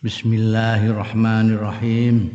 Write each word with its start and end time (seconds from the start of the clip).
Bismillahirrahmanirrahim. 0.00 2.32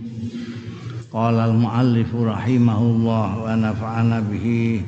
Qala 1.10 1.50
al-muallif 1.50 2.13
rahimahullah 2.13 3.41
wa 3.41 3.57
nafa'ana 3.57 4.21
bihi 4.21 4.85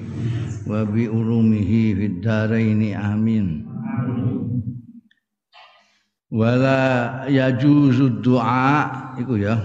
wa 0.69 0.85
bi 0.85 1.09
ulumihi 1.09 1.97
fid 1.97 2.21
dharain 2.21 2.77
amin. 2.93 3.65
Wala 6.29 7.25
yajuzu 7.25 8.21
du'a 8.21 9.17
iku 9.25 9.41
ya. 9.41 9.57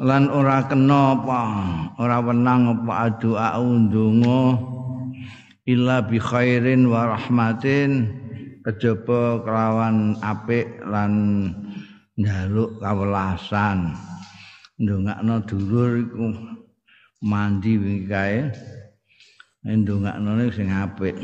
Lan 0.00 0.32
ora 0.32 0.64
kena 0.64 1.20
apa, 1.20 1.42
ora 2.00 2.16
wenang 2.24 2.80
apa 2.80 3.12
doa 3.20 3.60
undunga 3.60 4.56
illa 5.68 6.00
bi 6.00 6.16
khairin 6.16 6.88
wa 6.88 7.12
rahmatin 7.12 8.21
kejaba 8.62 9.42
kelawan 9.42 10.14
apik 10.22 10.78
lan 10.86 11.12
njaluk 12.14 12.78
kawelasan. 12.78 13.94
Ndongakno 14.78 15.42
dulur 15.46 16.02
iku 16.02 16.26
mandi 17.22 17.78
wingi 17.78 18.06
kae 18.06 18.38
ndongakno 19.66 20.30
sing 20.54 20.70
apik. 20.70 21.14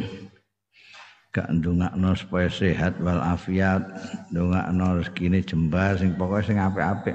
Gak 1.35 1.49
ndongakno 1.55 2.15
supaya 2.19 2.51
sehat 2.51 2.99
wal 2.99 3.23
afiat 3.23 3.83
ndongakno 4.35 4.99
rezekine 4.99 5.39
jembar 5.43 5.95
sing 5.99 6.19
pokoke 6.19 6.47
sing 6.51 6.59
apik-apik. 6.59 7.15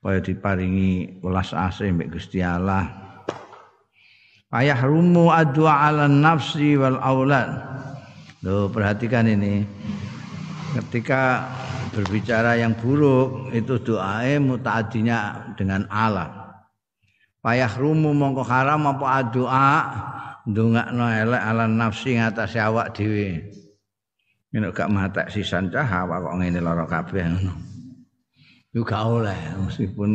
Kaya 0.00 0.18
diparingi 0.24 1.20
welas 1.20 1.52
asih 1.52 1.92
mbek 1.92 2.16
Gusti 2.16 2.40
Allah. 2.40 2.88
Ayah 4.50 4.80
rumu 4.82 5.30
adwa 5.30 5.86
ala 5.86 6.10
nafsi 6.10 6.74
wal 6.74 6.98
aulad 6.98 7.52
Loh, 8.40 8.72
perhatikan 8.72 9.28
ini. 9.28 9.68
Ketika 10.70 11.44
berbicara 11.92 12.56
yang 12.56 12.78
buruk 12.78 13.50
itu 13.52 13.76
doae 13.82 14.38
mutaadinya 14.40 15.52
dengan 15.58 15.84
Allah. 15.90 16.62
Payah 17.40 17.72
rumu 17.76 18.14
mongko 18.14 18.44
haram 18.46 18.86
apa 18.86 19.28
doa 19.28 19.72
ndongakno 20.46 21.04
elek 21.08 21.42
ala 21.42 21.66
nafsi 21.66 22.16
ngatas 22.16 22.54
awak 22.56 22.94
dhewe. 22.94 23.50
Nek 24.54 24.72
gak 24.72 24.92
matek 24.92 25.26
sisan 25.28 25.68
cah 25.68 25.86
awak 25.86 26.26
kok 26.26 26.36
ngene 26.38 26.60
lara 26.62 26.84
kabeh 26.86 27.22
gak 28.70 29.02
oleh 29.02 29.38
meskipun 29.66 30.10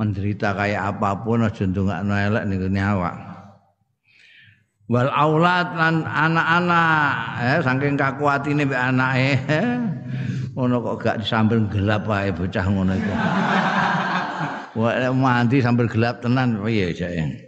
menderita 0.00 0.56
kayak 0.56 0.96
apa 0.96 1.20
pun 1.20 1.44
aja 1.44 1.68
ndongakno 1.68 2.14
elek 2.16 2.44
ning 2.48 2.80
awak 2.80 3.35
wal 4.86 5.10
aulad 5.10 5.74
lan 5.74 6.06
anak-anak. 6.06 7.10
Eh 7.42 7.58
saking 7.62 7.94
kakuatine 7.98 8.62
mbek 8.66 8.80
anake. 8.80 9.30
Ngono 10.56 10.80
kok 10.80 10.96
gak 11.04 11.16
disambel 11.20 11.68
gelap 11.68 12.08
wae 12.08 12.32
bocah 12.32 12.64
ngono 12.64 12.96
iku. 12.96 13.12
Wae 14.80 15.08
mandi 15.12 15.60
sambil 15.60 15.88
gelap 15.88 16.20
tenan 16.20 16.60
piye 16.60 16.92
jake 16.92 17.46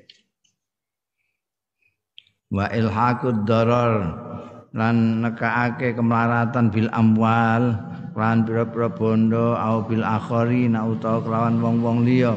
wa 2.48 2.64
ilhaqud 2.72 3.44
darar 3.44 4.16
lan 4.72 5.20
nekaake 5.20 5.92
kemelaratan 5.92 6.72
bil 6.72 6.88
amwal 6.96 7.76
lan 8.16 8.42
pira-pira 8.48 8.88
bondo 8.88 9.52
au 9.52 9.84
bil 9.84 10.00
akhari 10.00 10.64
na 10.66 10.82
utawa 10.88 11.22
kelawan 11.22 11.60
wong-wong 11.62 12.02
liya. 12.02 12.34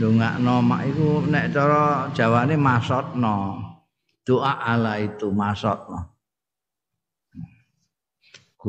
Ndongakno 0.00 0.54
mak 0.64 0.82
iku 0.90 1.22
nek 1.28 1.54
cara 1.54 2.10
jawane 2.16 2.58
masotno 2.58 3.62
doa 4.24 4.52
ala 4.64 4.98
itu 5.00 5.28
masuk 5.28 5.78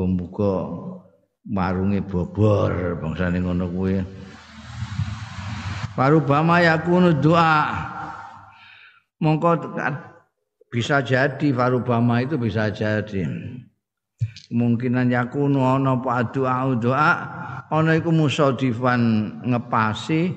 muga 0.03 0.67
marunge 1.47 2.03
bobor 2.03 2.99
bangsane 2.99 3.39
ngono 3.39 3.71
kuwi. 3.71 4.03
Parubama 5.95 6.59
yakunu 6.59 7.15
doa. 7.15 7.71
Mongko 9.23 9.71
bisa 10.67 10.99
jadi 10.99 11.55
farubama 11.55 12.19
itu 12.19 12.35
bisa 12.35 12.67
jadi. 12.67 13.23
Kemungkinan 14.51 15.07
yakunu 15.07 15.63
ana 15.63 15.95
apa 15.95 16.27
doa 16.35 16.75
doa. 16.75 17.11
Ana 17.71 17.95
iku 17.95 18.11
musadifan 18.11 19.31
ngepasi 19.47 20.35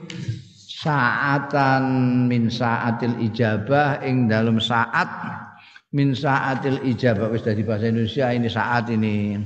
saatan 0.89 1.85
min 2.33 2.49
saatil 2.49 3.13
ijabah 3.21 4.01
ing 4.01 4.25
dalam 4.25 4.57
saat 4.57 5.09
min 5.93 6.17
saatil 6.17 6.81
ijabah. 6.81 7.29
Wis 7.29 7.45
dari 7.45 7.61
bahasa 7.61 7.93
Indonesia 7.93 8.33
ini 8.33 8.49
saat 8.49 8.89
ini. 8.89 9.37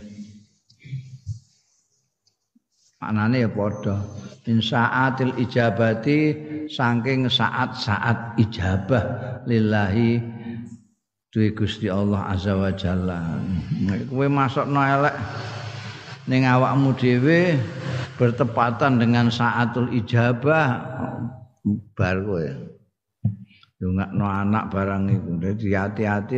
Maknane 3.03 3.43
ya 3.43 3.51
padha. 3.51 3.99
Min 4.47 4.63
saatil 4.63 5.35
ijabati 5.39 6.21
saking 6.71 7.27
saat-saat 7.27 8.39
ijabah 8.39 9.03
lillahi 9.47 10.19
duwe 11.31 11.49
Gusti 11.55 11.91
Allah 11.91 12.27
azza 12.31 12.55
wa 12.55 12.71
jalla. 12.75 13.39
Kowe 14.11 14.27
masukno 14.31 14.83
elek 14.83 15.15
ning 16.31 16.47
awakmu 16.47 16.95
dhewe 16.95 17.59
bertepatan 18.15 19.03
dengan 19.03 19.27
saatul 19.33 19.91
ijabah. 19.91 20.69
Bar 21.95 22.17
kowe. 22.27 22.47
Ndongakno 23.79 24.27
anak 24.27 24.65
barang 24.71 25.05
iku. 25.11 25.31
Dadi 25.43 25.75
hati-hati 25.75 26.37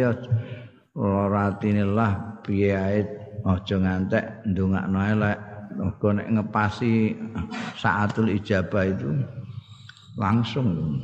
ora 0.96 1.52
atine 1.52 1.84
lah 1.84 2.40
piye 2.44 2.72
ae 2.72 3.00
aja 3.44 3.76
ngantek 3.76 4.46
ndongakno 4.48 4.98
elek 5.00 5.38
mergo 5.74 6.08
nek 6.14 6.28
ngepasi 6.32 7.12
saatul 7.76 8.32
ijabah 8.32 8.84
itu 8.88 9.10
langsung. 10.16 11.00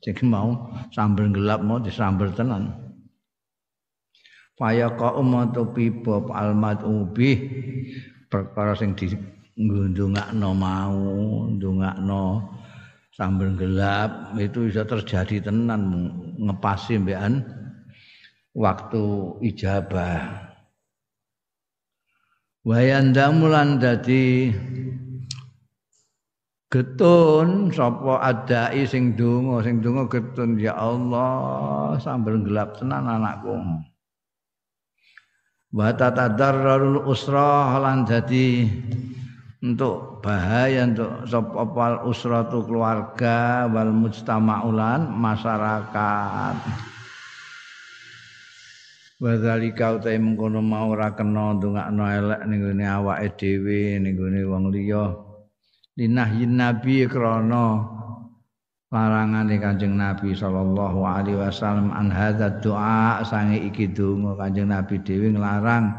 Jadi 0.00 0.22
mau 0.28 0.70
sambil 0.94 1.32
gelap 1.32 1.64
mau 1.66 1.82
disambel 1.82 2.30
tenan 2.30 2.85
Faya 4.56 4.88
qaum 4.96 5.36
tu 5.52 5.68
pipa 5.76 6.24
almat 6.32 6.80
ubi 6.80 7.36
perkara 8.32 8.72
sing 8.72 8.96
di 8.96 9.12
ndongakno 9.56 10.50
mau 10.56 11.00
ndongakno 11.52 12.40
sambil 13.12 13.52
gelap 13.52 14.32
itu 14.40 14.68
bisa 14.72 14.88
terjadi 14.88 15.52
tenan 15.52 16.08
ngepasi 16.40 16.96
mbekan 17.00 17.44
waktu 18.56 19.04
ijabah. 19.44 20.48
Wayandamulan 22.64 23.76
dadi 23.76 24.56
getun 26.72 27.70
sapa 27.76 28.24
adai 28.24 28.88
sing 28.88 29.20
donga 29.20 29.60
sing 29.62 29.84
donga 29.84 30.08
getun 30.08 30.56
ya 30.56 30.72
Allah 30.76 31.94
sambil 32.00 32.40
gelap 32.40 32.80
tenan 32.80 33.04
anakku 33.04 33.54
wa 35.76 35.92
tatadarrarul 35.92 37.04
usra 37.04 37.76
lan 37.76 38.08
dadi 38.08 38.64
untuk 39.60 40.24
bahaya 40.24 40.88
untuk 40.88 41.28
sopal 41.28 42.08
usratu 42.08 42.64
keluarga 42.64 43.68
wal 43.68 43.92
mujtama'ulan 43.92 45.12
masyarakat. 45.12 46.56
Wadzalika 49.16 49.96
utai 49.96 50.20
mengkono 50.20 50.60
mau 50.60 50.92
ora 50.92 51.16
kena 51.16 51.56
ndongakno 51.56 52.04
elek 52.04 52.40
ning 52.48 52.60
gone 52.60 52.84
awake 52.84 53.32
dhewe 53.40 53.96
ning 53.96 54.12
gone 54.12 54.40
wong 54.44 54.68
liya. 54.68 55.12
Linahyin 55.96 56.60
nabi 56.60 57.08
krana 57.08 57.95
larangane 58.96 59.60
Kanjeng 59.60 60.00
Nabi 60.00 60.32
sallallahu 60.32 61.04
alaihi 61.04 61.36
wasallam 61.36 61.92
an 61.92 62.08
hadza 62.08 62.48
doa 62.64 63.20
sange 63.28 63.60
iki 63.60 63.92
donga 63.92 64.32
Kanjeng 64.40 64.72
Nabi 64.72 64.96
dhewe 65.04 65.36
nglarang 65.36 65.92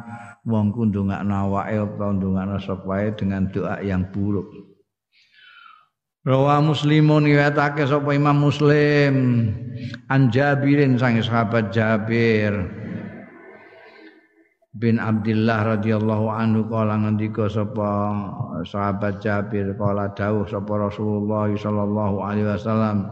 wong 0.49 0.73
ku 0.73 0.89
ndongakno 0.89 1.29
awake 1.45 1.77
utawa 1.77 2.17
ndongakno 2.17 2.57
sapa 2.57 3.13
dengan 3.13 3.45
doa 3.53 3.77
yang 3.85 4.09
buruk. 4.09 4.49
Rawa 6.25 6.59
Muslimun 6.59 7.29
riwayatake 7.29 7.85
sapa 7.85 8.09
Imam 8.17 8.41
Muslim 8.41 9.13
an 10.09 10.33
Jabirin 10.33 10.97
sang 10.97 11.21
sahabat 11.21 11.69
Jabir 11.69 12.51
bin 14.77 15.01
Abdullah 15.01 15.77
radhiyallahu 15.77 16.29
anhu 16.29 16.69
kala 16.69 17.01
ngendika 17.01 17.49
sapa 17.49 18.13
sahabat 18.61 19.17
Jabir 19.17 19.73
kala 19.73 20.13
dawuh 20.13 20.45
sapa 20.45 20.69
Rasulullah 20.77 21.49
sallallahu 21.49 22.15
alaihi 22.21 22.45
wasallam 22.45 23.09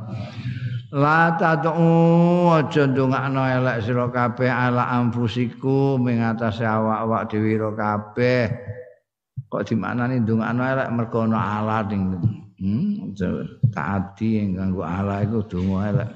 La 0.95 1.35
tad'u 1.35 2.47
aja 2.55 2.87
ndongakno 2.87 3.43
elek 3.43 3.83
sira 3.83 4.07
kabeh 4.07 4.47
ala 4.47 4.95
anfusiku 4.95 5.99
ing 6.07 6.23
atase 6.23 6.63
awak-awak 6.63 7.27
dhewe 7.27 7.51
ro 7.59 7.75
kabeh. 7.75 8.47
Kok 9.51 9.63
dimaknani 9.67 10.23
ndongakno 10.23 10.63
elek 10.63 10.87
mergo 10.95 11.27
ana 11.27 11.59
Allah 11.59 11.83
ning 11.91 12.15
hmm 12.63 13.11
taati 13.75 14.55
nganggo 14.55 14.87
Allah 14.87 15.27
iku 15.27 15.43
donga 15.43 15.79
elek. 15.91 16.09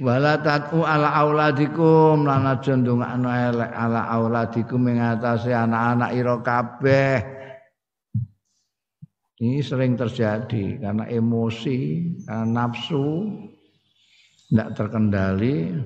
Wala 0.00 0.40
tatu 0.40 0.80
ala 0.80 1.12
auladikum 1.12 2.24
lan 2.24 2.48
aja 2.48 2.72
ndongakno 2.72 3.28
elek 3.28 3.68
ala 3.68 4.08
auladikum 4.08 4.88
ing 4.88 4.96
atase 4.96 5.52
anak-anak 5.52 6.10
ira 6.16 6.36
kabeh. 6.40 7.16
Ini 9.40 9.60
sering 9.64 9.96
terjadi 9.96 10.80
karena 10.80 11.04
emosi 11.08 11.78
karena 12.24 12.44
nafsu 12.48 13.28
tidak 14.48 14.68
terkendali 14.76 15.76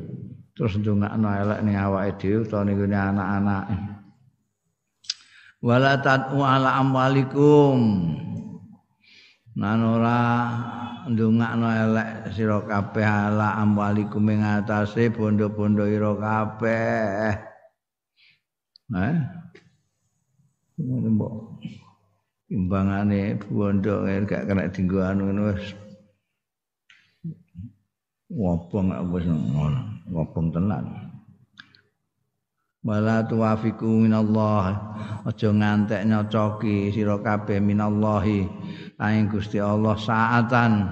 terus 0.54 0.78
ndongakno 0.78 1.26
elek 1.26 1.60
ning 1.66 1.74
awake 1.74 2.14
dhewe 2.22 2.46
utawa 2.46 2.62
ning 2.70 2.78
anak-anak. 2.86 3.64
Wala 5.58 5.98
tatu 5.98 6.38
ala 6.38 6.78
amwalikum 6.78 7.78
nan 9.54 9.80
ora 9.86 10.18
ndongakno 11.06 11.68
elek 11.68 12.10
sira 12.34 12.58
kabeh 12.64 13.06
ala 13.06 13.54
amwalikum 13.62 14.26
ing 14.32 14.42
atase 14.42 15.12
bondo-bondo 15.14 15.84
ira 15.86 16.10
kabeh. 16.16 17.38
Eh? 18.94 19.16
Mbok. 20.80 21.34
Timbangane 22.50 23.38
bondo 23.46 24.04
gak 24.26 24.44
kena 24.48 24.68
dinggo 24.74 24.98
anu 25.04 25.52
wis. 25.52 25.76
Wobong 28.34 28.90
wis 29.14 29.24
ngono, 29.30 29.80
wobong 30.10 30.50
tenan. 30.50 31.03
Wala 32.84 33.24
tuwafiku 33.24 33.88
minallah. 33.88 34.76
Aja 35.24 35.48
ngantek 35.48 36.04
nyocoki 36.04 36.92
sira 36.92 37.16
kabeh 37.16 37.56
minallahi. 37.56 38.44
Aing 39.00 39.32
Gusti 39.32 39.56
Allah 39.56 39.96
saatan. 39.96 40.84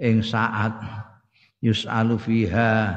Ing 0.00 0.24
saat 0.24 0.72
yus'alu 1.60 2.16
fiha. 2.16 2.96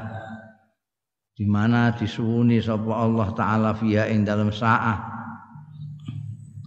Di 1.35 1.43
mana 1.43 1.91
disuwuni 1.91 2.63
sapa 2.63 2.87
Allah 2.87 3.27
taala 3.35 3.71
fiha 3.75 4.07
ing 4.07 4.23
dalam 4.23 4.53
saat 4.53 5.11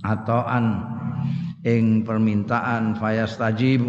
atoan 0.05 0.85
ing 1.65 2.05
permintaan 2.05 2.93
fayastajib 2.99 3.89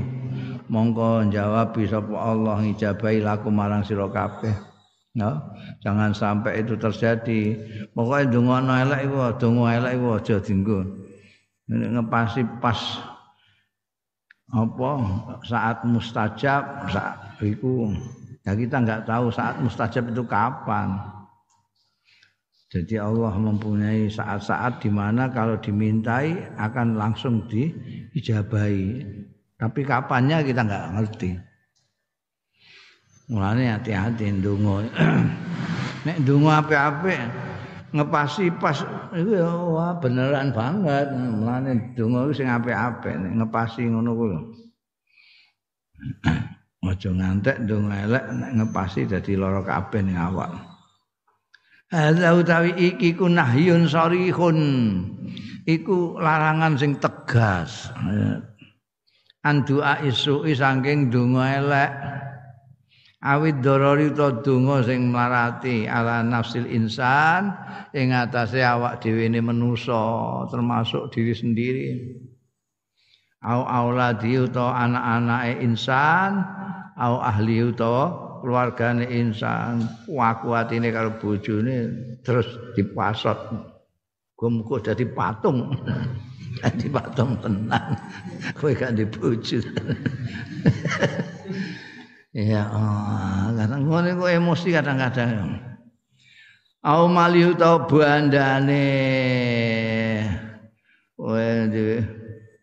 mongko 0.71 1.27
jawab 1.27 1.75
sapa 1.83 2.15
Allah 2.15 2.63
ngijabahi 2.63 3.19
laku 3.19 3.51
marang 3.51 3.83
sira 3.83 4.07
kabeh 4.07 4.74
no? 5.15 5.31
jangan 5.81 6.11
sampai 6.11 6.61
itu 6.61 6.75
terjadi. 6.75 7.41
Pokoknya 7.95 8.31
dongono 8.31 8.73
elek 8.75 9.01
iku 9.09 9.17
dongo 9.39 9.65
elek 9.65 9.95
iku 9.95 10.07
aja 10.19 10.35
dinggo. 10.43 10.79
Ngepasi 11.71 12.45
pas 12.61 12.77
apa 14.53 14.91
saat 15.41 15.81
mustajab 15.89 16.93
saat 16.93 17.41
itu 17.41 17.89
ya 18.45 18.53
kita 18.53 18.77
nggak 18.85 19.09
tahu 19.09 19.33
saat 19.33 19.57
mustajab 19.63 20.11
itu 20.13 20.23
kapan. 20.29 20.99
Jadi 22.65 22.99
Allah 22.99 23.31
mempunyai 23.39 24.11
saat-saat 24.11 24.83
di 24.83 24.91
mana 24.91 25.31
kalau 25.31 25.55
dimintai 25.55 26.35
akan 26.59 26.99
langsung 26.99 27.47
diijabahi 27.47 28.99
tapi 29.55 29.87
kapannya 29.87 30.43
kita 30.43 30.67
nggak 30.67 30.85
ngerti 30.99 31.39
mulane 33.29 33.69
hati-hati 33.71 34.41
ndonga. 34.41 34.89
Nek 36.05 36.17
ndonga 36.21 36.61
apik-apik 36.61 37.19
ngepasi 37.95 38.51
pas 38.59 38.77
iku 39.15 39.73
wah 39.73 39.97
beneran 39.97 40.53
banget. 40.53 41.07
Mulane 41.13 41.95
donga 41.97 42.29
sing 42.35 42.47
apik-apik 42.49 43.15
ngepasi 43.17 43.89
ngono 43.89 44.11
kuwi 44.13 44.37
aja 46.95 47.09
ngantek 47.09 47.65
donga 47.65 48.07
elek 48.07 48.25
nek 48.29 48.51
ngepasi 48.61 49.09
dadi 49.09 49.33
lara 49.33 49.65
kabeh 49.65 50.01
ning 50.05 50.15
awak. 50.15 50.53
Hadza 51.89 52.29
utawi 52.33 52.71
iki 52.77 53.17
ku 53.17 53.25
nahyun 53.25 53.89
sarihun. 53.89 54.59
Iku 55.65 56.21
larangan 56.21 56.77
sing 56.77 57.01
tegas. 57.01 57.89
Andua 59.41 60.01
isu 60.05 60.45
saking 60.45 61.09
donga 61.09 61.45
elek 61.57 61.91
awit 63.23 63.63
dorori 63.63 64.11
to 64.11 64.43
donga 64.43 64.83
sing 64.83 65.13
marati 65.13 65.87
ala 65.87 66.25
nafsil 66.25 66.67
insan 66.67 67.55
ing 67.95 68.11
atase 68.11 68.59
awak 68.59 68.99
dhewe 68.99 69.31
ne 69.31 69.39
manusa 69.39 70.43
termasuk 70.51 71.13
diri 71.13 71.33
sendiri. 71.33 71.87
Au 73.45 73.61
auladi 73.61 74.41
utawa 74.41 74.89
anak-anake 74.89 75.61
insan 75.61 76.41
au 76.97 77.21
ahli 77.21 77.61
utawa 77.61 78.25
keluargane 78.41 79.05
insan 79.09 79.85
kuat-kuatine 80.09 80.89
karo 80.89 81.21
bojone 81.21 81.93
terus 82.25 82.49
dipasot. 82.73 83.37
Gumku 84.35 84.83
dadi 84.83 85.07
patung. 85.07 85.71
Dadi 86.55 86.87
patung 86.87 87.35
tenan. 87.43 87.99
Kowe 88.55 88.71
gak 88.71 88.95
dibojo 88.95 89.59
Ya 92.35 92.67
oh, 92.67 93.55
kadang 93.55 93.87
kok 93.87 94.27
emosi 94.27 94.75
kadang-kadang. 94.75 95.55
Au 96.83 97.07
mali 97.07 97.47
utawa 97.47 97.87
bandane. 97.87 98.83
Kowe 101.15 101.47
di 101.71 102.03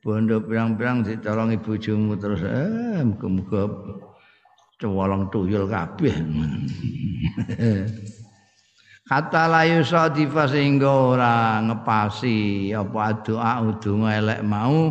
bondo 0.05 0.45
pirang-pirang 0.45 1.09
ditolongi 1.09 1.57
bojomu 1.57 2.21
terus 2.21 2.45
eh 2.45 3.01
muga-muga 3.01 3.65
cewolong 4.77 5.33
tuyul 5.33 5.65
kabeh. 5.65 6.21
Kata 9.13 9.45
layu 9.45 9.85
sadifa 9.85 10.49
sehingga 10.49 10.89
ora 10.89 11.61
ngepasi 11.61 12.73
apa 12.73 13.21
doa 13.21 13.61
udunga 13.61 14.09
elek 14.17 14.41
mau 14.41 14.89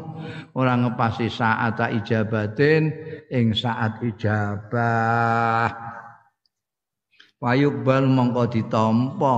ora 0.54 0.78
ngepasi 0.78 1.26
saat 1.26 1.82
ijabatin 1.90 2.94
ing 3.34 3.58
saat 3.58 3.98
ijabah. 3.98 5.74
Wayuk 7.42 7.82
bal 7.82 8.06
mongko 8.06 8.46
ditampa 8.46 9.38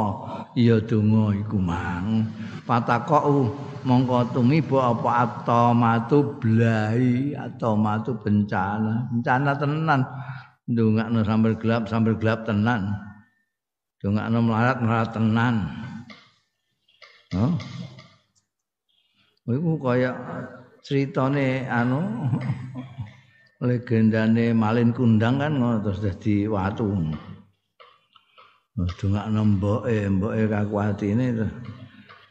ya 0.59 0.75
donga 0.83 1.31
iku 1.31 1.63
mang. 1.63 2.27
Patakau 2.67 3.55
mongko 3.87 4.35
tumiba 4.35 4.91
apa 4.91 5.09
atomatu 5.23 6.43
blai 6.43 7.31
atomatu 7.39 8.19
bencana. 8.19 9.07
Bencana 9.15 9.55
tenan. 9.55 10.03
Ndongakno 10.67 11.23
sambil 11.23 11.55
gelap 11.55 11.87
sambil 11.87 12.19
gelap 12.19 12.43
tenan. 12.43 13.12
Dongakno 14.03 14.43
melarat 14.43 14.77
melarat 14.83 15.09
tenan. 15.15 15.55
Oh. 17.39 17.55
Iku 19.47 19.79
kaya 19.79 20.11
ceritane 20.83 21.63
anu 21.71 22.03
legendane 23.63 24.51
Malin 24.51 24.91
Kundang 24.91 25.39
kan 25.39 25.55
ngono 25.55 25.79
terus 25.79 26.03
dadi 26.03 26.51
watu. 26.51 26.91
Dongakno 28.75 29.41
mboke, 29.55 29.95
mboke 30.11 30.51
kakuatine 30.51 31.25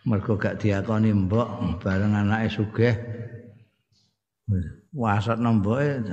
mergo 0.04 0.36
gak 0.36 0.60
diakoni 0.60 1.08
mbok 1.14 1.80
bareng 1.80 2.12
anake 2.12 2.52
sugih. 2.52 2.94
Wasat 4.92 5.40
nemboke 5.40 6.04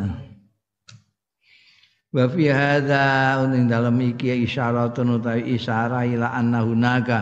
Wa 2.10 2.25
fi 2.25 2.50
hadza 2.50 3.38
uning 3.46 3.70
dalem 3.70 4.01
iki 4.01 4.34
isyaratun 4.50 5.22
utawi 5.22 5.54
isyarah 5.54 6.10
ila 6.10 6.34
anna 6.34 6.66
hunaka. 6.66 7.20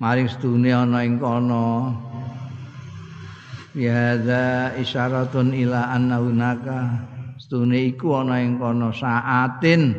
Maring 0.00 0.24
sedune 0.32 0.72
ana 0.72 1.04
ing 1.04 1.20
kono. 1.20 1.92
Ya 3.76 4.16
hadza 4.16 4.72
isyaratun 4.80 5.52
ila 5.52 5.92
anna 5.92 6.16
hunaka. 6.16 6.78
Sedune 7.36 7.76
iku 7.92 8.24
ana 8.24 8.40
ing 8.40 8.56
kono 8.56 8.88
saatin. 8.88 9.92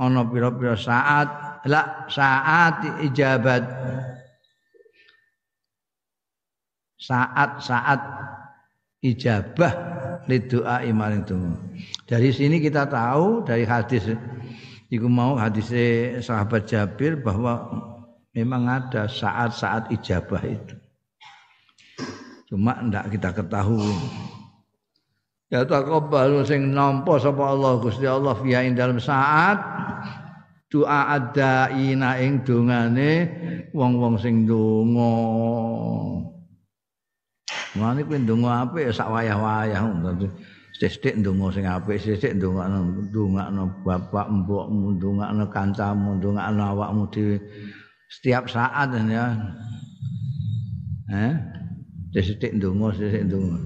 Ana 0.00 0.24
pira-pira 0.24 0.72
saat. 0.72 1.28
La 1.68 2.08
saat 2.08 3.04
ijabat. 3.04 3.64
Saat-saat 6.96 8.00
ijabah 9.14 9.72
lidoa 10.26 10.82
imaring 10.82 11.22
donga. 11.22 11.54
Dari 12.06 12.34
sini 12.34 12.58
kita 12.58 12.90
tahu 12.90 13.46
dari 13.46 13.62
hadis 13.62 14.10
iku 14.90 15.06
mau 15.06 15.38
hadis 15.38 15.70
sahabat 16.22 16.66
Jabir 16.66 17.18
bahwa 17.22 17.70
memang 18.34 18.66
ada 18.66 19.06
saat-saat 19.06 19.90
ijabah 19.94 20.42
itu. 20.44 20.74
Cuma 22.46 22.78
ndak 22.78 23.10
kita 23.10 23.34
ketahui. 23.34 23.94
Ya 25.46 25.62
taqabbalu 25.62 26.42
sing 26.42 26.74
nampa 26.74 27.22
sapa 27.22 27.54
Allah 27.54 27.78
Gusti 27.78 28.02
Allah 28.02 28.34
fiha 28.34 28.66
ing 28.66 28.74
dalam 28.74 28.98
saat 28.98 29.62
doa 30.66 31.14
adaina 31.14 32.18
ing 32.18 32.42
dongane 32.42 33.30
wong-wong 33.70 34.18
sing 34.18 34.42
donga. 34.42 35.14
Mulane 37.76 38.00
kuwi 38.08 38.18
ndonga 38.24 38.64
apik 38.64 38.88
ya 38.88 38.92
sak 38.96 39.12
wayah-wayah 39.12 39.84
dadi 40.00 40.26
Sithik 40.76 41.16
ndonga 41.16 41.56
sing 41.56 41.64
apik, 41.64 41.96
sithik 42.04 42.36
ndongakno 42.36 43.08
ndongakno 43.08 43.62
bapak, 43.80 44.28
mbokmu, 44.28 45.00
ndongakno 45.00 45.44
kancamu, 45.48 46.20
ndongakno 46.20 46.62
awakmu 46.68 47.02
dhewe 47.08 47.36
setiap 48.12 48.44
saat 48.52 48.92
ya. 49.08 49.24
Eh? 51.08 51.32
Sithik 52.12 52.52
ndonga, 52.60 52.92
sithik 52.92 53.24
ndonga. 53.24 53.56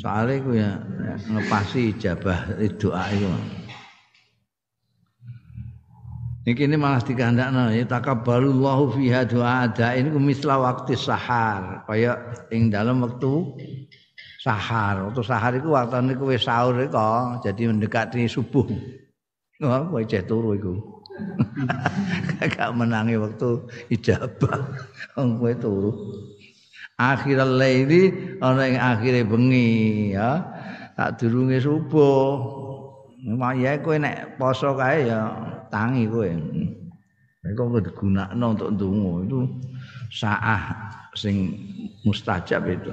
Soale 0.00 0.40
iku 0.40 0.56
ya 0.56 0.80
ngepasi 1.28 1.92
ijabah 1.92 2.56
doa 2.80 3.04
iku. 3.12 3.59
Niki 6.40 6.64
ini 6.64 6.80
malah 6.80 7.04
dikandakno 7.04 7.68
ya 7.68 7.84
takabbalullahu 7.84 8.96
fiha 8.96 9.28
doa 9.28 9.68
ada 9.68 9.92
ini 9.92 10.08
misla 10.16 10.56
waktu 10.56 10.96
sahar 10.96 11.84
kaya 11.84 12.16
ing 12.48 12.72
dalam 12.72 13.04
waktu 13.04 13.28
sahar. 14.40 15.12
Waktu 15.12 15.20
sahar 15.20 15.52
iku 15.60 15.76
waktune 15.76 16.16
kowe 16.16 16.32
sahur 16.40 16.80
iku 16.80 17.44
jadi 17.44 17.62
mendekati 17.68 18.24
subuh. 18.24 18.64
Wah, 19.60 19.84
kowe 19.84 20.00
cek 20.00 20.24
turu 20.24 20.56
iku. 20.56 20.74
Gak 22.56 22.72
menangi 22.72 23.20
waktu 23.20 23.68
ijabah. 23.92 24.64
Wong 25.20 25.36
kowe 25.36 25.52
turu. 25.60 25.92
Akhirul 26.96 27.60
laili 27.60 28.12
ana 28.40 28.64
ing 28.64 28.80
akhire 28.80 29.28
bengi 29.28 29.68
ya. 30.16 30.40
Tak 30.96 31.20
durunge 31.20 31.60
subuh. 31.60 32.69
Maya 33.20 33.76
kowe 33.84 34.00
nek 34.00 34.40
poso 34.40 34.72
kae 34.72 35.04
ya 35.12 35.28
tangi 35.68 36.08
kowe. 36.08 36.28
Nek 37.40 37.52
kok 37.52 37.84
digunakno 37.84 38.46
untuk 38.56 38.70
ndonga 38.72 39.12
itu 39.28 39.38
saah 40.08 40.62
sing 41.12 41.52
mustajab 42.08 42.64
itu. 42.64 42.92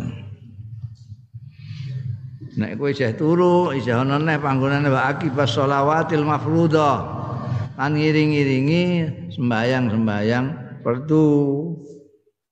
Nek 2.60 2.75
kowe 2.75 2.91
isih 2.91 3.15
turu, 3.15 3.72
isih 3.72 3.96
ana 3.96 4.19
neh 4.19 4.36
panggonane 4.36 4.91
wa 4.91 5.07
akibas 5.07 5.55
sholawatil 5.55 6.27
mafruḍah. 6.27 6.98
Lan 7.77 7.93
ngiring-iringi 7.93 8.84
sembayang-sembayang 9.38 10.46
fardu. 10.81 11.27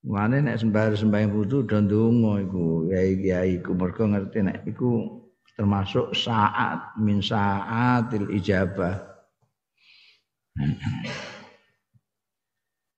Mane 0.05 0.37
nek 0.45 0.61
sembayang 0.61 0.95
sembayang 1.01 1.29
fardu 1.33 1.57
do 1.65 1.77
ndonga 1.81 2.33
iku, 2.45 2.65
kiai-kiai 2.87 3.57
iku 3.57 3.73
mergo 3.73 4.05
ngerti 4.05 4.39
nek 4.45 4.61
iku 4.69 5.24
termasuk 5.55 6.11
saat 6.11 6.95
min 6.99 7.23
saatil 7.23 8.27
ijabah. 8.35 8.99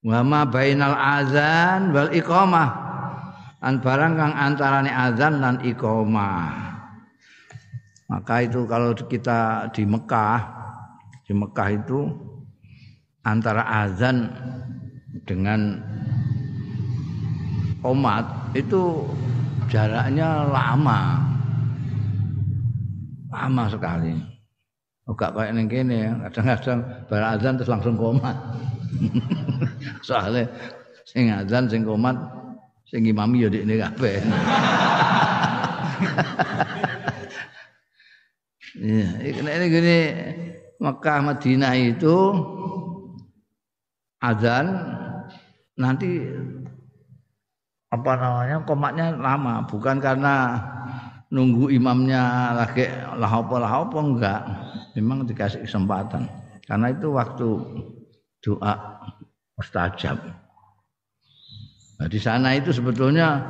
Wa 0.01 0.19
ma 0.25 0.41
bainal 0.45 0.97
azan 0.97 1.93
wal 1.93 2.09
iqamah. 2.09 2.69
An 3.57 3.81
barang 3.81 4.13
kang 4.17 4.33
antarane 4.37 4.89
azan 4.89 5.41
dan 5.41 5.57
iqamah. 5.65 6.67
Maka 8.07 8.45
itu 8.45 8.63
kalau 8.69 8.95
kita 8.95 9.67
di 9.75 9.83
Mekah 9.83 10.57
di 11.27 11.35
Mekah 11.35 11.69
itu 11.75 12.07
antara 13.27 13.67
azan 13.83 14.31
dengan 15.27 15.83
komat 17.83 18.23
itu 18.55 19.03
jaraknya 19.67 20.47
lama 20.47 21.19
lama 23.37 23.69
sekali. 23.69 24.13
Enggak 25.07 25.31
kayak 25.37 25.51
ning 25.55 25.67
kene 25.71 25.97
ya, 26.03 26.11
kadang-kadang 26.27 26.79
bar 27.07 27.23
azan 27.37 27.55
terus 27.55 27.71
langsung 27.71 27.95
komat. 27.95 28.35
Soalnya 30.07 30.49
sing 31.07 31.31
azan 31.31 31.71
sing 31.71 31.87
komat 31.87 32.17
sing 32.89 33.07
imami 33.07 33.45
ya 33.45 33.49
dekne 33.53 33.75
kabeh. 33.77 34.15
Iya, 38.77 39.09
ini 39.25 39.65
gini 39.73 39.99
Mekah 40.77 41.17
Madinah 41.25 41.73
itu 41.81 42.13
azan 44.21 44.69
nanti 45.73 46.29
apa 47.89 48.11
namanya 48.21 48.57
komatnya 48.69 49.17
lama 49.17 49.65
bukan 49.65 49.97
karena 49.97 50.61
nunggu 51.27 51.71
imamnya 51.75 52.55
lagi 52.55 52.87
lah 52.91 53.31
apa 53.31 53.55
lah 53.59 53.71
apa 53.83 53.97
enggak. 53.99 54.41
Memang 54.95 55.27
dikasih 55.27 55.63
kesempatan. 55.63 56.27
Karena 56.67 56.91
itu 56.91 57.13
waktu 57.15 57.47
doa 58.43 58.73
mustajab. 59.55 60.17
Nah, 61.97 62.07
di 62.07 62.19
sana 62.21 62.53
itu 62.53 62.69
sebetulnya 62.69 63.41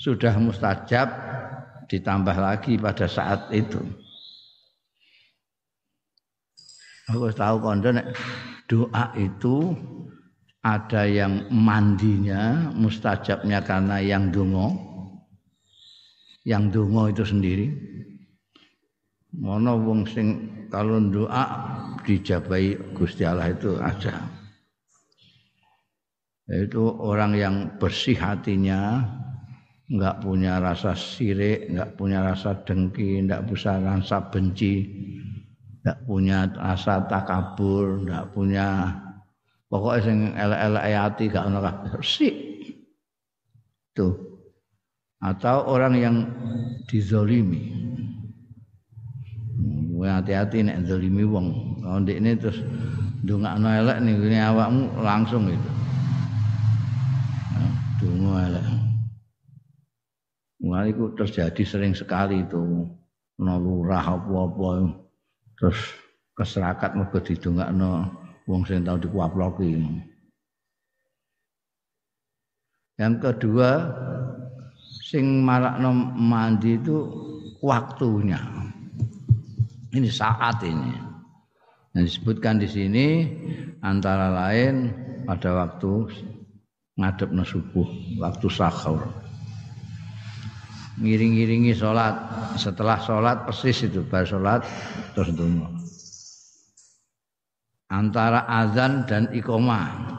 sudah 0.00 0.32
mustajab 0.40 1.08
ditambah 1.90 2.36
lagi 2.38 2.80
pada 2.80 3.04
saat 3.04 3.52
itu. 3.52 3.80
Aku 7.12 7.28
tahu 7.36 7.60
kondo 7.60 7.92
doa 8.64 9.12
itu 9.20 9.76
ada 10.64 11.04
yang 11.04 11.44
mandinya 11.52 12.72
mustajabnya 12.72 13.60
karena 13.60 14.00
yang 14.00 14.32
dungo 14.32 14.93
yang 16.44 16.68
donga 16.68 17.10
itu 17.10 17.24
sendiri. 17.24 17.66
Mana 19.34 19.74
wong 19.74 20.06
sing 20.06 20.46
kalau 20.70 21.02
doa 21.10 21.44
dijabai 22.06 22.78
Gusti 22.94 23.26
Allah 23.26 23.50
itu 23.50 23.74
ada. 23.80 24.22
Yaitu 26.44 26.84
orang 27.00 27.32
yang 27.34 27.56
bersih 27.80 28.14
hatinya, 28.20 29.00
enggak 29.88 30.20
punya 30.20 30.60
rasa 30.60 30.92
sirik, 30.92 31.72
enggak 31.72 31.96
punya 31.96 32.20
rasa 32.20 32.52
dengki, 32.62 33.24
enggak 33.24 33.48
punya 33.48 33.80
rasa 33.80 34.16
benci, 34.28 34.74
enggak 35.82 35.98
punya 36.04 36.38
rasa 36.52 37.08
takabur, 37.08 38.04
enggak 38.04 38.28
punya 38.36 38.92
pokoknya 39.72 40.00
sing 40.04 40.18
elek-elek 40.36 40.84
hati 40.94 41.24
gak 41.32 41.48
ono 41.48 41.58
bersih. 41.90 42.34
Tuh 43.96 44.33
atau 45.24 45.64
orang 45.64 45.94
yang 45.96 46.16
dizolimi. 46.84 47.72
Hmm, 49.56 49.96
hati-hati 50.04 50.60
nek 50.60 50.84
zalimi 50.84 51.24
wong. 51.24 51.80
Kalau 51.80 52.04
ini 52.04 52.36
terus 52.36 52.60
ndongakno 53.24 53.68
elek 53.72 53.98
ning 54.04 54.20
ngene 54.20 54.38
awakmu 54.44 54.84
langsung 55.00 55.48
itu. 55.48 55.70
Donga 58.04 58.52
elek. 58.52 58.66
Mulai 60.60 60.92
itu 60.92 61.04
terjadi 61.16 61.62
sering 61.64 61.96
sekali 61.96 62.44
itu. 62.44 62.84
Ana 63.40 63.58
lurah 63.58 64.14
apa-apa 64.14 64.94
terus 65.58 65.78
keserakat 66.36 66.94
mergo 66.94 67.18
didongakno 67.18 68.12
wong 68.44 68.62
sing 68.68 68.84
tau 68.84 69.00
dikuaploki. 69.00 69.80
Yang 72.94 73.14
kedua, 73.26 73.70
sing 75.14 75.46
marakno 75.46 75.94
mandi 76.18 76.74
itu 76.74 77.06
waktunya. 77.62 78.42
Ini 79.94 80.10
saat 80.10 80.58
ini. 80.66 80.90
Yang 81.94 82.18
disebutkan 82.18 82.58
di 82.58 82.66
sini 82.66 83.06
antara 83.78 84.34
lain 84.34 84.90
pada 85.22 85.54
waktu 85.54 86.10
ngadep 86.98 87.30
subuh, 87.46 87.86
waktu 88.18 88.46
sahur. 88.50 89.06
Ngiring-ngiringi 90.98 91.78
sholat, 91.78 92.14
setelah 92.58 92.98
sholat 92.98 93.46
persis 93.46 93.86
itu 93.86 94.02
baru 94.02 94.26
sholat 94.26 94.66
terus 95.14 95.30
dungo. 95.30 95.70
Antara 97.86 98.50
azan 98.50 99.06
dan 99.06 99.30
iqomah 99.30 100.13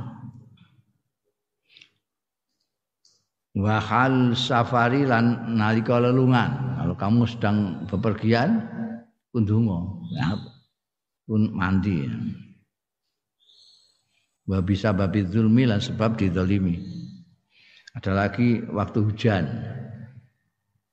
wa 3.55 3.79
hal 3.79 4.35
safari 4.35 5.07
lan 5.07 5.55
nalika 5.55 5.97
lelungan. 5.97 6.75
Kalau 6.75 6.95
kamu 6.99 7.21
sedang 7.25 7.57
bepergian 7.87 8.61
kundungo 9.31 10.03
ya, 10.13 10.35
pun 11.25 11.49
mandi. 11.55 12.05
Ya. 12.05 12.15
wa 14.45 14.61
bisa 14.61 14.93
babi 14.93 15.25
zulmi 15.25 15.65
lan 15.65 15.81
sebab 15.81 16.21
didolimi. 16.21 16.77
Ada 17.97 18.11
lagi 18.13 18.61
waktu 18.69 18.99
hujan. 19.01 19.45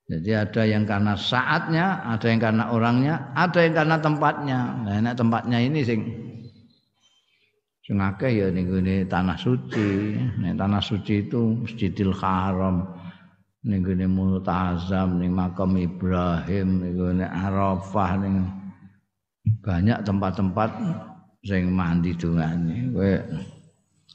Jadi 0.08 0.30
ada 0.32 0.62
yang 0.64 0.84
karena 0.88 1.16
saatnya 1.16 2.00
ada 2.04 2.26
yang 2.28 2.40
karena 2.40 2.64
orangnya 2.72 3.32
ada 3.36 3.60
yang 3.60 3.74
karena 3.76 3.96
tempatnya. 4.00 4.58
Nah 4.86 5.12
tempatnya 5.12 5.58
ini 5.60 5.80
sing 5.84 6.00
Sing 7.92 8.00
ya 8.00 8.48
ning 8.48 8.72
gone 8.72 9.04
tanah 9.04 9.36
suci. 9.36 10.16
Nek 10.40 10.56
tanah 10.56 10.80
suci 10.80 11.28
itu 11.28 11.60
Masjidil 11.60 12.16
Haram. 12.16 12.88
Ning 13.68 13.84
gone 13.84 14.08
Multazam, 14.08 15.20
ning 15.20 15.36
makam 15.36 15.76
Ibrahim, 15.76 16.80
ning 16.80 16.96
gone 16.96 17.28
Arafah 17.28 18.16
ning 18.16 18.48
banyak 19.60 20.00
tempat-tempat 20.08 20.72
sing 21.44 21.68
mandi 21.68 22.16
dungane. 22.16 22.96
Kowe 22.96 23.12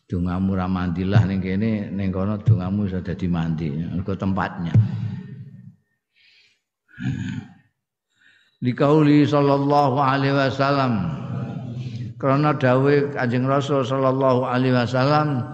dongamu 0.10 0.58
ra 0.58 0.66
mandilah 0.66 1.22
ning 1.30 1.38
kene, 1.38 1.94
ning 1.94 2.10
kono 2.10 2.42
dongamu 2.42 2.90
iso 2.90 2.98
dadi 2.98 3.30
mandi. 3.30 3.78
Mergo 3.78 4.18
tempatnya. 4.18 4.74
Likauli 8.58 9.22
sallallahu 9.22 10.02
alaihi 10.02 10.34
wasallam 10.34 11.14
karena 12.18 12.54
dawe 12.58 12.94
Kanjeng 13.14 13.46
Rasul 13.46 13.86
sallallahu 13.86 14.46
alaihi 14.50 14.74
wasallam 14.74 15.46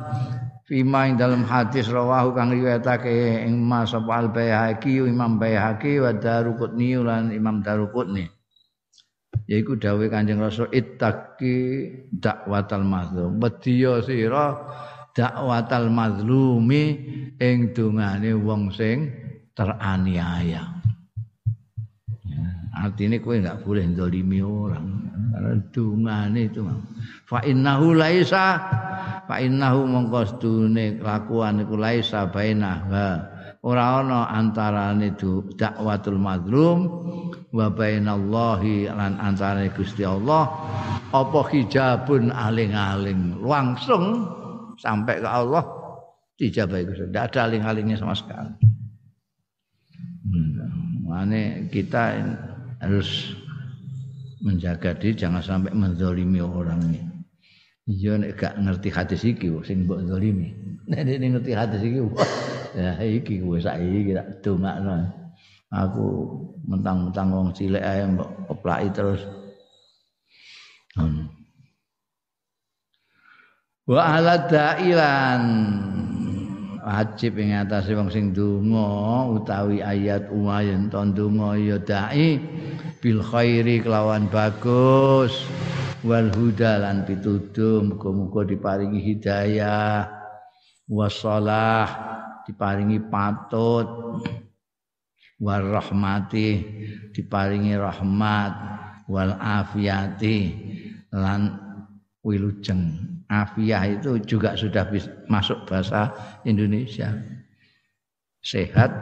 fima 0.63 1.11
dalam 1.13 1.43
hadis 1.43 1.91
rawahu 1.91 2.31
kang 2.31 2.55
riwayatake 2.55 3.43
ing 3.43 3.59
Mas 3.59 3.91
Al 3.91 4.31
Baihaqi 4.31 5.03
Imam 5.03 5.35
Baihaqi 5.35 5.99
wa 5.99 6.15
Daruqutni 6.15 6.95
lan 7.03 7.35
Imam 7.35 7.59
Daruqutni 7.59 8.31
yaiku 9.47 9.75
dawe 9.75 10.05
Kanjeng 10.07 10.39
Rasul 10.39 10.71
ittaqi 10.71 11.55
dakwatal 12.15 12.87
mazlum. 12.87 13.43
Wedya 13.43 13.99
sira 14.03 14.55
dakwatal 15.11 15.91
mazlumi 15.91 16.83
ing 17.37 17.75
dungane 17.75 18.31
wong 18.39 18.71
sing 18.71 19.11
teraniaya. 19.51 20.63
Artinya 22.73 23.21
kowe 23.21 23.37
enggak 23.37 23.61
boleh 23.63 23.85
ndolimi 23.85 24.41
orang 24.41 25.12
dungane 25.73 26.45
itu 26.45 26.61
fa 27.25 27.41
innahu 27.41 27.97
laisa 27.97 28.61
fa 29.25 29.41
innahu 29.41 29.89
mongko 29.89 30.21
sedune 30.29 31.01
kelakuan 31.01 31.65
iku 31.65 31.75
laisa 31.77 32.29
bainaha. 32.29 33.33
Ora 33.63 34.03
ana 34.03 34.27
antarane 34.27 35.15
dakwatul 35.55 36.19
mazlum 36.19 36.79
wa 37.55 37.71
bainallahi 37.71 38.91
lan 38.91 39.15
antara 39.23 39.63
Gusti 39.71 40.03
Allah. 40.03 40.51
Apa 41.15 41.47
hijabun 41.47 42.27
aling-aling? 42.27 43.39
Langsung 43.39 44.27
sampai 44.75 45.23
ke 45.23 45.29
Allah 45.31 45.63
dijabah 46.35 46.83
Gusti 46.83 47.07
tidak 47.07 47.31
ada 47.31 47.39
aling-alingnya 47.47 47.95
sama 47.95 48.11
sekali. 48.11 48.51
Hmm. 50.27 51.07
Mane 51.07 51.71
kita 51.71 52.19
harus 52.83 53.37
menjaga 54.43 54.91
diri 54.99 55.15
jangan 55.15 55.39
sampai 55.39 55.71
menzalimi 55.71 56.43
orang. 56.43 56.83
Iya 57.87 58.19
nek 58.19 58.39
gak 58.39 58.59
ngerti 58.59 58.89
hadis 58.91 59.21
iki 59.23 59.47
sing 59.63 59.87
mbok 59.87 60.07
zalimi. 60.07 60.51
Nek 60.91 61.03
ngerti 61.07 61.51
hadis 61.55 61.79
iki 61.83 61.99
ya 62.73 62.97
iki 62.99 63.43
kowe 63.43 63.59
saiki 63.61 64.17
tak 64.17 64.27
dongakno 64.41 65.05
aku 65.73 66.05
mentang-mentang 66.69 67.29
wong 67.33 67.49
cilik 67.53 67.81
ae 67.81 68.05
mbok 68.05 68.29
oplaki 68.49 68.89
terus 68.93 69.21
hmm. 70.97 71.29
wa 73.89 74.01
ala 74.01 74.35
da'ilan 74.49 75.43
wajib 76.83 77.39
ing 77.39 77.55
atase 77.55 77.95
wong 77.95 78.11
sing 78.11 78.35
donga 78.35 79.31
utawi 79.31 79.79
ayat 79.79 80.27
umayen 80.27 80.91
to 80.91 80.99
donga 81.15 81.55
ya 81.55 81.79
dai 81.79 82.35
bil 82.99 83.23
khairi 83.23 83.79
kelawan 83.79 84.27
bagus 84.27 85.31
wal 86.03 86.27
huda 86.27 86.83
lan 86.83 87.07
pituduh 87.07 87.79
muga-muga 87.87 88.43
diparingi 88.43 88.99
hidayah 88.99 90.11
wasalah 90.91 91.87
diparingi 92.43 92.99
patut 93.07 93.87
wal 95.39 95.63
rahmati 95.63 96.49
diparingi 97.15 97.79
rahmat 97.79 98.51
wal 99.07 99.31
afiyati 99.39 100.51
lan 101.15 101.55
wilujeng 102.27 103.12
afiyah 103.33 103.97
itu 103.97 104.21
juga 104.21 104.53
sudah 104.53 104.85
masuk 105.25 105.65
bahasa 105.65 106.13
Indonesia. 106.45 107.09
Sehat 108.45 108.93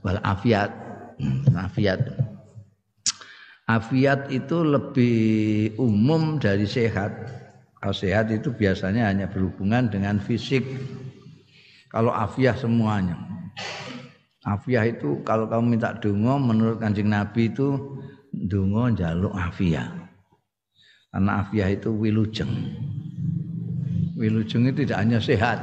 wal 0.00 0.20
afiat. 0.24 0.72
Afiat. 1.52 2.00
Afiat 3.68 4.28
itu 4.32 4.60
lebih 4.64 5.18
umum 5.76 6.40
dari 6.40 6.64
sehat. 6.64 7.12
Kalau 7.80 7.96
sehat 7.96 8.32
itu 8.32 8.48
biasanya 8.52 9.12
hanya 9.12 9.28
berhubungan 9.28 9.92
dengan 9.92 10.16
fisik. 10.16 10.64
Kalau 11.92 12.12
afiah 12.12 12.56
semuanya. 12.56 13.16
Afiah 14.44 14.84
itu 14.88 15.24
kalau 15.24 15.48
kamu 15.48 15.76
minta 15.76 15.96
dungo 15.96 16.36
menurut 16.36 16.76
kancing 16.76 17.08
Nabi 17.08 17.48
itu 17.48 17.96
dungo 18.32 18.92
jaluk 18.92 19.32
afiah. 19.32 19.88
Karena 21.08 21.40
afiah 21.40 21.72
itu 21.72 21.88
wilujeng. 21.94 22.52
Wilujeng 24.14 24.70
itu 24.70 24.86
tidak 24.86 24.98
hanya 25.02 25.18
sehat. 25.18 25.58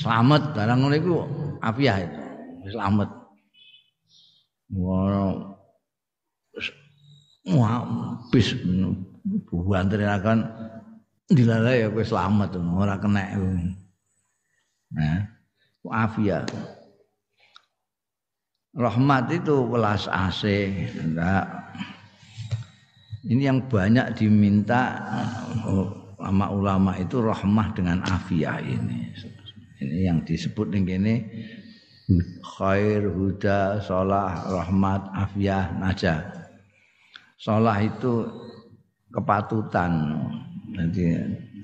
Selamat 0.00 0.56
barang 0.56 0.78
ngono 0.80 0.96
iku 0.96 1.14
afiah 1.60 2.00
itu. 2.00 2.18
Selamat. 2.72 3.08
Wah, 4.72 5.36
wah, 7.52 7.84
bis 8.32 8.56
buantere 9.52 10.08
akan 10.08 10.48
dilalai 11.28 11.84
ya 11.84 11.92
kowe 11.92 12.00
selamat 12.00 12.56
ora 12.56 12.96
kena. 12.96 13.36
Nah, 14.96 15.28
afia. 15.92 16.48
Rahmat 18.72 19.28
itu 19.28 19.68
welas 19.68 20.08
asih. 20.08 20.88
Enggak. 21.04 21.44
Ini 23.22 23.42
yang 23.46 23.70
banyak 23.70 24.18
diminta 24.18 24.98
ulama-ulama 26.18 26.98
itu 26.98 27.22
rahmah 27.22 27.70
dengan 27.70 28.02
afia 28.02 28.58
ini. 28.58 29.14
Ini 29.78 30.10
yang 30.10 30.26
disebut 30.26 30.74
ini 30.74 31.22
khair, 32.42 33.06
huda, 33.06 33.78
sholah, 33.82 34.42
rahmat, 34.50 35.06
afiyah, 35.14 35.70
najah. 35.78 36.20
Sholah 37.38 37.78
itu 37.82 38.26
kepatutan. 39.10 40.18
Nanti 40.72 41.14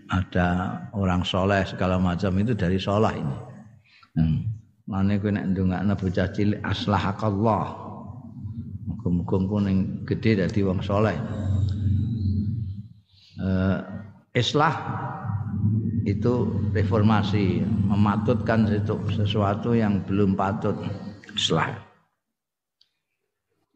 ada 0.09 0.79
orang 0.93 1.25
soleh 1.25 1.65
segala 1.65 1.97
macam 1.99 2.33
itu 2.39 2.53
dari 2.55 2.79
sholah 2.79 3.15
ini. 3.15 3.39
Hmm. 4.19 4.39
Mane 4.89 5.21
nek 5.21 5.47
ndongakno 5.53 5.93
bocah 6.01 6.29
cilik 6.33 6.65
aslahakallah. 6.65 7.88
Muga-muga 9.09 9.37
engko 9.45 9.57
ning 9.65 9.79
gedhe 10.05 10.39
dadi 10.45 10.61
wong 10.63 10.81
soleh. 10.85 11.17
Uh, 13.39 13.81
islah 14.35 14.75
itu 16.09 16.49
reformasi, 16.73 17.63
mematutkan 17.65 18.69
sesuatu 19.13 19.77
yang 19.77 20.05
belum 20.05 20.37
patut. 20.37 20.75
Islah. 21.37 21.77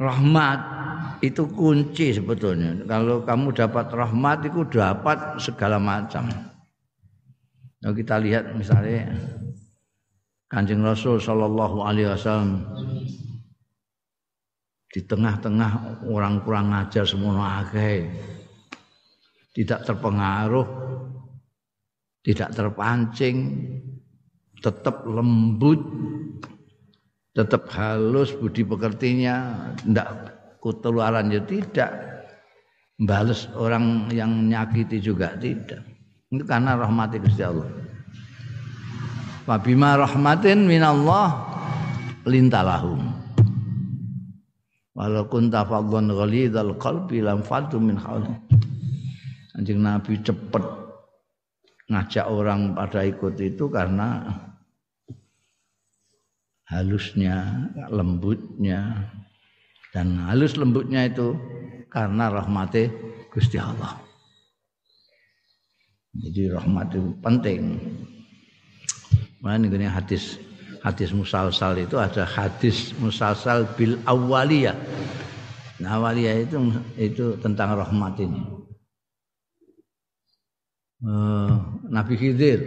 Rahmat 0.02 0.60
itu 1.22 1.46
kunci 1.46 2.10
sebetulnya. 2.16 2.74
Kalau 2.90 3.22
kamu 3.22 3.54
dapat 3.54 3.86
rahmat 3.94 4.50
itu 4.50 4.66
dapat 4.66 5.38
segala 5.38 5.78
macam. 5.78 6.26
Kalau 7.78 7.94
kita 7.94 8.18
lihat 8.18 8.50
misalnya 8.58 9.14
Kanjeng 10.50 10.82
Rasul 10.82 11.22
Shallallahu 11.22 11.86
Alaihi 11.86 12.10
Wasallam 12.10 12.66
di 14.92 15.00
tengah-tengah 15.00 16.04
orang 16.12 16.44
kurang 16.44 16.76
ajar 16.76 17.08
semua 17.08 17.64
akeh. 17.64 18.12
Tidak 19.52 19.88
terpengaruh 19.88 20.68
tidak 22.22 22.54
terpancing 22.54 23.66
tetap 24.62 25.02
lembut 25.02 25.82
tetap 27.34 27.66
halus 27.74 28.30
budi 28.36 28.62
pekertinya. 28.62 29.68
Tidak 29.80 30.08
ketularan 30.62 31.32
ya 31.32 31.42
tidak. 31.42 31.90
Balas 33.02 33.50
orang 33.58 34.06
yang 34.14 34.46
nyakiti 34.46 35.02
juga 35.02 35.34
tidak. 35.40 35.82
Itu 36.30 36.44
karena 36.46 36.78
rahmati 36.78 37.18
Gusti 37.18 37.42
Allah. 37.42 37.66
Fabima 39.42 39.98
rahmatin 39.98 40.70
minallah 40.70 41.34
lintalahum 42.22 43.11
walau 44.92 45.24
kunta 45.28 45.64
fadlan 45.64 46.12
ghalidhal 46.12 46.76
qalbi 46.76 47.24
lam 47.24 47.40
fadu 47.40 47.80
min 47.80 47.96
hawli 47.96 48.32
Anjing 49.52 49.84
Nabi 49.84 50.16
cepet 50.24 50.64
ngajak 51.92 52.24
orang 52.24 52.72
pada 52.72 53.04
ikut 53.04 53.36
itu 53.36 53.68
karena 53.68 54.24
halusnya, 56.72 57.68
lembutnya 57.92 59.12
dan 59.92 60.16
halus 60.24 60.56
lembutnya 60.56 61.04
itu 61.04 61.36
karena 61.92 62.32
rahmati 62.32 62.88
Gusti 63.28 63.60
Allah. 63.60 64.00
Jadi 66.16 66.48
rahmat 66.48 66.92
itu 66.96 67.12
penting. 67.20 67.60
Mana 69.44 69.68
ini 69.68 69.88
hadis 69.88 70.40
hadis 70.82 71.14
musalsal 71.14 71.78
itu 71.78 71.94
ada 71.96 72.26
hadis 72.26 72.90
musalsal 72.98 73.64
bil 73.78 73.96
awaliyah. 74.04 74.74
Nah, 75.78 75.98
awaliyah 75.98 76.42
itu 76.42 76.58
itu 76.98 77.26
tentang 77.38 77.78
rahmat 77.78 78.14
ini. 78.18 78.42
Uh, 81.02 81.58
Nabi 81.90 82.14
Khidir. 82.18 82.60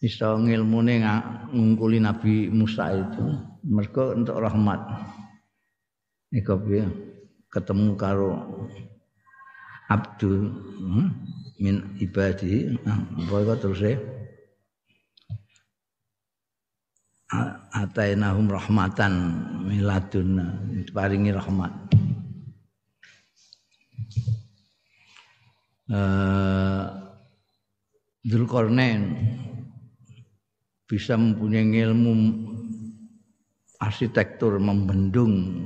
Iso 0.00 0.32
ngilmune 0.40 1.04
ngungkuli 1.52 2.00
Nabi 2.00 2.48
Musa 2.48 2.88
itu. 2.94 3.24
Mergo 3.66 4.16
untuk 4.16 4.40
rahmat. 4.40 4.80
Iku 6.32 6.56
ketemu 7.50 7.98
karo 7.98 8.32
Abdul 9.90 10.54
hmm, 10.54 11.06
min 11.58 11.98
ibadi 11.98 12.78
apa 12.86 13.58
terus 13.58 13.82
ya 13.82 13.98
atainahum 17.70 18.50
rahmatan 18.50 19.12
miladun 19.66 20.42
paringi 20.90 21.30
rahmat 21.30 21.72
eh 25.90 27.00
Dzulkarnain 28.20 29.16
bisa 30.84 31.16
mempunyai 31.16 31.64
ilmu 31.88 32.12
arsitektur 33.80 34.60
membendung 34.60 35.56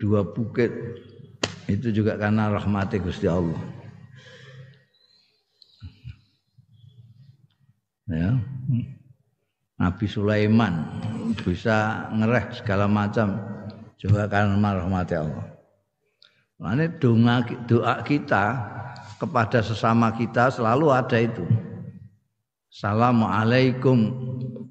dua 0.00 0.24
bukit 0.24 0.72
itu 1.68 1.92
juga 1.92 2.16
karena 2.16 2.48
rahmati 2.48 2.96
Gusti 3.04 3.28
Allah. 3.28 3.60
Ya. 8.08 8.40
Nabi 9.80 10.04
Sulaiman 10.04 10.84
bisa 11.40 12.04
ngereh 12.12 12.52
segala 12.52 12.84
macam 12.84 13.40
juga 13.96 14.28
karena 14.28 14.76
rahmati 14.76 15.16
Allah. 15.16 15.46
Ini 16.60 17.00
doa, 17.00 17.40
doa 17.64 17.94
kita 18.04 18.44
kepada 19.16 19.64
sesama 19.64 20.12
kita 20.12 20.52
selalu 20.52 20.92
ada 20.92 21.16
itu. 21.16 21.48
Assalamualaikum 22.68 24.12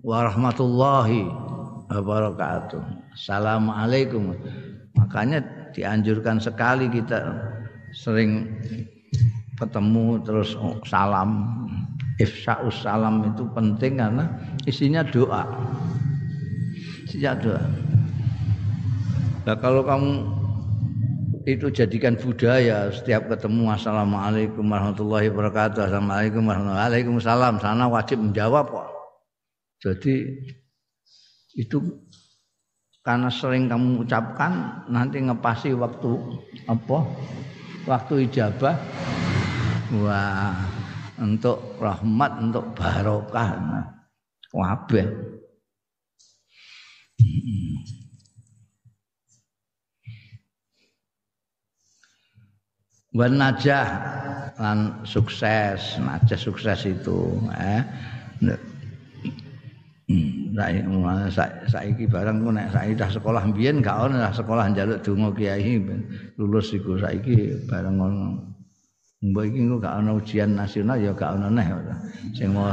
warahmatullahi 0.06 1.26
wabarakatuh. 1.89 2.82
Assalamualaikum. 3.17 4.38
Makanya 4.93 5.41
dianjurkan 5.74 6.38
sekali 6.38 6.86
kita 6.93 7.34
sering 7.98 8.45
ketemu 9.58 10.22
terus 10.22 10.54
salam. 10.86 11.65
Ifsa'us 12.20 12.84
salam 12.84 13.24
itu 13.32 13.48
penting 13.56 13.96
karena 13.96 14.28
isinya 14.68 15.02
doa. 15.08 15.48
Isinya 17.08 17.32
doa. 17.40 17.64
Nah 19.48 19.56
kalau 19.56 19.88
kamu 19.88 20.40
itu 21.48 21.72
jadikan 21.72 22.14
budaya 22.20 22.92
setiap 22.94 23.32
ketemu 23.32 23.72
assalamualaikum 23.74 24.62
warahmatullahi 24.68 25.32
wabarakatuh 25.32 25.88
assalamualaikum 25.90 26.46
warahmatullahi 26.46 27.08
wabarakatuh 27.08 27.64
sana 27.64 27.86
wajib 27.90 28.22
menjawab 28.22 28.70
kok 28.70 28.90
jadi 29.82 30.16
itu 31.58 31.78
karena 33.02 33.32
sering 33.34 33.66
kamu 33.72 34.06
ucapkan 34.06 34.86
nanti 34.92 35.24
ngepasi 35.24 35.74
waktu 35.74 36.20
apa 36.70 36.98
waktu 37.90 38.30
ijabah 38.30 38.76
wah 40.04 40.54
untuk 41.20 41.78
rahmat 41.78 42.32
untuk 42.40 42.74
barokah. 42.74 43.50
Nah, 43.60 43.86
wabah. 44.56 45.08
Wan 53.10 53.42
najah 53.42 53.88
lan 54.60 55.02
sukses 55.02 55.98
najah 55.98 56.40
sukses 56.40 56.86
itu 56.86 57.42
eh. 57.58 57.82
Hmm, 60.10 60.58
saiki 61.70 62.10
barang 62.10 62.42
ku 62.42 62.50
nek 62.50 62.74
saiki 62.74 62.98
dah 62.98 63.10
sekolah 63.14 63.46
mbiyen 63.54 63.86
gak 63.86 64.10
ono 64.10 64.26
sekolah 64.34 64.74
njaluk 64.74 65.06
donga 65.06 65.30
kiai 65.38 65.78
lulus 66.42 66.74
iku 66.74 66.98
saiki 66.98 67.70
bareng 67.70 68.02
ngono 68.02 68.49
mbok 69.20 69.44
iki 69.52 69.68
kok 69.68 69.80
gak 69.84 69.96
ono 70.00 70.12
ujian 70.16 70.56
nasional 70.56 70.96
ya 70.96 71.12
gak 71.12 71.36
ono 71.36 71.48
neh. 71.52 71.68
Sing 72.32 72.56
mau 72.56 72.72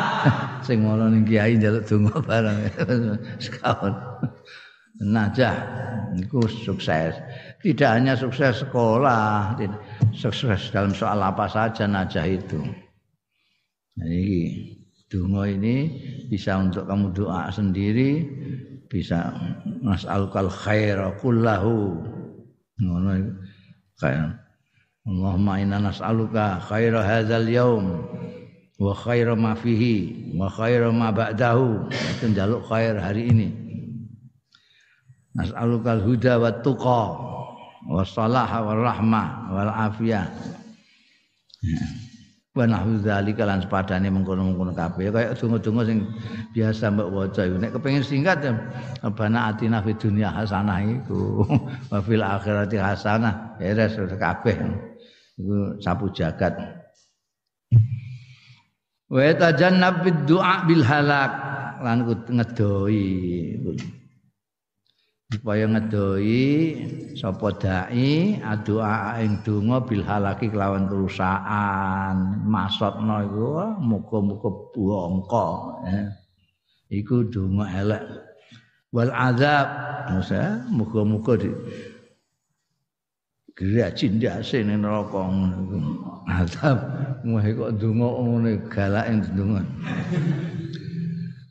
sing 0.66 0.82
mau 0.82 0.98
ning 0.98 1.22
kiai 1.22 1.54
njaluk 1.54 1.86
donga 1.86 2.16
bareng. 2.26 2.58
Sekaun 3.44 3.94
najah. 5.02 5.56
Iku 6.16 6.48
sukses. 6.48 7.12
Tidak 7.60 7.90
hanya 7.90 8.16
sukses 8.16 8.64
sekolah, 8.64 9.58
sukses 10.16 10.72
dalam 10.72 10.96
soal 10.96 11.20
apa 11.20 11.44
saja 11.50 11.84
najah 11.84 12.24
itu. 12.24 12.60
Jadi 13.96 14.28
dungo 15.12 15.44
ini 15.44 15.92
bisa 16.32 16.56
untuk 16.56 16.88
kamu 16.88 17.12
doa 17.12 17.52
sendiri, 17.52 18.24
bisa 18.88 19.34
nas'alukal 19.84 20.48
khaira 20.48 21.12
kullahu. 21.20 22.00
Ngono 22.80 23.36
kayak 24.00 24.45
Allahumma 25.06 25.62
inna 25.62 25.78
nas'aluka 25.78 26.58
khaira 26.66 26.98
hadzal 27.06 27.46
yaum 27.46 28.02
wa 28.74 28.90
khaira 28.90 29.38
ma 29.38 29.54
fihi 29.54 30.34
wa 30.34 30.50
khaira 30.50 30.90
ma 30.90 31.14
ba'dahu. 31.14 31.86
Itu 32.18 32.34
njaluk 32.34 32.66
khair 32.66 32.98
hari 32.98 33.30
ini. 33.30 33.48
Nas'alukal 35.38 36.02
huda 36.02 36.42
wa 36.42 36.50
tuqa 36.58 37.02
wasalah 37.86 38.50
wal 38.66 38.82
rahmah 38.82 39.54
wal 39.54 39.70
afiyah 39.70 40.26
wa 42.56 42.64
nahwu 42.66 42.98
dzalika 42.98 43.46
lan 43.46 43.62
sepadane 43.62 44.10
mengkono-mengkono 44.10 44.74
kabeh. 44.74 45.14
Kaya 45.14 45.38
donga-donga 45.38 45.86
sing 45.86 46.02
biasa 46.50 46.90
mbok 46.90 47.08
waca 47.14 47.46
iku. 47.46 47.56
Nek 47.62 47.78
kepengin 47.78 48.02
singkat 48.02 48.42
ya 48.42 48.58
bana 49.14 49.54
atina 49.54 49.78
fid 49.86 50.02
dunya 50.02 50.34
hasanah 50.34 50.82
iku 50.82 51.46
wa 51.94 52.02
fil 52.02 52.26
akhirati 52.26 52.74
hasanah. 52.74 53.54
Ya 53.62 53.86
sudah 53.86 54.18
kabeh 54.18 54.95
iku 55.36 55.76
sapu 55.80 56.08
jagat. 56.12 56.56
Wa 59.06 59.30
tajannab 59.38 60.02
bid 60.02 60.18
du'a 60.26 60.66
bil 60.66 60.82
halak. 60.82 61.32
Lan 61.84 62.02
ngedoi. 62.08 63.06
Supaya 65.26 65.66
ngedoi 65.66 66.46
sapa 67.18 67.50
dai 67.58 68.38
adua 68.46 69.18
ing 69.18 69.42
donga 69.42 69.82
bil 69.82 70.06
halaki 70.06 70.54
kelawan 70.54 70.86
kerusakan 70.86 72.46
maksudna 72.46 73.26
iku 73.26 73.74
muga-muga 73.82 74.50
bongko 74.70 75.46
ya. 75.90 76.14
iku 76.94 77.26
donga 77.26 77.66
elek. 77.74 78.02
Wal 78.94 79.10
azab. 79.10 79.66
Masa 80.06 80.62
muga-muga 80.70 81.34
cindase 83.56 84.60
ning 84.60 84.84
neraka 84.84 85.24
azab 86.28 86.78
wah 87.24 87.44
kok 87.44 87.72
donga 87.80 88.08
ngene 88.20 88.52
galake 88.68 89.32
donga 89.32 89.62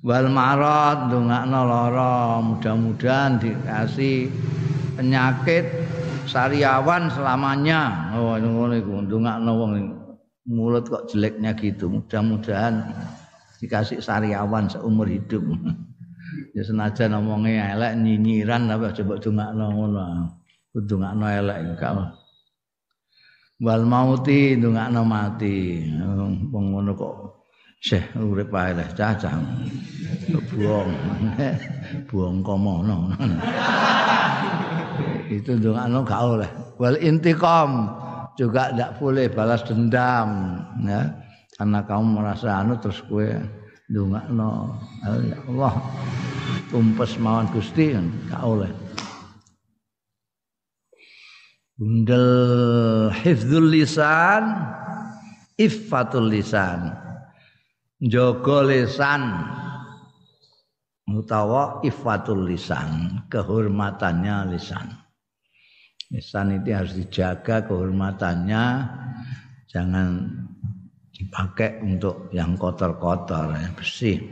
wal 0.06 0.30
marad 0.30 1.10
ndongakno 1.10 1.62
lara 1.66 2.38
mudah-mudahan 2.46 3.42
dikasih 3.42 4.30
penyakit 4.94 5.66
sariawan 6.30 7.10
selamanya. 7.10 8.14
Oh 8.14 8.38
ngono 8.38 8.74
iku 8.78 9.02
ndongakno 9.02 9.52
wong 9.58 9.72
mulut 10.46 10.86
kok 10.86 11.10
jeleknya 11.10 11.58
gitu. 11.58 11.90
Mudah-mudahan 11.90 12.86
dikasih 13.58 13.98
sariawan 13.98 14.70
seumur 14.70 15.10
hidup. 15.10 15.42
Ya 16.56 16.64
senajan 16.64 17.12
ngomongnya 17.12 17.76
elek 17.76 18.00
nyinyiran 18.00 18.72
tapi 18.72 18.88
coba 18.96 19.20
ndongakno 19.20 19.66
ngono 19.76 20.04
ndongakno 20.84 21.26
elek 21.30 21.80
gak 21.80 21.96
wal 23.64 23.84
mauti 23.88 24.60
ndongakno 24.60 25.08
mati 25.08 25.88
wong 26.52 26.66
ngono 26.76 26.92
kok 26.92 27.36
Syekh 27.86 28.18
urip 28.18 28.50
ae 28.50 28.74
lah 28.74 28.90
cacah. 28.98 29.38
Buang. 30.58 30.90
Buang 32.10 32.42
komono. 32.42 33.14
Itu 35.38 35.62
ndongakno 35.62 36.02
gak 36.02 36.22
oleh. 36.26 36.50
Wal 36.82 36.98
intiqam 36.98 37.94
juga 38.42 38.74
tidak 38.74 38.98
boleh 38.98 39.30
balas 39.30 39.62
dendam 39.70 40.58
ya. 40.82 41.14
Karena 41.54 41.86
kamu 41.86 42.06
merasa 42.18 42.58
anu 42.58 42.74
terus 42.82 43.06
kowe 43.06 43.30
ndongakno 43.86 44.82
ya 45.30 45.38
Allah 45.46 45.74
tumpes 46.74 47.22
mawon 47.22 47.46
Gusti 47.54 47.94
gak 48.34 48.42
oleh. 48.42 48.85
Bundel 51.76 53.12
hifdzul 53.12 53.68
lisan 53.68 54.48
iffatul 55.60 56.32
lisan. 56.32 56.88
Jaga 58.00 58.64
lisan. 58.64 59.24
Utawa 61.06 61.84
ifatul 61.84 62.48
lisan 62.48 63.24
kehormatannya 63.28 64.56
lisan. 64.56 64.88
Lisan 66.16 66.64
itu 66.64 66.72
harus 66.72 66.96
dijaga 66.96 67.68
kehormatannya. 67.68 68.64
Jangan 69.68 70.32
dipakai 71.12 71.84
untuk 71.84 72.32
yang 72.32 72.56
kotor-kotor 72.56 73.52
ya, 73.52 73.68
bersih 73.76 74.24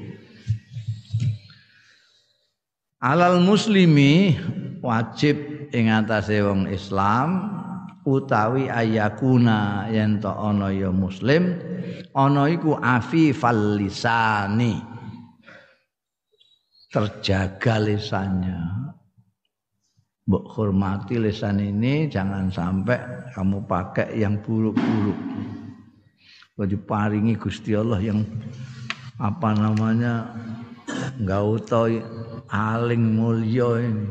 alal 3.04 3.44
muslimi 3.44 4.39
wajib 4.80 5.36
ing 5.76 5.92
atase 5.92 6.39
wong 6.39 6.72
Islam 6.72 7.52
utawi 8.08 8.72
ayakuna 8.72 9.92
yen 9.92 10.24
to 10.24 10.32
ana 10.32 10.72
ya 10.72 10.88
muslim 10.88 11.60
ana 12.16 12.48
iku 12.48 12.80
afifal 12.80 13.76
lisani 13.76 14.80
terjaga 16.88 17.84
lisannya 17.84 18.84
Mbok 20.24 20.56
hormati 20.56 21.20
lisan 21.20 21.60
ini 21.60 22.08
jangan 22.08 22.48
sampai 22.48 23.28
kamu 23.36 23.68
pakai 23.68 24.24
yang 24.24 24.39
buruk-buruk. 24.39 25.20
Diparingi 26.63 27.36
Gusti 27.36 27.76
Allah 27.76 28.00
yang 28.00 28.24
apa 29.20 29.52
namanya 29.52 30.32
enggak 31.19 31.43
utoi 31.43 32.01
aling 32.49 33.03
mulia 33.17 33.82
ini 33.82 34.06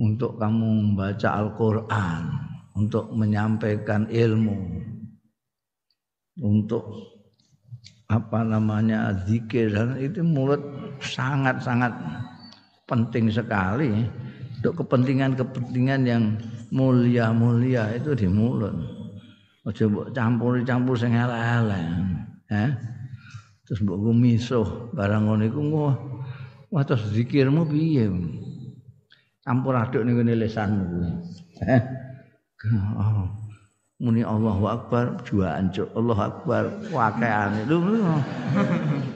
untuk 0.00 0.40
kamu 0.40 0.96
membaca 0.96 1.28
Al-Qur'an, 1.38 2.22
untuk 2.74 3.12
menyampaikan 3.14 4.08
ilmu, 4.10 4.56
untuk 6.42 6.82
apa 8.10 8.44
namanya 8.44 9.14
zikir 9.24 9.72
dan 9.72 9.96
itu 9.96 10.20
mulut 10.20 10.60
sangat-sangat 11.00 11.92
penting 12.84 13.32
sekali 13.32 14.04
untuk 14.60 14.84
kepentingan-kepentingan 14.84 16.02
yang 16.04 16.24
mulia-mulia 16.68 17.96
itu 17.96 18.12
di 18.12 18.28
mulut. 18.28 18.74
Mbok 19.62 20.10
campur-campur 20.10 20.98
sing 20.98 21.14
elek-elek. 21.14 21.86
Eh? 22.50 22.70
Terus 23.72 23.88
mbok 23.88 24.04
misuh 24.12 24.92
barang 24.92 25.32
ngono 25.32 25.48
iku 25.48 25.60
wah 26.68 26.84
terus 26.84 27.08
zikirmu 27.08 27.64
piye? 27.64 28.04
Campur 29.40 29.72
aduk 29.80 30.04
ning 30.04 30.20
ngene 30.20 30.44
lisanmu 30.44 30.84
kuwi. 30.92 31.08
Oh. 33.00 33.32
Muni 33.96 34.20
Allahu 34.20 34.68
Akbar 34.68 35.24
juaan 35.24 35.72
cuk. 35.72 35.88
Allahu 35.96 36.20
Akbar 36.20 36.68
wakeane. 36.92 37.64
Lho. 37.64 37.80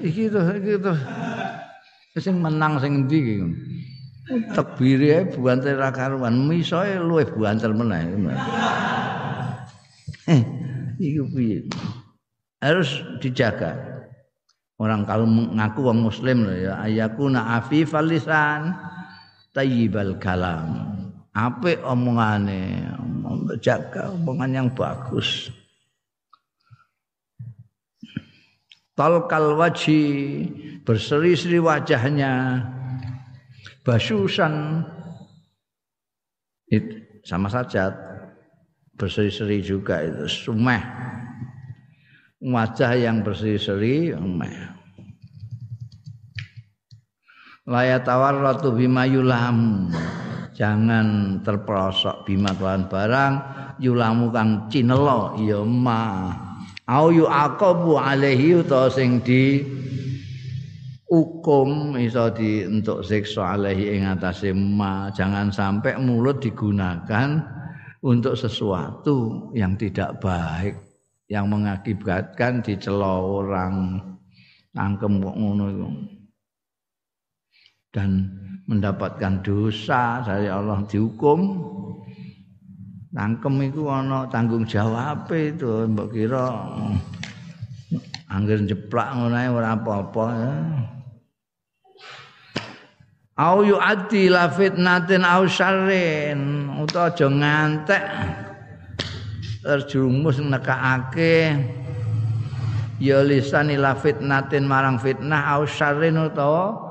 Iki 0.00 0.32
to 0.32 0.40
iki 0.56 0.80
to. 0.80 0.96
Sing 2.16 2.40
menang 2.40 2.80
sing 2.80 3.04
endi 3.04 3.18
iki? 3.20 3.36
Tekbire 4.56 5.36
buantel 5.36 5.76
ra 5.76 5.92
karuan, 5.92 6.48
misoe 6.48 6.96
luwih 6.96 7.28
buantel 7.28 7.76
meneh. 7.76 8.08
Eh, 10.32 10.40
iku 10.96 11.28
piye? 11.28 11.68
Harus 12.64 13.04
dijaga. 13.20 13.95
Orang 14.76 15.08
kalau 15.08 15.24
mengaku 15.24 15.88
wong 15.88 16.04
muslim 16.04 16.44
loh 16.44 16.52
ya, 16.52 16.76
ayakuna 16.84 17.56
afifal 17.56 18.04
lisan, 18.04 18.76
tayyibal 19.56 20.20
kalam. 20.20 20.92
Apik 21.32 21.80
omongane, 21.80 22.84
jaga 23.60 24.12
omongan 24.12 24.50
yang 24.52 24.68
bagus. 24.72 25.48
Talkal 28.96 29.56
waji 29.60 30.00
berseri-seri 30.80 31.60
wajahnya 31.60 32.64
basusan 33.84 34.80
itu 36.72 37.04
sama 37.20 37.52
saja 37.52 37.92
berseri-seri 38.96 39.60
juga 39.60 40.00
itu 40.00 40.24
sumeh 40.24 40.80
wajah 42.40 42.92
yang 42.98 43.24
berseri-seri 43.24 44.12
umeh 44.16 44.76
layatawarratu 47.66 48.72
bima 48.72 49.04
yulam. 49.04 49.90
Jangan 50.56 51.40
terperosok 51.44 52.24
bima 52.24 52.56
tuan 52.56 52.88
barang 52.88 53.34
yulamu 53.76 54.32
kang 54.32 54.72
cinelo 54.72 55.36
ya 55.36 55.60
ma 55.60 56.32
au 56.88 57.12
yu 57.12 57.28
aqabu 57.28 58.00
alaihi 58.00 58.64
utawa 58.64 58.88
sing 58.88 59.20
di 59.20 59.60
hukum 61.04 62.00
iso 62.00 62.32
di 62.32 62.64
untuk 62.64 63.04
siksa 63.04 63.52
alaihi 63.52 64.00
ing 64.00 64.08
atase 64.08 64.56
ma 64.56 65.12
jangan 65.12 65.52
sampai 65.52 66.00
mulut 66.00 66.40
digunakan 66.40 67.36
untuk 68.00 68.32
sesuatu 68.32 69.52
yang 69.52 69.76
tidak 69.76 70.16
baik 70.24 70.85
yang 71.26 71.50
mengakibatkan 71.50 72.62
dicela 72.62 73.18
orang 73.18 73.98
tangkem 74.70 75.18
kok 75.18 75.36
ngono 75.36 75.66
dan 77.90 78.28
mendapatkan 78.68 79.40
dosa 79.40 80.20
dari 80.22 80.52
Allah 80.52 80.84
dihukum. 80.84 81.38
Tangkem 83.16 83.64
itu 83.64 83.88
ana 83.88 84.28
tanggung 84.28 84.68
jawab 84.68 85.24
itu 85.32 85.88
mbok 85.88 86.12
kira 86.12 86.52
angger 88.28 88.60
jeplak 88.68 89.16
ngono 89.16 89.40
ora 89.56 89.72
apa-apa 89.72 90.26
ya. 90.36 90.54
au 93.36 93.60
yu'ati 93.64 94.32
la 94.32 94.48
fitnatin 94.48 95.24
au 95.24 95.44
syarrin 95.44 96.72
utawa 96.80 97.12
aja 97.12 97.28
ngantek 97.28 98.04
terjumus 99.66 100.38
nekake 100.38 101.58
ya 103.02 103.20
lisan 103.26 103.74
ila 103.74 103.98
fitnatin 103.98 104.64
marang 104.64 104.96
fitnah 105.02 105.58
au 105.58 105.66
syarrin 105.66 106.16
utawa 106.16 106.86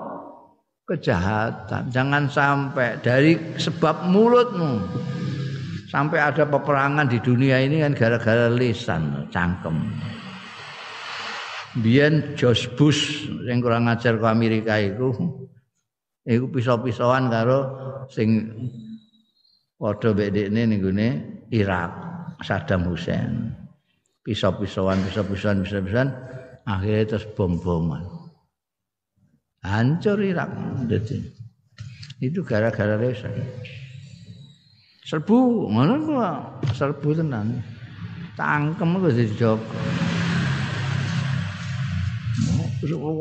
kejahatan. 0.85 1.89
Jangan 1.89 2.29
sampai 2.29 3.01
dari 3.01 3.39
sebab 3.57 4.05
mulutmu. 4.11 4.83
Sampai 5.89 6.19
ada 6.19 6.43
peperangan 6.43 7.07
di 7.07 7.23
dunia 7.23 7.63
ini 7.63 7.79
kan 7.79 7.95
gara-gara 7.95 8.51
lisan 8.51 9.31
cangkem. 9.31 9.79
Biyen 11.79 12.35
George 12.35 12.67
Bush 12.75 13.27
yang 13.47 13.63
kurang 13.63 13.87
ajar 13.87 14.19
ke 14.19 14.27
Amerika 14.27 14.75
itu 14.75 15.11
iku 16.23 16.51
pisau-pisauan 16.51 17.31
karo 17.31 17.59
sing 18.11 18.51
padha 19.75 20.11
bedekne 20.15 20.67
ning 20.67 20.79
gone 20.83 21.09
Irak 21.51 22.14
Saddam 22.43 22.87
Hussein. 22.89 23.53
Pisau-pisauan, 24.25 24.97
pisau-pisauan, 25.05 25.61
pisau-pisauan 25.61 26.09
akhirnya 26.65 27.13
terus 27.15 27.29
bom-boman. 27.37 28.01
Hancur 29.61 30.17
Irak. 30.21 30.49
Jadi, 30.89 31.21
itu 32.25 32.41
gara-gara 32.41 32.97
resa. 32.97 33.29
Serbu, 35.05 35.69
mana 35.69 36.01
gua 36.01 36.29
serbu 36.73 37.13
tenan. 37.13 37.61
Tangkem 38.33 38.97
kok 38.97 39.13
dijogo. 39.13 39.61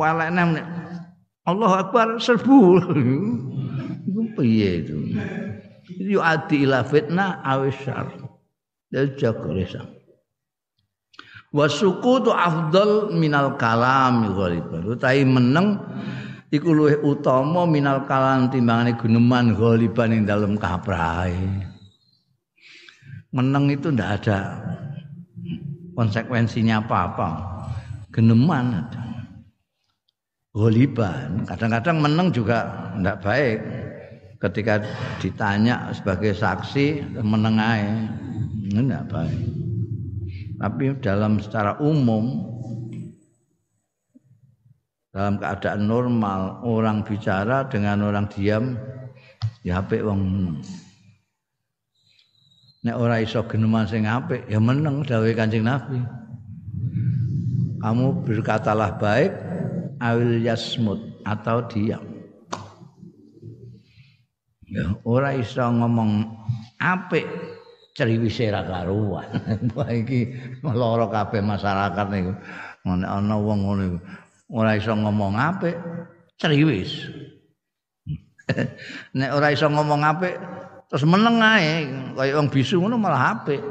Walekne 0.01 0.65
Allah 1.45 1.73
Akbar 1.85 2.17
serbu. 2.17 2.81
Itu 4.09 4.21
piye 4.37 4.81
itu? 4.81 4.97
Itu 6.01 6.25
adi 6.25 6.65
ila 6.65 6.81
fitnah 6.89 7.45
awisyar. 7.45 8.24
Dari 8.95 9.11
jaga 9.19 9.51
resa. 9.51 9.83
Wasukutu 11.51 12.31
afdal 12.31 13.11
minal 13.11 13.59
kalam 13.59 14.31
ghaliban. 14.39 14.87
Utai 14.87 15.27
meneng 15.27 15.83
iku 16.55 16.71
luwih 16.71 17.03
utama 17.03 17.67
minal 17.67 18.07
kalam 18.07 18.55
timbangane 18.55 18.95
guneman 18.95 19.59
ghaliban 19.59 20.15
ing 20.15 20.23
dalem 20.23 20.55
kaprahe. 20.55 21.35
Meneng 23.35 23.75
itu 23.75 23.91
ndak 23.91 24.23
ada 24.23 24.39
konsekuensinya 25.99 26.87
apa-apa. 26.87 27.31
Geneman 28.15 28.79
ada. 28.79 29.03
Goliban. 30.55 31.43
Kadang-kadang 31.51 31.99
menang 31.99 32.31
juga 32.31 32.91
tidak 32.95 33.19
baik. 33.27 33.59
Ketika 34.39 34.75
ditanya 35.19 35.91
sebagai 35.91 36.31
saksi 36.31 37.19
menengai, 37.27 38.07
tidak 38.83 39.07
baik. 39.13 39.43
Tapi 40.59 40.85
dalam 40.99 41.39
secara 41.39 41.79
umum 41.79 42.51
dalam 45.15 45.39
keadaan 45.39 45.87
normal 45.87 46.59
orang 46.67 47.07
bicara 47.07 47.71
dengan 47.71 48.03
orang 48.03 48.27
diam 48.35 48.75
ya 49.63 49.79
apik 49.79 50.03
wong. 50.03 50.59
Nek 52.85 52.99
ora 52.99 53.23
iso 53.23 53.47
geneman 53.47 53.87
sing 53.87 54.11
apik 54.11 54.51
ya 54.51 54.59
meneng 54.59 55.07
dawuh 55.07 55.31
Kanjeng 55.33 55.65
Nabi. 55.65 56.03
Kamu 57.79 58.25
berkatalah 58.25 58.97
baik, 58.97 59.33
awil 60.01 60.41
yasmut 60.41 60.99
atau 61.23 61.69
diam. 61.69 62.01
Ya, 64.65 64.99
ora 65.07 65.37
iso 65.37 65.63
ngomong 65.63 66.27
apik 66.83 67.29
ceriwise 67.95 68.51
ra 68.51 68.67
karuan. 68.67 69.25
Wah 69.79 69.89
iki 69.89 70.35
lara 70.67 71.07
kabeh 71.09 71.41
masyarakat 71.41 72.07
niku. 72.11 72.33
Nek 72.85 73.09
ana 73.09 73.37
wong 73.41 73.59
ngono 73.65 73.83
iku 73.89 73.99
ora 74.53 74.77
iso 74.77 74.93
ngomong 74.93 75.41
apik, 75.41 75.79
ceriwis. 76.37 77.09
Nek 79.19 79.31
ora 79.33 79.49
iso 79.55 79.71
ngomong 79.71 80.05
apik, 80.05 80.35
terus 80.91 81.07
meneng 81.09 81.41
ae 81.41 81.89
kaya 82.13 82.37
wong 82.37 82.53
bisu 82.53 82.83
ngono 82.83 83.01
malah 83.01 83.41
apik. 83.41 83.63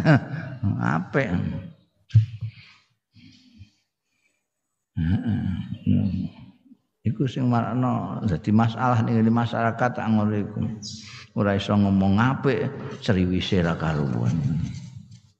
apik. 0.96 1.28
Iku 7.06 7.28
sing 7.28 7.46
marano 7.52 8.24
dadi 8.24 8.50
masalah 8.50 9.04
ning 9.04 9.20
masyarakat 9.28 9.92
ngono 10.08 10.34
iku. 10.40 10.60
Ora 11.36 11.52
iso 11.54 11.76
ngomong 11.76 12.16
apik 12.16 12.64
ceriwise 13.04 13.60
ra 13.60 13.76
karuan 13.76 14.32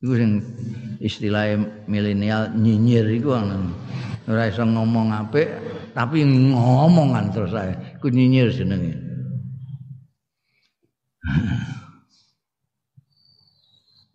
iku 0.04 0.12
sing 0.12 0.44
istilah 1.00 1.56
milenial 1.88 2.52
nyinyir 2.52 3.08
iku 3.16 3.40
ora 4.28 4.44
iso 4.46 4.62
ngomong 4.62 5.08
apik 5.16 5.48
tapi 5.96 6.22
ngomongan 6.22 7.32
terus 7.32 7.56
saya 7.56 7.72
iku 7.96 8.12
nyinyir 8.12 8.52
jenenge 8.52 9.06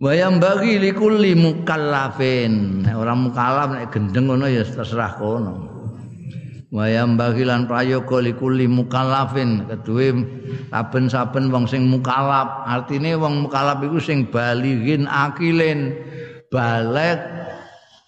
Wayang 0.01 0.41
bagi 0.41 0.81
likulli 0.81 1.37
mukallafin. 1.37 2.81
Orang 2.89 3.29
mukallaf 3.29 3.69
nek 3.69 3.93
gendeng 3.93 4.33
ngono 4.33 4.49
ya 4.49 4.65
terserah 4.65 5.13
kono. 5.21 5.70
Wayam 6.71 7.19
bagilan 7.19 7.67
prayoga 7.67 8.23
likuli 8.23 8.65
mukallafin 8.65 9.67
kedue 9.67 10.15
saben-saben 10.71 11.51
wong 11.51 11.67
sing 11.67 11.85
mukallaf 11.91 12.63
artine 12.63 13.19
wong 13.19 13.45
mukallaf 13.45 13.83
iku 13.83 13.99
sing 13.99 14.31
baligin 14.31 15.05
akilin. 15.05 15.93
Balik 16.51 17.19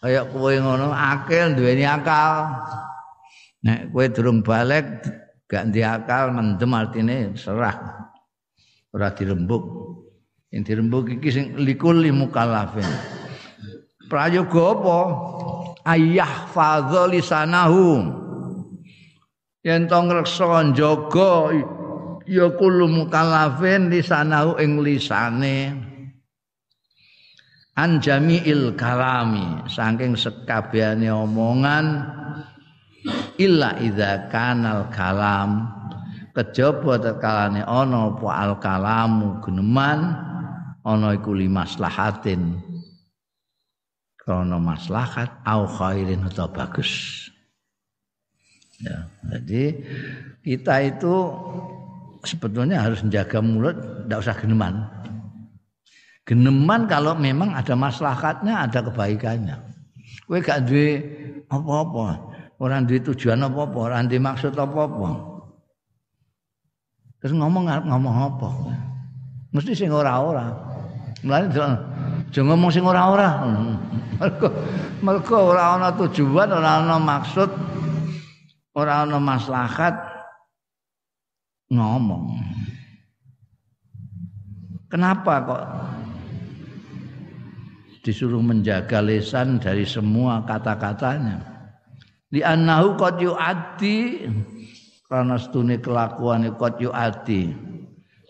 kaya 0.04 0.28
kowe 0.28 0.52
ngono 0.52 0.92
akil 0.92 1.56
duweni 1.56 1.88
akal. 1.88 2.52
Nek 3.64 3.92
kowe 3.92 4.04
durung 4.12 4.44
balik 4.44 5.08
gak 5.48 5.72
ndek 5.72 5.88
akal 6.04 6.32
mendem 6.32 6.72
artine 6.72 7.36
serah. 7.40 7.76
Ora 8.92 9.12
dirembuk. 9.16 9.64
Yang 10.52 10.64
dirembuk 10.72 11.08
iki 11.12 11.30
sing 11.32 11.46
likuli 11.60 12.12
mukallafin 12.12 12.86
prayoga 14.14 14.64
apa? 14.78 15.00
Ayah 15.84 16.48
fadhol 16.54 17.18
lisanahu 17.18 18.08
yen 19.64 19.88
to 19.88 19.96
ngreksa 19.96 20.76
njaga 20.76 21.56
ya 22.28 22.48
kulo 22.60 22.86
mukallafin 22.92 23.88
lisanahu 23.88 24.60
ing 24.60 24.84
lisane. 24.84 25.58
An 27.74 27.98
jami'il 27.98 28.78
kalami 28.78 29.66
saking 29.66 30.14
sekabehane 30.14 31.10
omongan 31.10 32.06
illa 33.42 33.82
idza 33.82 34.30
kanal 34.30 34.94
kalam. 34.94 35.74
Kejaba 36.34 37.02
tekalane 37.02 37.66
ana 37.66 38.14
apa 38.14 38.30
al 38.30 38.54
kalamu 38.62 39.42
geneman 39.42 40.00
ana 40.86 41.08
iku 41.18 41.34
limaslahatin. 41.34 42.62
Krana 44.22 44.62
maslahat 44.62 45.42
au 45.46 45.66
khairin 45.66 46.26
atau 46.30 46.48
bagus 46.50 47.33
Ya, 48.82 49.06
jadi 49.38 49.64
kita 50.42 50.76
itu 50.82 51.14
sebetulnya 52.26 52.82
harus 52.82 53.04
menjaga 53.06 53.40
mulut, 53.44 53.76
tidak 54.08 54.20
usah 54.24 54.36
geneman. 54.40 54.90
Geneman 56.24 56.88
kalau 56.88 57.14
memang 57.20 57.52
ada 57.52 57.76
maslahatnya, 57.76 58.64
ada 58.64 58.80
kebaikannya. 58.80 59.60
Kowe 60.24 60.40
gak 60.40 60.66
duwe 60.72 61.04
apa-apa, 61.52 62.32
orang 62.64 62.88
duwe 62.88 63.04
tujuan 63.04 63.44
apa-apa, 63.44 63.78
orang 63.92 64.08
duwe 64.08 64.24
maksud 64.24 64.56
apa-apa. 64.56 65.36
Terus 67.20 67.36
ngomong 67.36 67.68
ngomong 67.88 68.16
apa? 68.20 68.50
Mesti 69.56 69.72
sing 69.76 69.92
ora-ora. 69.92 70.52
Mulane 71.24 71.48
jangan 71.56 71.80
ngomong 72.52 72.72
sing 72.72 72.84
ora-ora. 72.84 73.48
Mergo 74.20 74.48
mergo 75.04 75.38
ora 75.52 75.76
ana 75.76 75.90
tujuan, 75.96 76.48
ora 76.52 76.84
ana 76.84 76.96
maksud, 77.00 77.48
ora 78.74 79.06
ana 79.06 79.22
maslahat 79.22 79.94
ngomong. 81.70 82.38
Kenapa 84.90 85.34
kok 85.42 85.64
disuruh 88.06 88.42
menjaga 88.42 89.02
lisan 89.02 89.58
dari 89.58 89.86
semua 89.86 90.46
kata-katanya? 90.46 91.42
Li 92.34 92.42
annahu 92.46 92.98
qad 92.98 93.18
yu'addi 93.22 94.30
karena 95.10 95.38
stune 95.38 95.82
kelakuan 95.82 96.50
qad 96.58 96.78
yu'addi. 96.78 97.54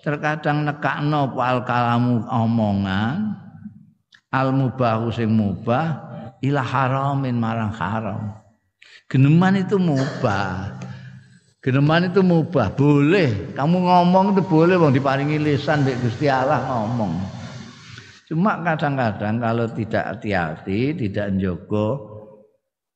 Terkadang 0.04 0.68
nekakno 0.68 1.32
al 1.40 1.64
kalamu 1.64 2.28
omongan 2.28 3.40
al 4.36 4.52
mubahu 4.52 5.08
sing 5.16 5.32
mubah 5.32 6.04
ila 6.44 6.60
haramin 6.60 7.40
marang 7.40 7.72
haram. 7.72 8.43
Geneman 9.14 9.62
itu 9.62 9.78
mubah. 9.78 10.74
Geneman 11.62 12.10
itu 12.10 12.26
mubah, 12.26 12.74
boleh. 12.74 13.54
Kamu 13.54 13.86
ngomong 13.86 14.34
itu 14.34 14.42
boleh 14.42 14.74
bang 14.74 14.90
diparingi 14.90 15.38
lisan 15.38 15.86
mbek 15.86 16.02
Gusti 16.02 16.26
Allah 16.26 16.66
ngomong. 16.66 17.22
Cuma 18.26 18.58
kadang-kadang 18.66 19.38
kalau 19.38 19.70
tidak 19.70 20.18
hati-hati, 20.18 20.98
tidak 20.98 21.30
njogo 21.30 22.10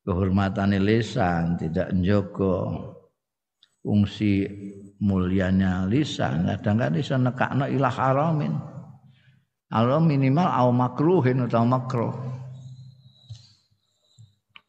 kehormatan 0.02 0.74
lisan, 0.82 1.54
tidak 1.54 1.94
njogo 1.94 2.82
fungsi 3.78 4.42
mulianya 4.98 5.86
lisan, 5.86 6.50
kadang-kadang 6.50 6.98
bisa 6.98 7.14
nekakno 7.14 7.70
ilah 7.70 7.94
haramin. 7.94 8.58
Allah 9.70 10.02
minimal 10.02 10.50
au 10.50 10.74
makruhin 10.74 11.46
atau 11.46 11.62
makruh. 11.62 12.10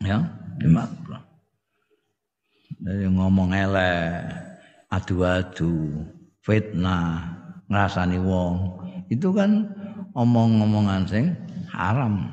Ya, 0.06 0.22
makruh. 0.62 0.99
Dari 2.80 3.12
ngomong 3.12 3.52
elek, 3.52 4.24
adu-adu, 4.88 6.08
fitnah, 6.40 7.28
ngrasani 7.68 8.16
wong. 8.24 8.80
Itu 9.12 9.36
kan 9.36 9.68
omong-omongan 10.16 11.04
sing 11.04 11.36
haram. 11.68 12.32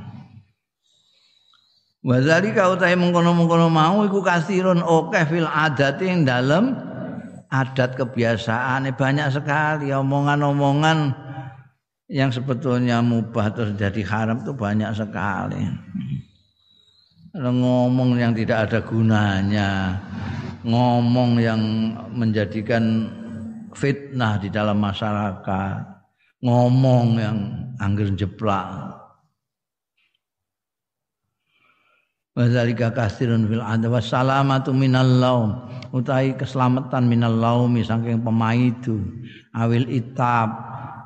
Wa 2.07 2.23
zalika 2.23 2.71
utahe 2.71 2.95
mengkono-mengkono 2.95 3.67
mau 3.67 4.07
iku 4.07 4.23
kasirun 4.23 4.79
akeh 4.79 5.27
fil 5.27 5.51
adat 5.51 5.99
ing 6.07 6.23
dalem 6.23 6.79
adat 7.51 7.99
kebiasaan 7.99 8.87
banyak 8.95 9.29
sekali 9.35 9.91
omongan-omongan 9.91 11.11
yang 12.07 12.31
sebetulnya 12.31 13.03
mubah 13.03 13.51
terus 13.51 13.75
jadi 13.75 14.03
haram 14.07 14.39
itu 14.39 14.55
banyak 14.55 14.95
sekali 14.95 15.67
ngomong 17.37 18.17
yang 18.17 18.33
tidak 18.33 18.69
ada 18.69 18.79
gunanya, 18.81 20.01
ngomong 20.65 21.37
yang 21.37 21.61
menjadikan 22.17 23.13
fitnah 23.77 24.41
di 24.41 24.49
dalam 24.49 24.81
masyarakat, 24.81 25.85
ngomong 26.41 27.07
yang 27.21 27.39
angger 27.77 28.09
jeplak. 28.17 28.97
Wazalika 32.37 32.93
kasirun 32.93 33.49
fil 33.49 33.65
ada 33.65 33.89
wassalamatu 33.89 34.69
minal 34.77 35.09
laum 35.09 35.51
utai 35.89 36.37
keselamatan 36.37 37.09
minal 37.09 37.33
laumi 37.33 37.81
saking 37.81 38.21
pemaidu 38.21 39.01
awil 39.57 39.89
itab 39.89 40.53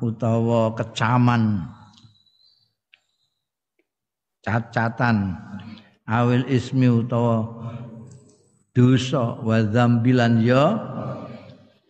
utawa 0.03 0.75
kecaman 0.75 1.63
cacatan 4.43 5.39
awil 6.11 6.43
ismi 6.51 6.91
utawa 6.91 7.47
dosa 8.75 9.39
wa 9.39 9.63
dzambilan 9.63 10.43
ya. 10.43 10.65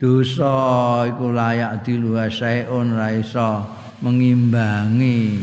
Dosa 0.02 1.06
iku 1.10 1.30
layak 1.30 1.86
saeun 2.34 2.98
ra 2.98 3.14
iso 3.14 3.70
mengimbangi 4.02 5.38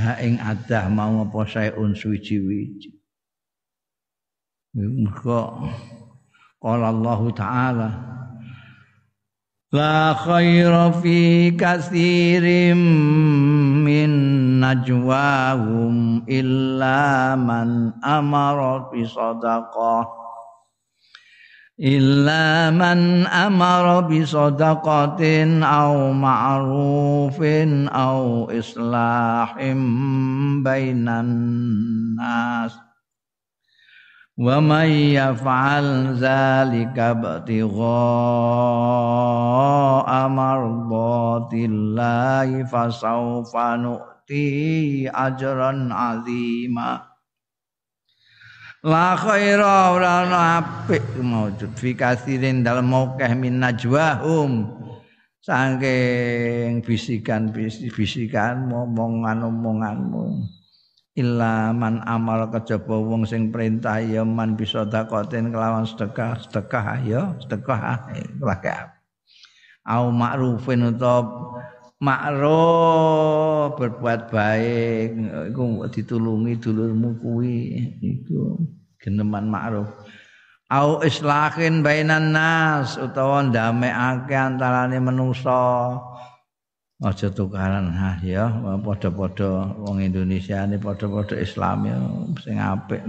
ha 0.00 0.16
ing 0.16 0.40
adah 0.40 0.88
mau 0.88 1.28
apa 1.28 1.44
saeun 1.44 1.92
suci-wiji 1.92 2.88
mergo 4.72 5.68
Allah 6.64 7.20
taala 7.36 7.90
La 9.70 10.18
khaira 10.18 10.90
fi 11.00 11.54
katsirin 11.54 12.74
min 13.86 14.12
najwahum 14.58 16.26
illa 16.26 17.38
man 17.38 17.94
amara 18.02 18.90
bi 18.90 19.06
sadaqah 19.06 20.10
illa 21.78 22.74
man 22.74 23.30
amara 23.30 24.02
bi 24.10 24.26
sadaqatin 24.26 25.62
aw 25.62 26.10
ma'rufin 26.18 27.86
aw 27.94 28.50
islahim 28.50 29.80
bainan 30.66 31.30
nas 32.18 32.74
wa 34.40 34.56
may 34.56 35.20
yaf'al 35.20 36.16
zalika 36.16 37.12
btigha 37.12 38.08
amardatillahi 40.08 42.64
fasawfa 42.64 43.76
nu'ti 43.76 45.04
ajran 45.12 45.92
azima. 45.92 47.04
La 48.80 49.12
khaira 49.12 49.92
ora 49.92 50.24
ana 50.24 50.64
apik 50.64 51.04
maujud 51.20 51.76
fi 51.76 51.92
kasirin 51.92 52.64
dalem 52.64 52.96
akeh 52.96 53.36
min 53.36 53.60
najwahum. 53.60 54.80
Saking 55.40 56.84
bisikan-bisikan 56.84 58.68
omongan-omonganmu 58.72 60.59
illa 61.18 61.74
man 61.74 62.06
amal 62.06 62.46
kejaba 62.54 62.94
wong 62.94 63.26
sing 63.26 63.50
perintah 63.50 63.98
ya 63.98 64.22
man 64.22 64.54
bisa 64.54 64.86
dakoten 64.86 65.50
kelawan 65.50 65.82
sedekah 65.82 66.38
sedekah 66.38 66.86
ya 67.02 67.34
sedekah 67.42 68.06
laka 68.38 68.94
au 69.82 70.14
ma'rufin 70.14 70.94
utawa 70.94 71.58
makruf 72.00 73.76
berbuat 73.76 74.32
baik 74.32 75.10
iku 75.52 75.84
ditulungi 75.90 76.56
dulurmu 76.62 77.18
kuwi 77.20 77.58
iku 78.00 78.56
geneman 79.02 79.50
makruf 79.50 79.90
au 80.70 81.02
islahin 81.02 81.82
bainan 81.82 82.30
nas 82.30 82.94
utawa 82.96 83.44
ndamekake 83.44 84.32
antarane 84.38 84.96
manusa 85.02 85.98
aja 87.00 87.32
tukaran 87.32 87.88
ha 87.88 88.20
ya. 88.20 88.52
Padha-padha 88.84 89.72
wong 89.80 90.04
Indonesia 90.04 90.60
ini 90.68 90.76
padha-padha 90.76 91.40
Islam 91.40 91.78
ya 91.88 91.96
sing 92.44 92.56
apik 92.60 93.00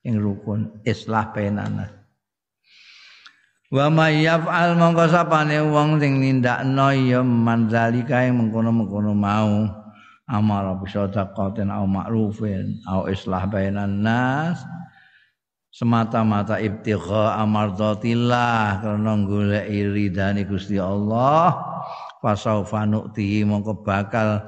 sing 0.00 0.16
rukun. 0.16 0.72
Islah 0.88 1.30
bainan 1.36 1.84
Wa 3.66 3.90
may 3.90 4.22
yaf'al 4.24 4.78
mongko 4.78 5.04
sapane 5.10 5.60
wong 5.60 6.00
sing 6.00 6.22
nindakno 6.22 6.94
ya 6.96 7.20
manzalika 7.20 8.24
ing 8.24 8.40
mengkono-mengkono 8.40 9.12
mau. 9.12 9.68
Amara 10.26 10.74
bi 10.74 10.90
sadaqatin 10.90 11.70
au 11.70 11.86
ma'rufin 11.86 12.82
au 12.88 13.06
islah 13.06 13.46
bainan 13.46 14.02
nas. 14.02 14.58
Semata-mata 15.70 16.56
ibtigha 16.56 17.36
amardatillah 17.36 18.80
karena 18.80 19.12
golek 19.28 19.68
ridane 19.68 20.48
Gusti 20.48 20.80
Allah 20.80 21.75
fasaufa 22.26 22.82
nu'tihi 22.82 23.46
mongko 23.46 23.86
bakal 23.86 24.42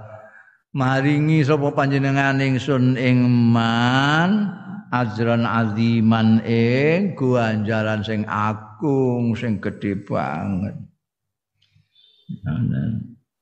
maringi 0.74 1.46
sapa 1.46 1.70
panjenengan 1.70 2.42
ingsun 2.42 2.98
ing 2.98 3.22
man 3.22 4.50
ajran 4.90 5.46
aziman 5.46 6.42
ing 6.42 7.14
ganjaran 7.14 8.02
sing 8.02 8.26
agung 8.26 9.38
sing 9.38 9.62
gede 9.62 9.94
banget. 10.02 10.74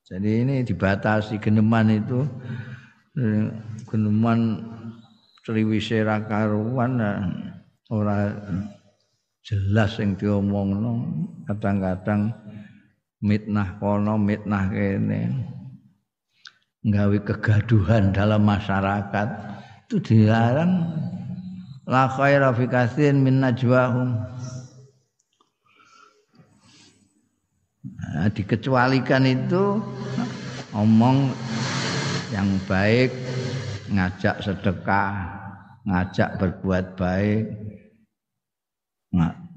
Jadi 0.05 0.29
ini 0.45 0.55
dibatasi 0.61 1.41
geneman 1.41 1.97
itu 1.97 2.21
geneman 3.89 4.61
Sriwisera 5.47 6.27
karuan 6.27 6.99
nah, 6.99 7.23
ora 7.87 8.35
jelas 9.47 9.95
sing 9.95 10.19
diomongno 10.19 11.07
kadang-kadang 11.47 12.35
mitnah 13.21 13.77
kono 13.81 14.17
mitnah 14.19 14.69
kene. 14.69 15.33
Nggawe 16.85 17.17
kegaduhan 17.25 18.15
dalam 18.15 18.45
masyarakat. 18.45 19.27
Itu 19.87 19.99
dilarang. 20.03 20.93
La 21.87 22.11
khaira 22.11 22.51
fi 22.51 22.67
min 23.15 23.39
najwahum. 23.39 24.19
Nah, 27.87 28.27
dikecualikan 28.31 29.23
itu 29.23 29.79
omong 30.75 31.31
yang 32.35 32.47
baik, 32.67 33.11
ngajak 33.87 34.43
sedekah, 34.43 35.15
ngajak 35.87 36.35
berbuat 36.35 36.99
baik, 36.99 37.45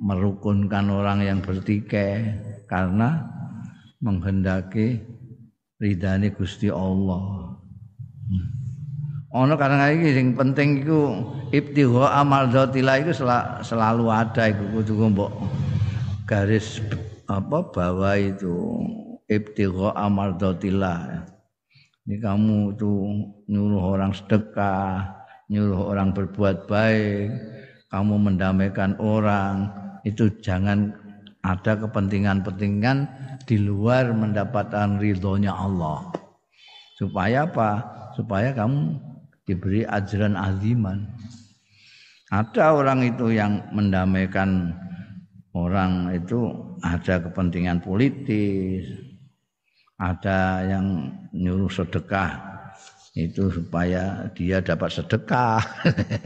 merukunkan 0.00 0.86
orang 0.88 1.26
yang 1.26 1.38
bertikai 1.42 2.38
karena 2.70 3.26
menghendaki 4.00 5.04
ridhani 5.80 6.32
Gusti 6.32 6.72
Allah. 6.72 7.56
Ono 9.30 9.54
karena 9.54 9.94
iki 9.94 10.10
sing 10.10 10.34
penting 10.34 10.82
iku 10.82 11.00
ibtigha 11.54 12.18
amal 12.18 12.50
iku 12.50 13.12
selalu 13.62 14.10
ada 14.10 14.50
iku 14.50 14.64
kudu 14.74 15.06
mbok 15.06 15.30
garis 16.26 16.82
apa 17.30 17.62
bahwa 17.70 18.18
itu 18.18 18.82
ibtigha 19.30 19.94
amardatillah 19.94 21.30
ini 22.10 22.18
kamu 22.18 22.74
tuh 22.74 23.06
nyuruh 23.46 23.94
orang 23.94 24.10
sedekah 24.10 25.06
nyuruh 25.46 25.94
orang 25.94 26.10
berbuat 26.10 26.66
baik 26.66 27.30
kamu 27.94 28.14
mendamaikan 28.18 28.98
orang 28.98 29.70
itu 30.02 30.26
jangan 30.42 30.90
ada 31.46 31.78
kepentingan-kepentingan 31.78 33.06
di 33.50 33.58
luar 33.58 34.14
mendapatkan 34.14 35.02
ridhonya 35.02 35.50
Allah. 35.50 36.06
Supaya 36.94 37.50
apa? 37.50 37.82
Supaya 38.14 38.54
kamu 38.54 38.94
diberi 39.42 39.82
ajaran 39.82 40.38
aziman. 40.38 41.10
Ada 42.30 42.78
orang 42.78 43.02
itu 43.02 43.34
yang 43.34 43.58
mendamaikan 43.74 44.70
orang 45.50 46.14
itu 46.14 46.54
ada 46.86 47.18
kepentingan 47.26 47.82
politis, 47.82 48.86
ada 49.98 50.62
yang 50.62 51.10
nyuruh 51.34 51.66
sedekah. 51.66 52.46
Itu 53.18 53.50
supaya 53.50 54.30
dia 54.38 54.62
dapat 54.62 54.94
sedekah. 54.94 55.58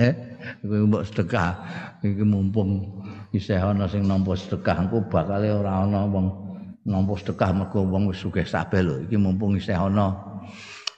Mbok 0.68 1.08
sedekah. 1.08 1.56
Iki 2.04 2.20
mumpung 2.28 3.00
isih 3.32 3.56
ana 3.56 3.88
sing 3.88 4.04
nampa 4.04 4.36
sedekah 4.36 4.84
engko 4.84 5.08
bakale 5.08 5.48
ora 5.48 5.88
ana 5.88 6.04
wong 6.04 6.43
nampa 6.84 7.16
sedekah 7.16 7.50
mergo 7.56 7.80
wong 7.84 8.12
wis 8.12 8.20
sugih 8.20 8.44
sabe 8.44 8.84
lho 8.84 9.04
iki 9.04 9.16
mumpung 9.16 9.56
isih 9.56 9.76
ana 9.76 10.12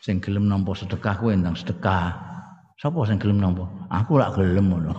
sing 0.03 0.18
gelem 0.18 0.51
nampa 0.51 0.74
sedekah 0.74 1.14
kuwi 1.18 1.39
ndang 1.39 1.55
sedekah 1.55 2.37
Sapa 2.76 3.09
sing 3.09 3.16
gelem 3.16 3.41
nampa? 3.41 3.64
Aku 3.89 4.20
lak 4.20 4.37
gelem 4.37 4.68
ngono. 4.68 4.93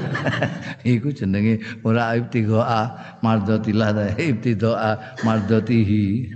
Iku 0.86 1.10
jenenge 1.10 1.58
ora 1.82 2.14
ibtigha 2.14 3.18
mardatillah 3.18 3.90
ta 3.90 4.04
ibtigha 4.30 5.18
mardatihi. 5.26 6.30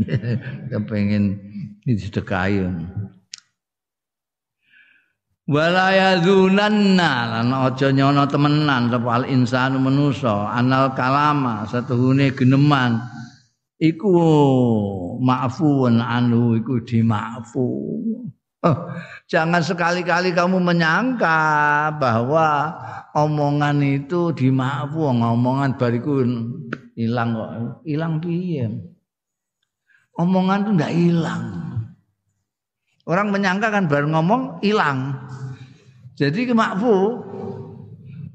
Kepengin 0.70 1.34
disedekahi. 1.82 2.62
Wala 5.42 5.90
yadzunanna 5.90 7.26
lan 7.26 7.50
aja 7.50 7.90
nyono 7.90 8.30
temenan 8.30 8.94
sapa 8.94 9.10
al 9.10 9.24
insanu 9.26 9.82
manusa 9.82 10.46
anal 10.54 10.94
kalama 10.94 11.66
satuhune 11.66 12.30
geneman 12.30 13.02
iku 13.82 14.14
ma'fuun 15.18 15.98
anu 15.98 16.54
iku 16.54 16.78
dima'fu. 16.86 17.68
Oh, 18.62 18.78
jangan 19.26 19.58
sekali-kali 19.58 20.30
kamu 20.30 20.62
menyangka 20.62 21.90
bahwa 21.98 22.70
omongan 23.10 23.82
itu 23.82 24.30
dimaafu, 24.30 25.10
omongan 25.10 25.74
bariku 25.74 26.22
hilang 26.94 27.34
kok. 27.34 27.82
Hilang 27.82 28.22
piye? 28.22 28.70
Omongan 30.14 30.62
itu 30.62 30.70
enggak 30.78 30.94
hilang. 30.94 31.44
Orang 33.02 33.34
menyangka 33.34 33.74
kan 33.74 33.90
baru 33.90 34.06
ngomong 34.14 34.62
hilang. 34.62 35.18
Jadi 36.14 36.46
kemakfu, 36.46 36.94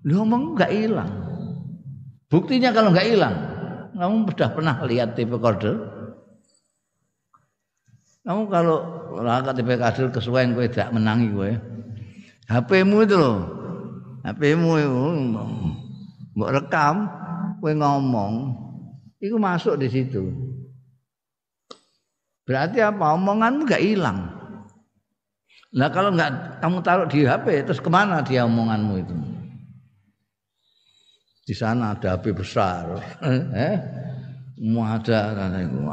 lu 0.04 0.14
ngomong 0.24 0.56
enggak 0.56 0.72
hilang. 0.76 1.12
Buktinya 2.28 2.76
kalau 2.76 2.92
enggak 2.92 3.08
hilang, 3.08 3.36
kamu 3.96 4.28
sudah 4.28 4.50
pernah 4.52 4.76
lihat 4.84 5.16
TV 5.16 5.32
recorder? 5.32 5.76
Kamu 8.28 8.52
kalau 8.52 8.78
ora 9.16 9.40
KTP 9.40 9.80
kader 9.80 10.12
kesuwen 10.12 10.52
kowe 10.52 10.68
tidak 10.68 10.92
menangi 10.92 11.32
kowe. 11.32 11.52
HP-mu 12.52 13.08
itu 13.08 13.16
loh. 13.16 13.40
HP-mu 14.28 14.72
itu 14.76 15.00
mbok 16.36 16.52
rekam 16.52 17.08
kowe 17.64 17.72
ngomong, 17.72 18.52
itu 19.24 19.40
masuk 19.40 19.80
di 19.80 19.88
situ. 19.88 20.28
Berarti 22.44 22.84
apa? 22.84 23.16
Omonganmu 23.16 23.64
gak 23.64 23.84
hilang. 23.84 24.37
Nah 25.78 25.94
kalau 25.94 26.10
nggak 26.10 26.58
kamu 26.58 26.78
taruh 26.82 27.06
di 27.06 27.22
HP, 27.22 27.70
terus 27.70 27.78
ke 27.78 27.86
mana 27.86 28.26
dia 28.26 28.50
omonganmu 28.50 28.94
itu? 28.98 29.16
Di 31.46 31.54
sana 31.54 31.94
ada 31.94 32.18
HP 32.18 32.34
besar. 32.34 32.98
Eh? 33.54 33.78
ada 34.58 35.38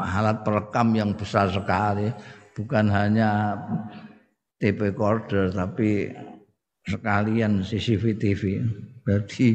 alat 0.01 0.41
perekam 0.41 0.97
yang 0.97 1.13
besar 1.13 1.53
sekali, 1.53 2.09
bukan 2.57 2.89
hanya 2.89 3.53
tape 4.57 4.89
recorder 4.89 5.53
tapi 5.53 6.09
sekalian 6.89 7.61
CCTV 7.61 8.05
TV. 8.17 8.43
Berarti 9.05 9.53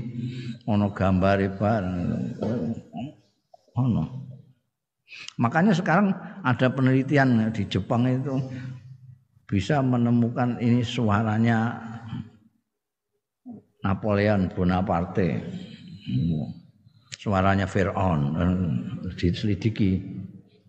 ono 0.69 0.93
gambar. 0.93 1.37
Ono. 3.81 4.03
Makanya 5.41 5.73
sekarang 5.73 6.13
ada 6.45 6.69
penelitian 6.69 7.49
di 7.49 7.65
Jepang 7.65 8.05
itu 8.05 8.37
bisa 9.49 9.81
menemukan 9.81 10.61
ini 10.61 10.85
suaranya 10.85 11.73
Napoleon 13.81 14.53
Bonaparte. 14.53 15.41
Suaranya 17.17 17.65
Fir'aun 17.65 18.37
diselidiki. 19.17 19.99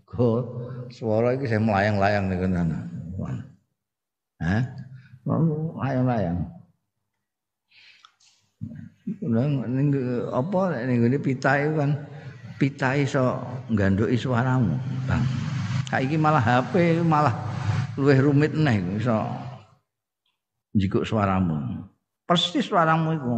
Kok 0.09 0.43
suara 0.91 1.37
ini 1.37 1.47
saya 1.47 1.63
melayang-layang 1.63 2.33
nih 2.33 2.39
kan. 2.41 2.73
Hah? 4.41 4.63
Layang-layang. 5.85 6.41
Ning 9.21 9.89
apa 10.33 10.61
ngene 10.89 11.19
pita 11.21 11.61
itu 11.61 11.77
kan 11.77 11.93
pita 12.57 12.97
iso 12.97 13.39
ngganduki 13.71 14.17
suaramu. 14.19 14.75
Bang. 15.07 15.23
Saiki 15.93 16.17
malah 16.19 16.43
HP 16.43 17.05
malah 17.07 17.35
luwih 18.01 18.19
rumit 18.25 18.57
neh 18.57 18.81
iso 18.97 19.21
njikuk 20.73 21.05
suaramu. 21.05 21.85
Persis 22.25 22.65
suaramu 22.65 23.13
iku. 23.21 23.37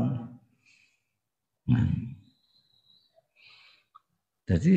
Jadi 4.47 4.75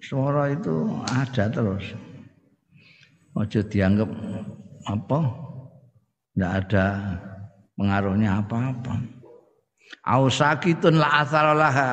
suara 0.00 0.48
itu 0.48 0.88
ada 1.04 1.44
terus. 1.52 1.84
Ojo 3.36 3.60
dianggap 3.68 4.08
apa? 4.88 5.20
Tidak 6.32 6.52
ada 6.64 6.86
pengaruhnya 7.76 8.40
apa-apa. 8.40 8.94
Ausakitun 10.06 10.96
la 10.96 11.26
asarolaha 11.26 11.92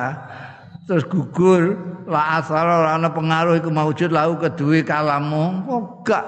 terus 0.86 1.02
gugur 1.10 1.74
la 2.06 2.38
asar 2.38 2.94
pengaruh 3.10 3.58
iku 3.58 3.68
maujud 3.74 4.14
lahu 4.14 4.38
kedue 4.38 4.86
kalamu 4.86 5.66
kok 5.66 5.82
gak 6.06 6.24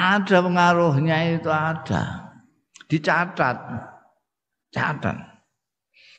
ada 0.00 0.40
pengaruhnya 0.40 1.36
itu 1.36 1.52
ada. 1.52 2.32
Dicatat. 2.88 3.56
Catat. 4.72 5.16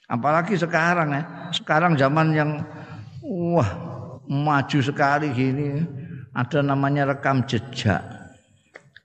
Apalagi 0.06 0.54
sekarang 0.54 1.18
ya. 1.18 1.24
Sekarang 1.50 1.98
zaman 1.98 2.38
yang 2.38 2.62
wah 3.26 3.70
maju 4.30 4.80
sekali 4.86 5.34
gini. 5.34 5.82
Ada 6.38 6.62
namanya 6.62 7.10
rekam 7.10 7.42
jejak. 7.50 8.06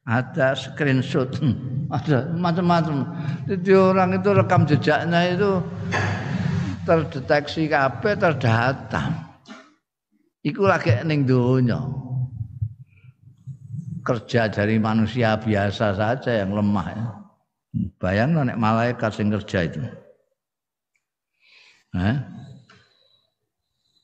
Ada 0.04 0.54
screenshot. 0.54 1.32
Ada 1.90 2.36
macam-macam. 2.36 3.02
Jadi 3.48 3.72
orang 3.74 4.20
itu 4.20 4.28
rekam 4.30 4.62
jejaknya 4.68 5.20
itu 5.34 5.58
terdeteksi 6.86 7.66
kabeh 7.66 8.14
terdata. 8.14 9.02
Iku 10.46 10.62
lagi 10.70 10.94
ning 11.02 11.26
donya. 11.26 12.05
Kerja 14.06 14.46
dari 14.46 14.78
manusia 14.78 15.34
biasa 15.34 15.98
saja 15.98 16.46
yang 16.46 16.54
lemah 16.54 16.86
ya. 16.94 17.06
Bayang 17.98 18.38
nek 18.38 18.54
malaikat 18.54 19.10
sing 19.10 19.34
kerja 19.34 19.66
itu. 19.66 19.82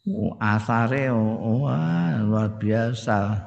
Oh, 0.03 0.34
asare 0.42 1.07
oh, 1.14 1.62
wah, 1.62 2.18
luar 2.18 2.50
biasa. 2.59 3.38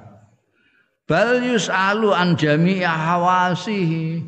Bal 1.05 1.43
yus'alu 1.43 2.15
an 2.15 2.39
jami'i 2.39 2.87
hawasihi 2.87 4.23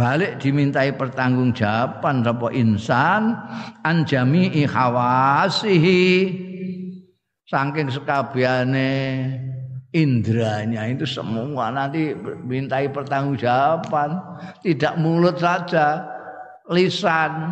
balik 0.00 0.38
dimintai 0.38 0.94
pertanggungjawaban 0.94 2.22
sapa 2.22 2.48
insan 2.54 3.34
an 3.82 4.06
jami'i 4.06 4.62
hawasihi 4.62 6.02
saking 7.50 7.90
sekabehane 7.90 8.92
indranya 9.90 10.86
itu 10.86 11.06
semua 11.06 11.70
nanti 11.74 12.14
mintai 12.46 12.90
pertanggungjawaban. 12.90 14.22
Tidak 14.62 14.94
mulut 15.02 15.38
saja 15.38 16.06
lisan 16.70 17.50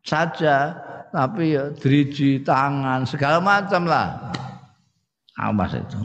saja 0.00 0.72
tapi 1.12 1.56
ya 1.56 1.72
driji 1.76 2.40
tangan 2.40 3.04
segala 3.04 3.38
macam 3.40 3.84
lah. 3.84 4.32
Awas 5.36 5.76
itu? 5.76 6.00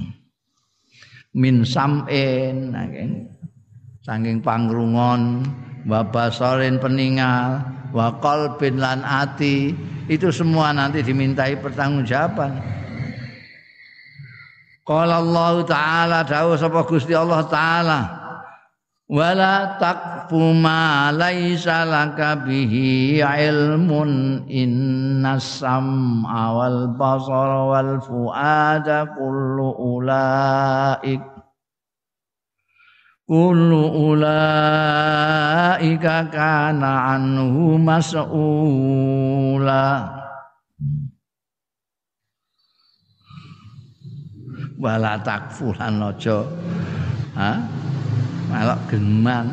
Min 1.31 1.63
sam'in 1.63 2.75
saking 4.03 4.43
pangrungon 4.43 5.47
wa 5.87 6.03
basarin 6.03 6.75
peningal 6.83 7.63
wa 7.95 8.11
qalbin 8.19 8.75
lan 8.83 8.99
ati. 9.07 9.71
Itu 10.11 10.27
semua 10.35 10.75
nanti 10.75 10.99
dimintai 10.99 11.55
pertanggungjawaban 11.63 12.81
Qala 14.81 15.21
Allah 15.21 15.61
taala 15.61 16.25
dawuh 16.25 16.57
sapa 16.57 16.81
Gusti 16.89 17.13
Allah 17.13 17.45
taala 17.45 17.99
wala 19.11 19.75
taqfu 19.77 20.55
ma 20.55 21.11
laisa 21.13 21.83
laka 21.83 22.41
bihi 22.41 23.19
ilmun 23.21 24.47
innas 24.47 25.61
sam'a 25.61 26.55
wal 26.55 26.95
basara 26.97 27.61
wal 27.67 27.99
fuada 28.01 29.05
kullu 29.13 29.99
ulaik 29.99 31.19
kullu 33.27 34.15
ulaika 34.15 35.35
kana 36.31 37.19
anhu 37.19 37.75
mas'ula 37.75 39.11
wala 44.81 45.21
takfulan 45.21 46.01
aja. 46.01 46.41
Ha 47.37 47.53
geman 48.89 49.47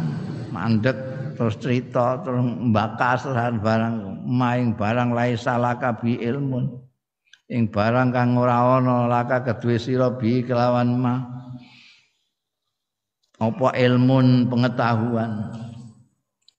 mandek 0.50 0.96
terus 1.36 1.60
cerita 1.60 2.18
terus 2.24 2.42
mbakas 2.42 3.28
barang 3.62 4.26
maing 4.26 4.74
barang 4.74 5.12
lai 5.12 5.36
salaka 5.36 5.92
bi 5.94 6.16
ilmun. 6.18 6.66
Ing 7.48 7.68
barang 7.68 8.12
kang 8.12 8.36
ora 8.36 8.80
ana 8.80 9.08
laka 9.08 9.40
kedue 9.44 9.80
sira 9.80 10.12
bi 10.12 10.44
kelawan 10.44 10.96
mah 11.00 11.20
apa 13.38 13.68
ilmun 13.78 14.50
pengetahuan? 14.50 15.52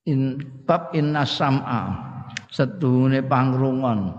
In 0.10 0.42
bab 0.66 0.90
inna 0.98 1.22
sam'a 1.28 2.10
setuhune 2.50 3.22
pangrungon 3.22 4.10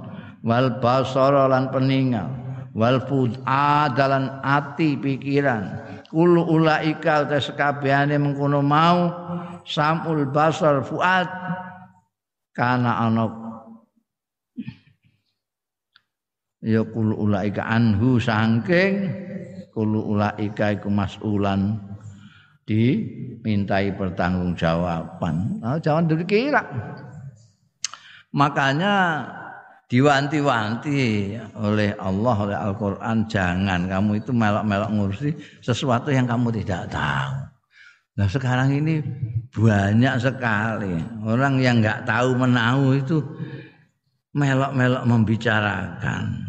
wal 0.47 0.79
basara 0.79 1.51
lan 1.51 1.73
peningal 1.75 2.40
wal 2.81 2.97
fu'a 3.05 3.93
dalan 3.93 4.41
ati 4.41 4.97
pikiran 4.97 5.85
kulu 6.09 6.49
ulaika 6.49 7.29
ta 7.29 7.37
sekabehane 7.37 8.17
mengkono 8.17 8.65
mau 8.65 9.13
samul 9.69 10.33
basar 10.33 10.81
fuad 10.81 11.29
kana 12.57 13.05
ana 13.05 13.29
ya 16.65 16.81
kulu 16.89 17.21
ulaika 17.21 17.69
anhu 17.69 18.17
saking 18.17 19.13
kulu 19.77 20.17
ulaika 20.17 20.73
iku 20.73 20.89
masulan 20.89 21.77
dimintai 22.71 23.91
pertanggungjawaban. 23.99 25.59
Nah, 25.59 25.83
jangan 25.83 26.07
dulu 26.07 26.23
kira. 26.23 26.63
Makanya 28.31 29.27
diwanti-wanti 29.91 31.35
oleh 31.59 31.91
Allah 31.99 32.37
oleh 32.39 32.57
Al-Qur'an 32.57 33.27
jangan 33.27 33.91
kamu 33.91 34.23
itu 34.23 34.31
melok-melok 34.31 34.91
ngurusi 34.95 35.31
sesuatu 35.59 36.15
yang 36.15 36.31
kamu 36.31 36.55
tidak 36.63 36.95
tahu. 36.95 37.35
Nah 38.15 38.29
sekarang 38.31 38.71
ini 38.71 39.03
banyak 39.51 40.15
sekali 40.23 40.95
orang 41.27 41.59
yang 41.59 41.83
nggak 41.83 42.07
tahu 42.07 42.39
menahu 42.39 43.03
itu 43.03 43.19
melok-melok 44.31 45.03
membicarakan. 45.11 46.47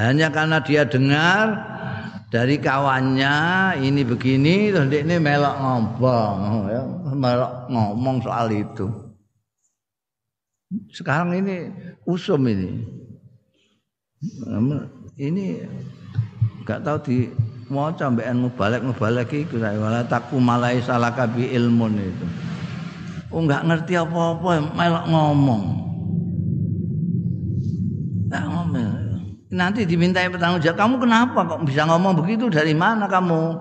Hanya 0.00 0.32
karena 0.32 0.56
dia 0.64 0.88
dengar 0.88 1.60
dari 2.32 2.56
kawannya 2.56 3.36
ini 3.84 4.00
begini 4.00 4.72
terus 4.72 4.88
ini 4.88 5.16
melok 5.20 5.56
ngomong 5.60 6.72
ya 6.72 6.82
melok 7.12 7.52
ngomong 7.72 8.16
soal 8.20 8.48
itu 8.52 9.08
sekarang 10.92 11.40
ini 11.40 11.72
usum 12.08 12.40
ini 12.48 12.88
ini 15.20 15.60
nggak 16.64 16.80
tahu 16.80 16.98
di 17.04 17.16
mau 17.68 17.92
balik 18.56 18.80
balik 18.96 19.30
itu 19.36 19.60
saya 19.60 19.76
malah 19.76 20.08
takku 20.08 20.40
malai 20.40 20.80
salah 20.80 21.12
kabi 21.12 21.52
ilmun 21.52 22.00
itu 22.00 22.26
oh 23.28 23.44
nggak 23.44 23.68
ngerti 23.68 24.00
apa 24.00 24.20
apa 24.40 24.50
melok 24.72 25.04
ngomong 25.12 25.64
Enggak 28.28 28.44
ngomel. 28.44 28.92
Nanti 29.48 29.88
dimintai 29.88 30.28
bertanggung 30.28 30.60
jawab. 30.60 30.76
Kamu 30.76 30.94
kenapa 31.00 31.48
kok 31.48 31.64
bisa 31.64 31.88
ngomong 31.88 32.20
begitu? 32.20 32.52
Dari 32.52 32.76
mana 32.76 33.08
kamu? 33.08 33.56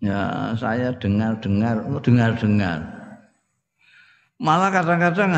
Ya 0.00 0.52
saya 0.56 0.96
dengar-dengar, 0.96 1.84
oh, 1.84 2.00
dengar-dengar. 2.00 2.80
Malah 4.40 4.72
kadang-kadang 4.72 5.36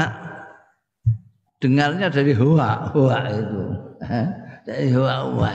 dengarnya 1.59 2.11
dari 2.11 2.34
hoa, 2.34 2.90
hoa 2.94 3.18
itu. 3.30 3.62
Dari 4.66 4.88
hoa-hoa. 4.94 5.50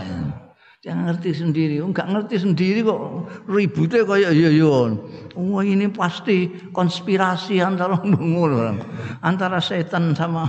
Dia 0.84 1.00
ngerti 1.00 1.32
sendiri, 1.32 1.80
enggak 1.80 2.12
ngerti 2.12 2.44
sendiri 2.44 2.84
kok 2.84 3.00
ributnya 3.48 4.04
kayak 4.04 4.36
iya 4.36 4.52
iya. 4.52 4.92
Oh 5.40 5.64
ini 5.64 5.88
pasti 5.88 6.52
konspirasi 6.76 7.64
antara 7.64 8.04
orang, 8.44 8.84
antara 9.24 9.64
setan 9.64 10.12
sama 10.12 10.44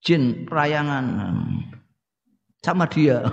jin 0.00 0.48
perayangan 0.48 1.04
sama 2.64 2.88
dia. 2.88 3.20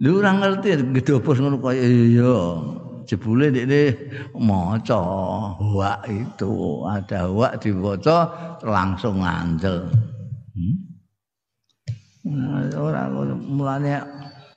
Lu 0.00 0.24
ora 0.24 0.32
ngerti 0.32 0.80
gedobos 0.96 1.44
ngono 1.44 1.60
kaya 1.60 1.84
iya. 1.84 2.40
Jebule 3.08 3.48
dekne 3.48 3.96
maca 4.36 5.00
wa 5.56 5.96
itu, 6.04 6.84
ada 6.84 7.24
wa 7.32 7.48
diwaca 7.56 8.18
langsung 8.60 9.24
ngandel. 9.24 9.88
Hmm? 10.52 10.76
Nah, 12.28 12.68
ora 12.76 13.08
mulane 13.08 14.04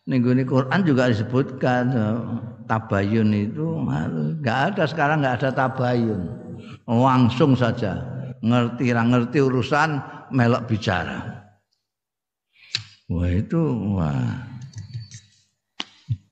ning 0.04 0.20
Quran 0.44 0.84
juga 0.84 1.08
disebutkan 1.08 1.84
eh, 1.96 2.18
tabayun 2.68 3.32
itu 3.32 3.80
enggak 3.80 4.76
ada 4.76 4.84
sekarang 4.84 5.24
enggak 5.24 5.40
ada 5.40 5.50
tabayun. 5.56 6.22
Langsung 6.92 7.56
saja 7.56 8.04
ngerti 8.44 8.92
ngerti 8.92 9.40
urusan 9.40 10.04
melok 10.36 10.68
bicara. 10.68 11.48
Wah 13.08 13.32
itu 13.32 13.60
wah 13.96 14.51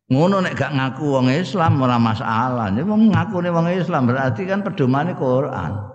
Ngono 0.10 0.41
nek 0.41 0.57
gak 0.57 0.74
ngaku 0.74 1.05
wong 1.05 1.30
Islam 1.30 1.86
ora 1.86 2.01
masalah. 2.01 2.74
Nek 2.74 2.82
wong 2.82 3.14
ngaku 3.14 3.45
nek 3.45 3.53
wong 3.53 3.68
Islam 3.70 4.10
berarti 4.10 4.41
kan 4.49 4.66
pedomane 4.66 5.14
Quran. 5.14 5.86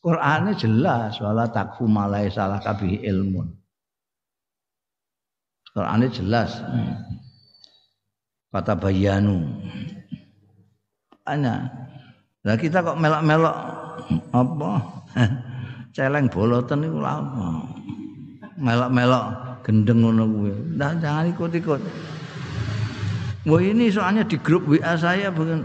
Qur'ane 0.00 0.56
jelas 0.56 1.20
wala 1.20 1.48
takfu 1.52 1.84
malai 1.84 2.32
salah 2.32 2.64
kabih 2.64 3.04
ilmu. 3.04 3.44
Qur'ane 5.76 6.08
jelas. 6.08 6.64
Kata 8.48 8.72
bayanu. 8.72 9.44
Ana. 11.28 11.68
Lah 12.48 12.56
kita 12.56 12.80
kok 12.80 12.96
melok-melok 12.96 13.56
apa? 14.32 14.70
Celeng 15.96 16.32
boloten 16.32 16.88
iku 16.88 17.04
lha 17.04 17.20
apa? 17.20 17.46
Melok-melok 18.56 19.24
gendeng 19.60 20.00
ngono 20.00 20.24
kuwi. 20.24 20.52
Nah, 20.80 20.96
jangan 20.96 21.28
ikut-ikut. 21.28 21.80
Wah 23.48 23.64
ini 23.64 23.88
soalnya 23.88 24.28
di 24.28 24.36
grup 24.36 24.68
WA 24.68 24.92
saya 25.00 25.32
bukan 25.32 25.64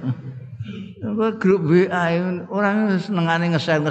grup 1.35 1.67
WA 1.67 2.15
orang 2.47 2.95
senengane 2.95 3.51
nge-share 3.51 3.83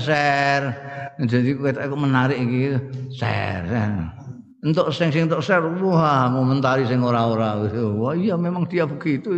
Jadi 1.20 1.60
aku 1.60 1.96
menarik 2.00 2.40
gitu, 2.48 2.80
share. 3.12 3.68
Untuk 4.64 4.88
sing 4.96 5.12
sing 5.12 5.28
untuk 5.28 5.44
share, 5.44 5.60
wah 5.60 6.32
momentari 6.32 6.88
sing 6.88 7.04
ora-ora. 7.04 7.60
Wah 8.00 8.16
iya 8.16 8.32
memang 8.40 8.64
dia 8.64 8.88
begitu. 8.88 9.28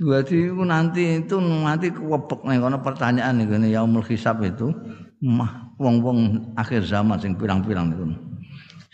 Berarti 0.00 0.48
nanti 0.52 1.24
itu 1.24 1.36
nanti 1.40 1.92
kewepek 1.92 2.40
nih 2.44 2.60
karena 2.60 2.78
pertanyaan 2.80 3.36
nih 3.40 3.76
yaumul 3.76 4.04
hisab 4.04 4.44
itu 4.44 4.72
mah 5.20 5.76
wong-wong 5.76 6.52
akhir 6.56 6.84
zaman 6.88 7.20
sing 7.20 7.36
pirang-pirang 7.36 7.92
itu 7.92 8.04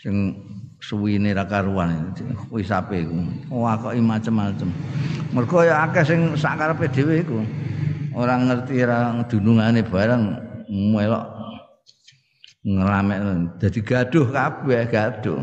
sing 0.03 0.35
suwine 0.81 1.33
ra 1.33 1.45
karuan. 1.45 2.13
Wis 2.53 2.69
ape 2.69 3.05
iku. 3.05 3.17
Wakoki 3.51 4.01
macem-macem. 4.01 4.69
Mergo 5.33 5.65
ya 5.65 5.89
akeh 5.89 6.03
sing 6.05 6.19
sakarepe 6.37 6.87
dhewe 6.93 7.15
iku. 7.21 7.37
Ora 8.17 8.37
ngerti 8.41 8.81
ra 8.81 9.21
dunungane 9.29 9.85
barang 9.85 10.23
melok 10.67 11.25
ngeramek 12.67 13.19
dadi 13.61 13.79
gaduh 13.85 14.25
kabeh 14.29 14.81
gaduh. 14.89 15.41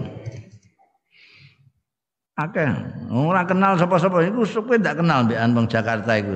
Akeh. 2.35 2.67
Ora 3.15 3.47
kenal 3.47 3.79
sapa-sapa. 3.79 4.27
Iku 4.27 4.43
suwe 4.43 4.79
ndak 4.79 4.99
kenal 4.99 5.27
mbek 5.27 5.39
Bang 5.55 5.67
Jakarta 5.71 6.19
iku 6.19 6.35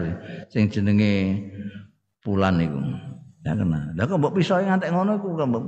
sing 0.51 0.71
jenenge 0.71 1.43
Pulan 2.23 2.61
iku. 2.63 2.79
Ya 3.47 3.55
kenal. 3.55 3.95
Lha 3.95 4.05
kok 4.07 4.19
mbok 4.19 4.35
pisau 4.39 4.63
ngantek 4.63 4.91
ngono 4.95 5.19
iku 5.19 5.35
kok 5.35 5.49
mbok 5.49 5.65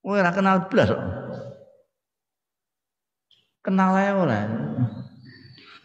ora 0.00 0.32
kenal 0.32 0.64
blas 0.72 0.88
kok 0.88 1.04
kenal 3.64 3.96
ae 3.96 4.12
ora. 4.12 4.40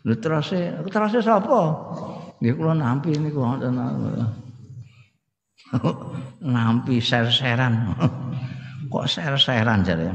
Lha 0.05 0.15
terase, 0.21 0.59
terase 0.91 1.21
sapa? 1.21 1.59
Nggih 2.39 2.55
kula 2.55 2.73
nampi 2.77 3.17
niku 3.17 3.39
wonten. 3.41 3.75
nampi 6.55 7.01
ser-seran. 7.01 7.97
Kok 8.91 9.05
ser-seran 9.09 9.81
jare? 9.81 10.13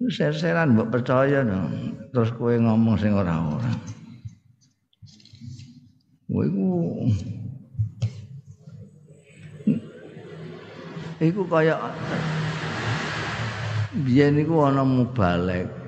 Ser-seran 0.00 0.76
mbok 0.76 1.00
percaya 1.00 1.44
no. 1.44 1.68
Terus 2.12 2.30
kowe 2.36 2.52
ngomong 2.52 2.96
sing 3.00 3.16
ora-ora. 3.16 3.72
Kowe 6.28 6.44
iku 6.44 6.68
Iku 11.20 11.44
kaya 11.44 11.76
biyen 13.92 14.40
niku 14.40 14.64
ana 14.64 14.80
mubalek. 14.80 15.79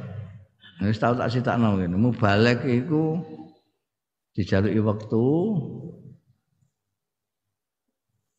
Wis 0.83 0.99
tau 0.99 1.15
tak 1.15 1.31
sitakno 1.31 1.79
ngene, 1.79 1.95
mubalek 1.95 2.67
iku 2.67 3.23
dijaluki 4.35 4.83
wektu. 4.83 5.29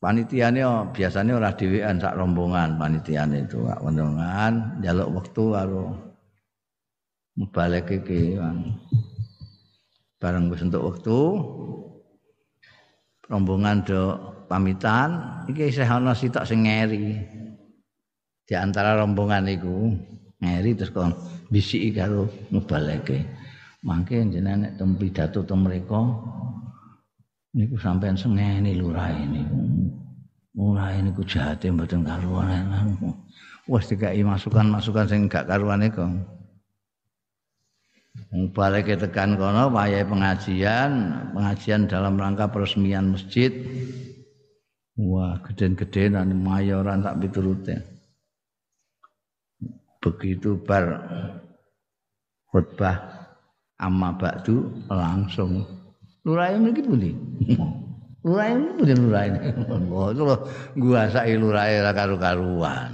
Panitiane 0.04 0.60
biasanya 0.91 1.39
ora 1.39 1.56
dhewean 1.56 1.96
sak 1.96 2.20
rombongan 2.20 2.76
panitiane 2.76 3.48
itu 3.48 3.64
gak 3.64 3.80
rombongan. 3.80 4.84
Njaluk 4.84 5.10
wektu 5.16 5.56
karo 5.56 5.86
mubalek 7.39 8.04
iki 8.04 8.36
bareng 10.20 10.52
wis 10.52 10.60
entuk 10.60 10.84
wektu. 10.84 11.20
Rombongan 13.32 13.88
do 13.88 14.20
pamitan. 14.52 15.39
Iki 15.48 15.72
isih 15.72 15.88
ana 15.88 16.12
sitok 16.12 16.44
sing 16.44 16.68
ngeri. 16.68 17.24
Di 18.44 18.60
antara 18.60 19.00
rombongan 19.00 19.48
iku 19.48 19.96
ngeri 20.44 20.76
terus 20.76 20.91
kon 20.91 21.16
bisiki 21.52 21.96
karo 21.96 22.30
mubaleke. 22.54 23.24
Mangke 23.84 24.24
jenengan 24.24 24.64
nek 24.64 24.80
tem 24.80 24.96
pidato 24.96 25.44
teng 25.44 25.68
mriku 25.68 26.16
niku 27.52 27.76
sampean 27.76 28.16
sengeni 28.16 28.80
lurah 28.80 29.12
ini. 29.12 29.44
Lurah 30.56 30.96
niku 31.04 31.28
jahate 31.28 31.68
mboten 31.68 32.08
karuan. 32.08 32.88
Wes 33.68 33.88
dikai 33.88 34.24
masukan-masukan 34.24 35.08
sing 35.08 35.22
gak 35.28 35.48
karuan 35.52 35.84
iku. 35.84 36.08
Mubaleke 38.32 38.96
tekan 38.96 39.36
kono 39.36 39.74
wayahe 39.74 40.06
pengajian, 40.06 40.91
pengajian 41.34 41.89
dalam 41.89 42.16
rangka 42.16 42.50
peresmian 42.50 43.14
masjid. 43.14 43.50
Wah, 44.94 45.41
geden-gedenan 45.41 46.30
mayoran 46.38 47.02
tak 47.02 47.18
piturute 47.18 47.93
begitu 50.04 50.60
bar 50.60 50.99
khutbah 52.51 52.99
amma 53.80 54.12
ba'du 54.20 54.84
langsung. 54.91 55.64
Lurae 56.28 56.60
mriki 56.60 56.84
pundi? 56.84 57.12
Lurae 58.28 58.56
pundi 58.80 58.93
lurae 58.95 59.28
oh 59.91 60.12
itu 60.12 60.24
lho 60.24 60.36
nguasai 60.80 61.36
lurae 61.39 61.84
ra 61.84 61.91
karu-karuan. 61.95 62.91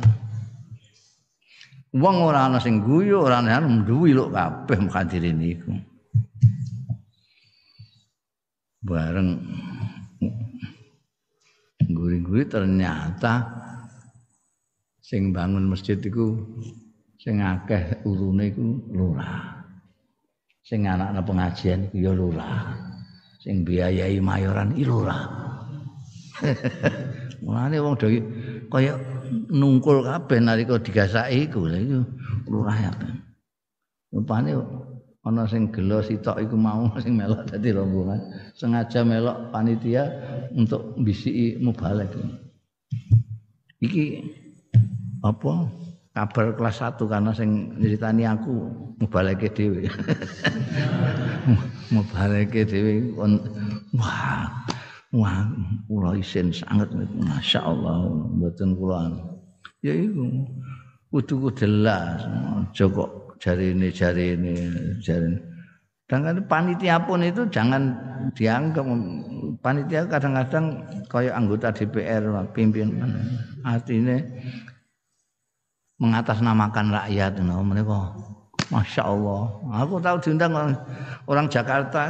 Wong 1.93 2.17
ora 2.21 2.45
ana 2.45 2.61
sing 2.61 2.85
guyu 2.85 3.25
ora 3.25 3.41
ana 3.41 3.61
nduwi 3.61 4.13
lho 4.13 4.29
kabeh 4.29 4.77
mukadire 4.77 5.33
niku. 5.33 5.73
Bareng 8.85 9.37
guri-guri 11.89 12.45
ternyata 12.45 13.45
sing 15.01 15.33
bangun 15.33 15.69
masjid 15.69 15.97
iku 15.97 16.37
sing 17.19 17.43
akeh 17.43 17.99
urune 18.07 18.49
iku 18.49 18.65
lurah. 18.95 19.59
Sing 20.63 20.87
anakna 20.87 21.19
pengajian 21.21 21.91
iku 21.91 21.97
ya 21.99 22.11
lurah. 22.15 22.57
Sing 23.43 23.67
biayai 23.67 24.17
mayoran 24.23 24.71
iki 24.73 24.87
lurah. 24.87 25.21
Mulane 27.43 27.77
wong 27.83 27.95
do 27.99 28.07
kaya 28.71 28.95
nungkul 29.51 30.03
kabeh 30.07 30.39
nalika 30.39 30.79
digasaki 30.79 31.51
iku 31.51 31.67
lha 31.67 31.79
lurah 32.47 32.77
ya. 32.79 32.91
Rupane 34.15 34.55
ana 35.27 35.43
sing 35.45 35.69
gelo 35.69 35.99
sitok 35.99 36.39
iku 36.39 36.55
mau 36.55 36.87
sing 37.03 37.19
melok 37.19 37.45
dadi 37.45 37.75
rombongan 37.75 38.19
sengaja 38.55 39.03
melok 39.03 39.51
panitia 39.51 40.07
untuk 40.55 40.95
bisiki 41.03 41.59
mubalek. 41.59 42.09
iki 43.79 44.19
apa 45.23 45.71
kabar 46.19 46.51
kelas 46.59 46.83
1 46.83 46.99
karena 46.99 47.31
sing 47.31 47.79
nyeritani 47.79 48.27
aku 48.27 48.67
mubaleke 48.99 49.47
dhewe. 49.55 49.87
mubaleke 51.95 52.67
dhewe 52.67 53.15
wah 53.95 54.43
wah 55.15 55.37
kula 55.87 56.19
isin 56.19 56.51
sangat 56.51 56.91
masyaallah 57.23 58.11
mboten 58.35 58.75
kula 58.75 59.09
ya 59.79 59.95
iku 59.95 60.27
kudu 61.09 61.49
jelas 61.55 62.27
aja 62.27 62.85
kok 62.85 63.39
jarine 63.39 63.87
jarine 63.89 64.53
jarine 65.01 65.39
dan 66.09 66.41
panitia 66.49 66.97
pun 67.05 67.21
itu 67.21 67.45
jangan 67.53 67.93
dianggap 68.33 68.81
panitia 69.61 70.09
kadang-kadang 70.09 70.81
kayak 71.05 71.37
anggota 71.37 71.69
DPR 71.69 72.25
pimpinan. 72.49 73.13
Artinya 73.61 74.17
mengatasnamakan 75.99 76.95
rakyat 76.95 77.43
no, 77.43 77.59
mereka 77.61 78.15
Masya 78.71 79.03
Allah. 79.03 79.49
Aku 79.83 79.99
tahu 79.99 80.17
diundang 80.23 80.53
orang, 81.25 81.47
Jakarta 81.51 82.07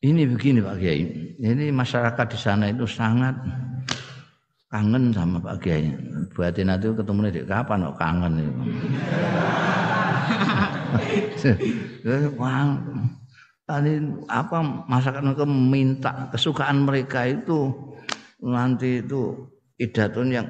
ini 0.00 0.22
begini 0.24 0.62
Pak 0.62 0.76
Kiai. 0.78 1.02
Ini 1.36 1.74
masyarakat 1.74 2.26
di 2.32 2.38
sana 2.38 2.70
itu 2.70 2.86
sangat 2.86 3.34
kangen 4.70 5.10
sama 5.10 5.42
Pak 5.42 5.58
Kiai. 5.60 5.90
Buatin 6.32 6.70
itu 6.72 6.94
ketemu 6.94 7.20
di 7.32 7.42
kapan 7.44 7.88
kok 7.90 7.96
kangen 7.98 8.32
itu 8.40 8.52
Wah, 12.40 12.76
tadi 13.66 13.98
apa 14.30 14.58
masyarakat 14.86 15.22
mereka 15.22 15.46
minta 15.48 16.12
kesukaan 16.30 16.86
mereka 16.86 17.26
itu 17.26 17.74
nanti 18.40 19.02
itu 19.02 19.50
idatun 19.80 20.30
yang 20.32 20.46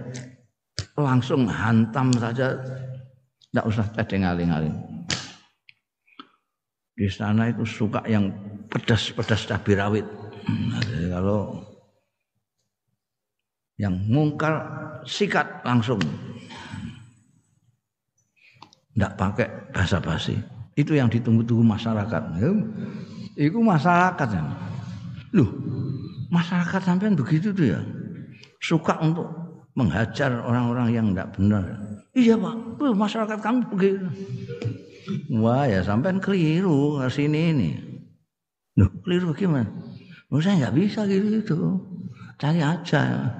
langsung 1.02 1.44
hantam 1.48 2.12
saja 2.16 2.56
tidak 3.52 3.66
usah 3.68 3.86
tadi 3.92 4.20
ngaling-ngaling 4.20 4.76
di 6.96 7.08
sana 7.12 7.52
itu 7.52 7.64
suka 7.68 8.00
yang 8.08 8.32
pedas-pedas 8.72 9.44
cabai 9.44 9.74
rawit 9.76 10.06
kalau 11.12 11.60
yang 13.76 13.92
mungkar 14.08 14.64
sikat 15.04 15.60
langsung 15.60 16.00
tidak 18.96 19.12
pakai 19.20 19.48
bahasa 19.76 20.00
basi 20.00 20.40
itu 20.76 20.92
yang 20.92 21.08
ditunggu-tunggu 21.08 21.64
masyarakat. 21.64 22.22
Ya, 22.36 22.52
itu 23.48 23.58
masyarakat 23.60 24.28
ya. 24.28 24.44
Loh, 25.32 25.48
masyarakat 26.28 26.80
sampai 26.84 27.16
begitu 27.16 27.50
tuh 27.56 27.66
ya. 27.72 27.80
Suka 28.60 29.00
untuk 29.00 29.28
menghajar 29.76 30.40
orang-orang 30.40 30.88
yang 30.90 31.06
tidak 31.12 31.36
benar. 31.36 31.64
Iya 32.16 32.34
pak, 32.40 32.80
masyarakat 32.80 33.38
kami 33.44 33.60
begitu. 33.68 34.08
Wah 35.36 35.68
ya 35.68 35.84
sampai 35.84 36.16
keliru 36.18 36.98
ke 37.04 37.06
sini 37.12 37.40
ini. 37.52 37.70
Loh, 38.80 38.88
keliru 39.04 39.36
gimana? 39.36 39.68
Oh, 40.32 40.40
saya 40.40 40.66
nggak 40.66 40.76
bisa 40.80 41.04
gitu 41.06 41.28
itu. 41.38 41.60
Cari 42.40 42.60
aja 42.60 43.32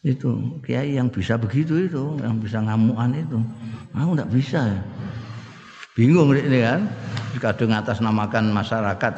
itu 0.00 0.60
kiai 0.64 0.96
yang 0.96 1.12
bisa 1.12 1.36
begitu 1.36 1.88
itu, 1.88 2.16
yang 2.20 2.40
bisa 2.40 2.60
ngamuan 2.60 3.12
itu. 3.16 3.40
Aku 3.96 4.16
nggak 4.16 4.32
bisa 4.32 4.60
ya. 4.68 4.80
Bingung 5.96 6.32
ini 6.36 6.60
kan. 6.64 6.86
Kadang 7.40 7.72
atas 7.72 8.04
namakan 8.04 8.52
masyarakat. 8.52 9.12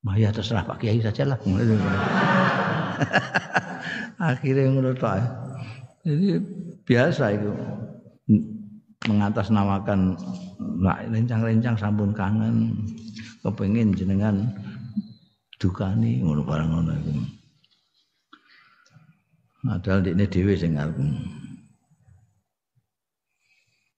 Bah 0.00 0.16
ya 0.16 0.32
terserah 0.32 0.64
Pak 0.64 0.80
Kiai 0.80 1.02
saja 1.04 1.28
lah. 1.28 1.38
Akhirnya 4.30 4.70
menurut 4.70 5.00
Pak. 5.00 5.18
Jadi 6.04 6.40
biasa 6.84 7.24
itu 7.36 7.50
mengatasnamakan 9.08 10.16
nak 10.80 11.08
lencang-lencang 11.08 11.76
sampun 11.76 12.12
kangen 12.12 12.76
kepengin 13.40 13.96
jenengan 13.96 14.48
dukani 15.60 16.20
ngono 16.20 16.44
barang 16.44 16.68
ngono 16.68 16.92
iku. 17.00 17.12
Padahal 19.60 20.08
ini 20.08 20.24
dhewe 20.24 20.56
sing 20.56 20.76
arep 20.80 20.96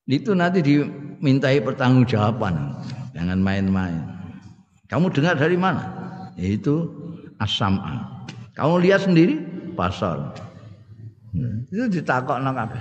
itu 0.07 0.35
nanti 0.35 0.59
dimintai 0.59 1.63
pertanggungjawaban 1.63 2.75
jangan 3.15 3.39
main-main 3.39 4.03
kamu 4.91 5.07
dengar 5.15 5.39
dari 5.39 5.55
mana 5.55 5.87
itu 6.35 6.91
asam 7.39 7.79
kamu 8.53 8.73
lihat 8.85 9.05
sendiri 9.05 9.41
pasal 9.73 10.33
hmm. 11.33 11.69
itu 11.73 12.01
ditakok 12.01 12.37
nang 12.41 12.57
apa 12.57 12.77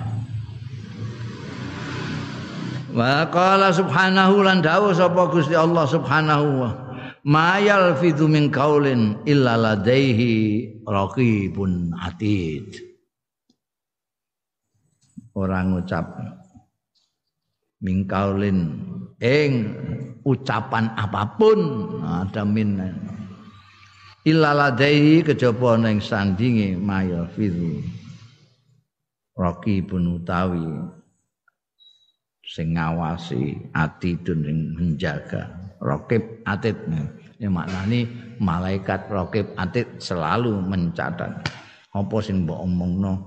Wa 2.92 3.24
qala 3.32 3.72
subhanahu 3.72 4.44
lan 4.44 4.60
dawu 4.60 4.92
sapa 4.92 5.32
Gusti 5.32 5.56
Allah 5.56 5.88
subhanahu 5.88 6.46
wa 6.60 6.70
ma 7.24 7.56
yalfidhu 7.56 8.28
min 8.28 8.52
qaulin 8.52 9.16
illa 9.24 9.56
ladaihi 9.56 10.84
raqibun 10.84 11.96
atid. 11.96 12.92
Orang 15.32 15.80
ucap 15.80 16.12
mingkaulin 17.80 18.76
ing 19.24 19.52
ucapan 20.28 20.92
apa 20.92 21.32
pun. 21.40 21.58
Ada 22.04 22.44
min 22.44 22.76
ilaladai 24.22 25.26
kejaba 25.26 25.74
ning 25.74 25.98
sandinge 25.98 26.78
mayal 26.78 27.26
fidu 27.34 27.82
pun 29.88 30.22
utawi 30.22 30.62
sing 32.46 32.78
ngawasi 32.78 33.58
atidun 33.74 34.38
sing 34.46 34.58
menjaga. 34.78 35.50
Rokib 35.82 36.22
atid 36.46 36.78
ya 37.42 37.50
maknani 37.50 38.06
malaikat 38.38 39.10
rokib 39.10 39.50
atid 39.58 39.98
selalu 39.98 40.62
mencatat. 40.62 41.42
Apa 41.90 42.16
sing 42.22 42.46
mbok 42.46 42.62
omongno? 42.62 43.18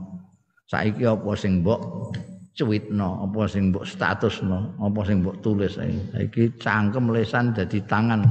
Saiki 0.72 1.04
apa 1.04 1.36
sing 1.36 1.60
mbok 1.60 2.16
cuwitno 2.56 3.28
apa 3.28 3.44
sing 3.52 3.76
mbok 3.76 3.84
statusno? 3.84 4.80
Apa 4.80 5.04
sing 5.04 5.20
mbok 5.20 5.44
tulis 5.44 5.76
iki 6.16 6.56
cangkem 6.56 7.12
lesan 7.12 7.52
dadi 7.52 7.84
tangan 7.84 8.24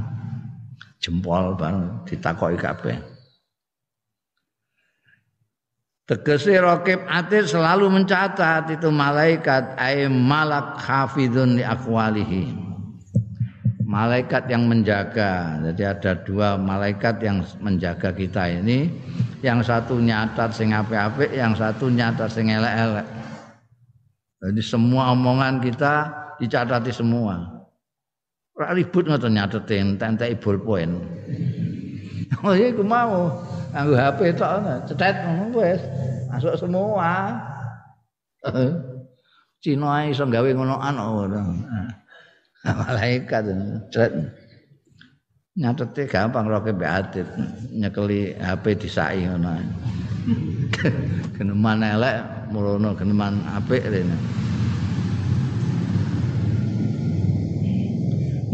jempol 1.05 1.53
bareng 1.53 2.01
ditakoki 2.09 2.57
kabeh 2.57 2.97
Tegese 6.05 6.61
rokib 6.61 7.01
atir 7.09 7.49
selalu 7.49 7.89
mencatat 7.89 8.69
itu 8.69 8.93
malaikat 8.93 9.73
ay 9.73 10.05
malak 10.05 10.77
hafidun 10.77 11.57
li 11.57 11.65
akwalihi. 11.65 12.53
Malaikat 13.89 14.45
yang 14.45 14.69
menjaga. 14.69 15.57
Jadi 15.65 15.81
ada 15.81 16.13
dua 16.21 16.61
malaikat 16.61 17.25
yang 17.25 17.41
menjaga 17.57 18.13
kita 18.13 18.53
ini. 18.53 18.93
Yang 19.41 19.65
satu 19.65 19.97
nyatat 19.97 20.53
sing 20.53 20.77
apik-apik, 20.77 21.33
yang 21.33 21.57
satu 21.57 21.89
nyatat 21.89 22.29
sing 22.29 22.53
elek-elek. 22.53 23.07
Jadi 24.45 24.61
semua 24.61 25.09
omongan 25.09 25.57
kita 25.57 26.13
dicatati 26.37 26.93
semua. 26.93 27.54
Ora 28.55 28.71
ribut 28.71 29.03
ngoten 29.03 29.35
nyatetin 29.35 29.99
tentek 29.99 30.39
bolpen. 30.39 31.03
Oh 32.39 32.55
iya 32.55 32.71
aku 32.71 32.87
mau 32.87 33.35
nganggo 33.75 33.95
HP 33.99 34.19
tok 34.39 34.63
cetet 34.87 35.15
ngono 35.27 35.59
wis. 35.59 35.81
Masuk 36.31 36.55
semua. 36.55 37.35
Cina 39.63 40.07
iso 40.07 40.23
gawe 40.23 40.49
ngonoan 40.55 40.95
ora. 40.95 41.43
Malaikat 42.79 43.43
cet 43.91 44.11
nyatete 45.59 46.07
gampang 46.07 46.47
roke 46.47 46.71
mbek 46.71 47.11
nyekeli 47.75 48.39
HP 48.39 48.87
disai 48.87 49.27
ngono. 49.27 49.51
Geneman 51.35 51.83
elek 51.83 52.23
murono 52.55 52.95
geneman 52.95 53.43
apik 53.51 53.83
rene. 53.83 54.44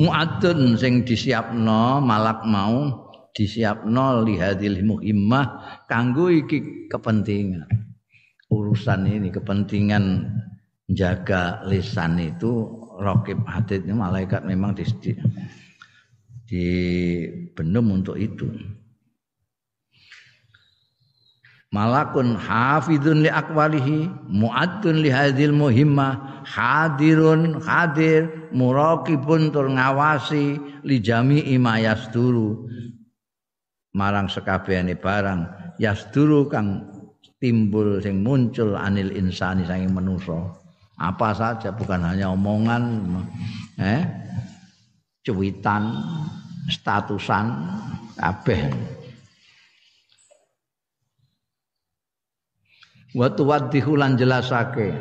Mu'adun 0.01 0.81
sing 0.81 1.05
disiapno 1.05 2.01
malak 2.01 2.41
mau 2.49 3.05
disiapno 3.37 4.25
lihadil 4.25 4.81
muhimmah 4.81 5.85
kanggo 5.85 6.33
iki 6.33 6.89
kepentingan. 6.89 7.69
Urusan 8.49 9.05
ini 9.05 9.29
kepentingan 9.29 10.25
jaga 10.89 11.61
lisan 11.69 12.17
itu 12.17 12.81
rokib 12.97 13.45
hadid 13.45 13.85
malaikat 13.87 14.41
memang 14.43 14.73
di, 14.73 14.83
di, 14.99 15.11
di 16.49 16.67
benum 17.53 18.01
untuk 18.01 18.17
itu. 18.17 18.49
Malakun 21.71 22.35
hafidun 22.35 23.23
li 23.23 23.31
akwalihi 23.31 24.11
muaddun 24.27 24.99
li 24.99 25.09
hadil 25.09 25.55
muhimmah 25.55 26.43
hadirun 26.43 27.63
hadir 27.63 28.51
muraqibun 28.51 29.55
tur 29.55 29.71
ngawasi 29.71 30.59
li 30.83 30.99
jami'i 30.99 31.55
ma 31.55 31.79
yasturu 31.79 32.67
marang 33.95 34.27
sekabehane 34.31 34.95
barang 34.99 35.47
yasduru 35.79 36.47
kang 36.47 36.87
timbul 37.41 37.99
sing 37.99 38.21
muncul 38.21 38.77
anil 38.77 39.11
insani 39.17 39.65
saking 39.65 39.91
manusa. 39.91 40.61
Apa 41.01 41.33
saja 41.33 41.73
bukan 41.73 42.05
hanya 42.05 42.29
omongan 42.29 43.01
eh 43.81 44.05
cuitan 45.25 45.97
statusan 46.69 47.49
kabeh 48.21 48.69
wa 53.15 53.27
tuwaddihu 53.31 53.99
lan 53.99 54.15
jelasake. 54.15 54.95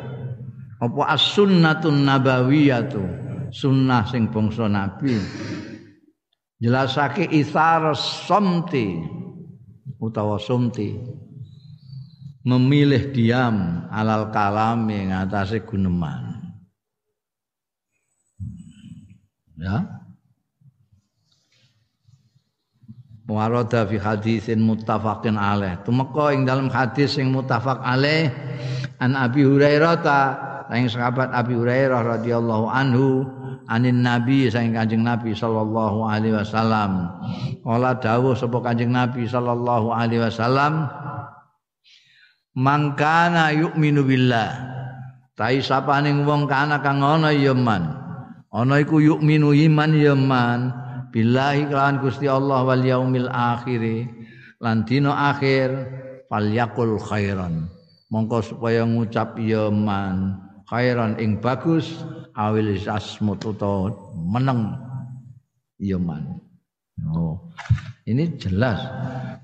Apa 0.81 1.13
as-sunnatun 1.13 2.03
nabawiyatu? 2.07 3.03
Sunnah 3.51 4.07
sing 4.07 4.31
bangsa 4.31 4.65
nabi. 4.71 5.19
Jelasake 6.61 7.27
isar 7.35 7.93
somti 7.97 9.01
utawa 10.01 10.39
sumti 10.41 10.97
memilih 12.41 13.13
diam 13.13 13.85
alal 13.93 14.33
kalam 14.33 14.89
yang 14.89 15.13
atase 15.13 15.61
guneman. 15.61 16.41
Ya 19.61 20.00
warada 23.31 23.87
fi 23.87 23.95
hadisin 23.95 24.59
muttafaqin 24.59 25.39
alaih. 25.39 25.79
Tumeka 25.87 26.35
ing 26.35 26.43
dalam 26.43 26.67
hadis 26.67 27.15
sing 27.15 27.31
muttafaq 27.31 27.79
alaih 27.79 28.27
an 28.99 29.15
Abi 29.15 29.47
Hurairah 29.47 29.95
ta 30.03 30.19
saking 30.67 30.91
sahabat 30.91 31.31
Abi 31.31 31.55
Hurairah 31.55 32.19
radhiyallahu 32.19 32.65
anhu 32.67 33.23
anin 33.71 34.03
nabi 34.03 34.51
saking 34.51 34.75
Kanjeng 34.75 35.07
Nabi 35.07 35.31
sallallahu 35.31 36.03
alaihi 36.03 36.35
wasallam. 36.35 37.07
Kala 37.63 37.95
dawuh 37.97 38.35
sapa 38.35 38.59
Kanjeng 38.59 38.91
Nabi 38.91 39.23
sallallahu 39.25 39.95
alaihi 39.95 40.27
wasallam 40.27 40.91
mangkana 42.53 43.55
yu'minu 43.55 44.03
billah. 44.03 44.51
Tai 45.39 45.57
sapaning 45.63 46.27
wong 46.27 46.45
kana 46.45 46.83
kang 46.83 46.99
ana 46.99 47.31
ya 47.31 47.55
man. 47.55 47.97
Ana 48.51 48.83
iku 48.83 48.99
yu'minu 48.99 49.55
iman 49.55 49.91
ya 49.95 50.11
man 50.11 50.75
billahi 51.11 51.67
kelawan 51.67 51.99
Gusti 51.99 52.25
Allah 52.25 52.63
wal 52.63 52.83
yaumil 52.83 53.29
akhir. 53.29 54.07
Lan 54.63 54.87
dina 54.87 55.35
akhir 55.35 55.69
falyakul 56.31 56.97
khairan. 56.97 57.67
Mongko 58.11 58.43
supaya 58.43 58.83
ngucap 58.83 59.39
ya 59.39 59.71
man 59.71 60.39
khairan 60.67 61.15
ing 61.19 61.39
bagus 61.39 62.03
awil 62.35 62.75
asmut 62.87 63.43
utawa 63.43 63.91
meneng 64.15 64.75
ya 65.79 65.99
man. 65.99 66.39
Oh 67.11 67.51
ini 68.09 68.33
jelas 68.35 68.81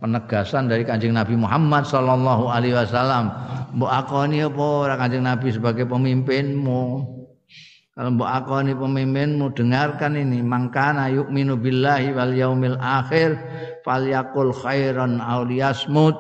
penegasan 0.02 0.68
dari 0.68 0.84
kanjeng 0.84 1.14
Nabi 1.16 1.38
Muhammad 1.38 1.86
Sallallahu 1.86 2.52
Alaihi 2.52 2.76
Wasallam. 2.76 3.30
Mbok 3.78 3.92
akoni 3.92 4.42
apa 4.42 4.66
ora 4.66 4.96
kanjeng 4.98 5.24
Nabi 5.24 5.54
sebagai 5.54 5.86
pemimpinmu 5.86 6.82
kalau 7.98 8.14
mbok 8.14 8.30
akoni 8.30 8.78
pemimpinmu 8.78 9.58
dengarkan 9.58 10.22
ini 10.22 10.46
mangkana 10.46 11.10
yu'minu 11.10 11.58
billahi 11.58 12.14
wal 12.14 12.30
yaumil 12.30 12.78
akhir 12.78 13.42
falyakul 13.82 14.54
khairan 14.54 15.18
aw 15.18 15.42
liyasmut. 15.42 16.14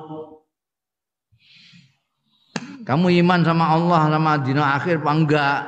Kamu 2.82 3.14
iman 3.22 3.46
sama 3.46 3.78
Allah 3.78 4.10
sama 4.10 4.42
dina 4.42 4.74
akhir 4.74 5.06
apa 5.06 5.12
enggak? 5.14 5.60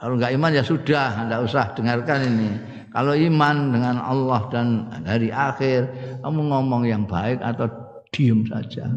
Kalau 0.00 0.14
enggak 0.16 0.32
iman 0.40 0.56
ya 0.56 0.64
sudah 0.64 1.08
enggak 1.28 1.40
usah 1.44 1.64
dengarkan 1.76 2.18
ini. 2.24 2.50
Kalau 2.88 3.12
iman 3.12 3.56
dengan 3.68 4.00
Allah 4.00 4.40
dan 4.48 4.88
hari 5.04 5.28
akhir 5.28 5.84
kamu 6.24 6.48
ngomong 6.48 6.88
yang 6.88 7.04
baik 7.04 7.44
atau 7.44 7.68
diem 8.08 8.40
saja. 8.48 8.88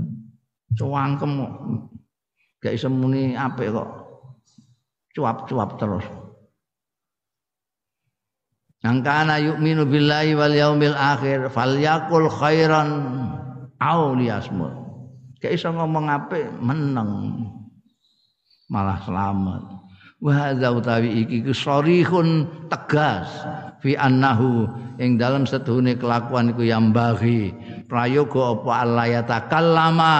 Cuangkem 0.80 1.36
gak 2.64 2.80
iso 2.80 2.88
muni 2.88 3.36
apik 3.36 3.76
kok. 3.76 3.90
Cuap-cuap 5.12 5.76
terus 5.76 6.21
Yang 8.82 8.98
kana 9.06 9.38
yu'minu 9.38 9.86
billahi 9.86 10.34
wal 10.34 10.54
yaumil 10.58 10.98
akhir 10.98 11.54
falyakul 11.54 12.26
khairan 12.34 12.90
aw 13.78 14.18
liyasmut. 14.18 14.74
Kayak 15.38 15.62
iso 15.62 15.70
ngomong 15.70 16.10
apik 16.10 16.50
meneng 16.58 17.46
malah 18.74 18.98
selamat. 19.06 19.62
Wa 20.22 20.32
hadza 20.34 20.70
utawi 20.70 21.26
iki 21.26 21.50
sarihun 21.50 22.46
tegas 22.70 23.30
fi 23.82 23.98
annahu 23.98 24.70
ing 25.02 25.18
dalam 25.18 25.50
setuhune 25.50 25.98
kelakuan 25.98 26.54
iku 26.54 26.62
yang 26.62 26.94
bagi 26.94 27.50
prayoga 27.90 28.54
apa 28.54 28.72
Allah 28.86 29.06
ya 29.10 29.22
takallama 29.26 30.16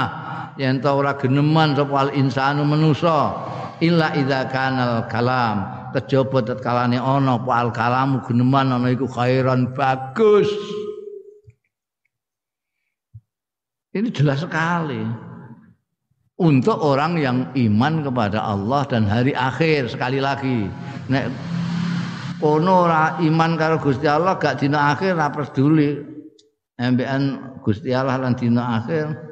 yen 0.58 0.82
ta 0.82 0.98
ora 0.98 1.14
geneman 1.22 1.78
sapa 1.78 2.10
al 2.10 2.12
insanu 2.18 2.66
manusa 2.66 3.46
illa 3.78 4.10
idza 4.18 4.50
kanal 4.50 5.06
kalam 5.06 5.81
kejaba 5.94 6.44
tetkalane 6.44 6.98
ana 6.98 7.38
al 7.38 7.70
kalamu 7.76 8.24
geneman 8.26 8.72
ana 8.72 8.88
iku 8.92 9.08
khairan 9.08 9.72
bagus. 9.76 10.48
Ini 13.92 14.08
jelas 14.16 14.44
sekali. 14.44 15.04
Untuk 16.42 16.80
orang 16.80 17.22
yang 17.22 17.38
iman 17.54 18.02
kepada 18.02 18.42
Allah 18.42 18.82
dan 18.90 19.06
hari 19.06 19.36
akhir 19.36 19.94
sekali 19.94 20.18
lagi. 20.18 20.66
Nek 21.12 21.30
ono 22.42 22.90
ora 22.90 23.20
iman 23.22 23.60
karo 23.60 23.78
Gusti 23.78 24.10
Allah 24.10 24.40
gak 24.42 24.64
dina 24.64 24.96
akhir 24.96 25.20
ora 25.20 25.30
peduli. 25.30 26.02
Embekan 26.82 27.54
Gusti 27.62 27.94
Allah 27.94 28.18
lan 28.18 28.34
dina 28.34 28.82
akhir 28.82 29.32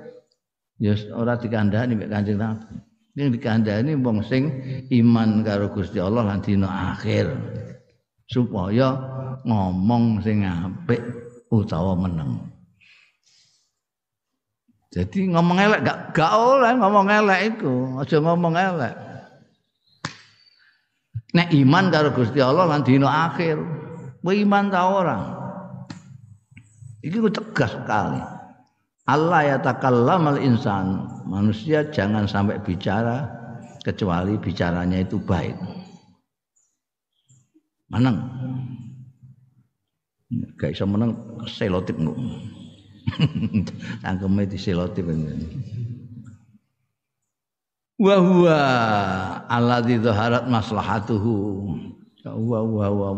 ya 0.79 0.95
ora 1.11 1.35
dikandani 1.35 1.93
mek 1.93 2.07
Kanjeng 2.07 2.39
Nabi 2.39 2.88
Ini 3.19 3.35
dikandani 3.35 3.99
wong 3.99 4.23
sing 4.23 4.47
iman 4.95 5.43
karo 5.43 5.67
Gusti 5.75 5.99
Allah 5.99 6.23
lan 6.23 6.39
dina 6.39 6.95
akhir. 6.95 7.27
Supaya 8.31 8.95
ngomong 9.43 10.23
sing 10.23 10.47
apik 10.47 11.03
utawa 11.51 11.99
meneng. 11.99 12.47
Jadi 14.95 15.35
ngomong 15.35 15.59
elek 15.59 15.83
gak 15.83 15.99
gak 16.15 16.31
oleh 16.31 16.71
ngomong 16.79 17.11
elek 17.11 17.39
itu, 17.59 17.99
aja 17.99 18.23
ngomong 18.23 18.55
elek. 18.55 18.95
Nek 21.35 21.51
iman 21.59 21.91
karo 21.91 22.15
Gusti 22.15 22.39
Allah 22.39 22.71
lan 22.71 22.87
dina 22.87 23.27
akhir, 23.27 23.59
kowe 24.23 24.31
iman 24.31 24.71
ta 24.71 24.87
ora? 24.87 25.19
Iki 27.03 27.19
tegas 27.35 27.75
sekali. 27.75 28.38
Allah 29.09 29.41
ya 29.41 29.57
takallam 29.57 30.29
al 30.29 30.37
insan. 30.37 31.09
Manusia 31.25 31.89
jangan 31.89 32.29
sampai 32.29 32.61
bicara 32.61 33.25
kecuali 33.81 34.37
bicaranya 34.37 35.01
itu 35.01 35.17
baik. 35.17 35.57
Menang. 37.89 38.21
Gak 40.61 40.77
bisa 40.77 40.85
menang 40.85 41.17
selotip 41.49 41.97
nggak 41.97 42.17
tangkemnya 44.05 44.45
di 44.45 44.57
selotip 44.61 45.09
wa 47.99 48.15
huwa 48.15 48.59
alladzi 49.51 49.99
dhaharat 49.99 50.47
maslahatuhu. 50.47 51.35
Wa 52.23 52.61
wa 52.63 52.87
wa 52.91 53.09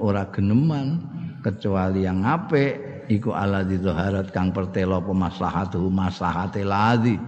ora 0.00 0.24
geneman 0.32 1.00
kecuali 1.44 2.04
yang 2.04 2.24
apik 2.24 2.89
iku 3.10 3.34
ala 3.34 3.66
didhaharat 3.66 4.30
kang 4.30 4.54
pertelo 4.54 5.02
pemaslahatuhu 5.02 5.90
maslahate 5.90 6.62
ladzi 6.62 7.18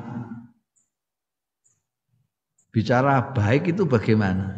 bicara 2.73 3.31
baik 3.37 3.77
itu 3.77 3.85
bagaimana? 3.85 4.57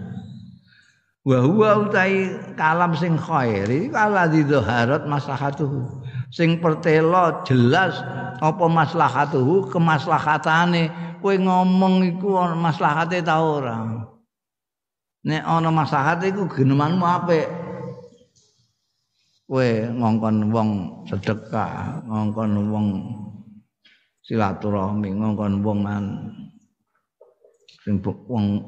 Wa 1.26 1.42
huwa 1.42 1.88
utai 1.88 2.30
kalam 2.54 2.94
sing 2.94 3.18
khair 3.18 3.66
iku 3.66 3.96
ala 3.98 4.30
didhaharat 4.30 5.04
maslahatuhu. 5.10 6.04
Sing 6.30 6.62
pertelo 6.62 7.42
jelas 7.48 7.98
apa 8.38 8.64
maslahatuhu 8.70 9.68
kemaslahatane. 9.74 10.92
Kowe 11.24 11.34
ngomong 11.40 12.04
iku 12.04 12.36
maslahate 12.52 13.24
ta 13.24 13.40
ora? 13.40 13.80
Nek 15.24 15.40
ana 15.40 15.72
maslahate 15.72 16.28
iku 16.28 16.44
genemanmu 16.44 17.00
apik 17.00 17.48
kowe 19.44 19.68
ngongkon 19.92 20.48
wong 20.48 20.70
sedekah, 21.04 22.00
ngongkon 22.08 22.52
wong 22.72 22.86
silaturahmi, 24.24 25.12
ngongkon 25.12 25.60
wong 25.60 25.78
man 25.84 26.04
sing 27.84 28.00
wong 28.04 28.64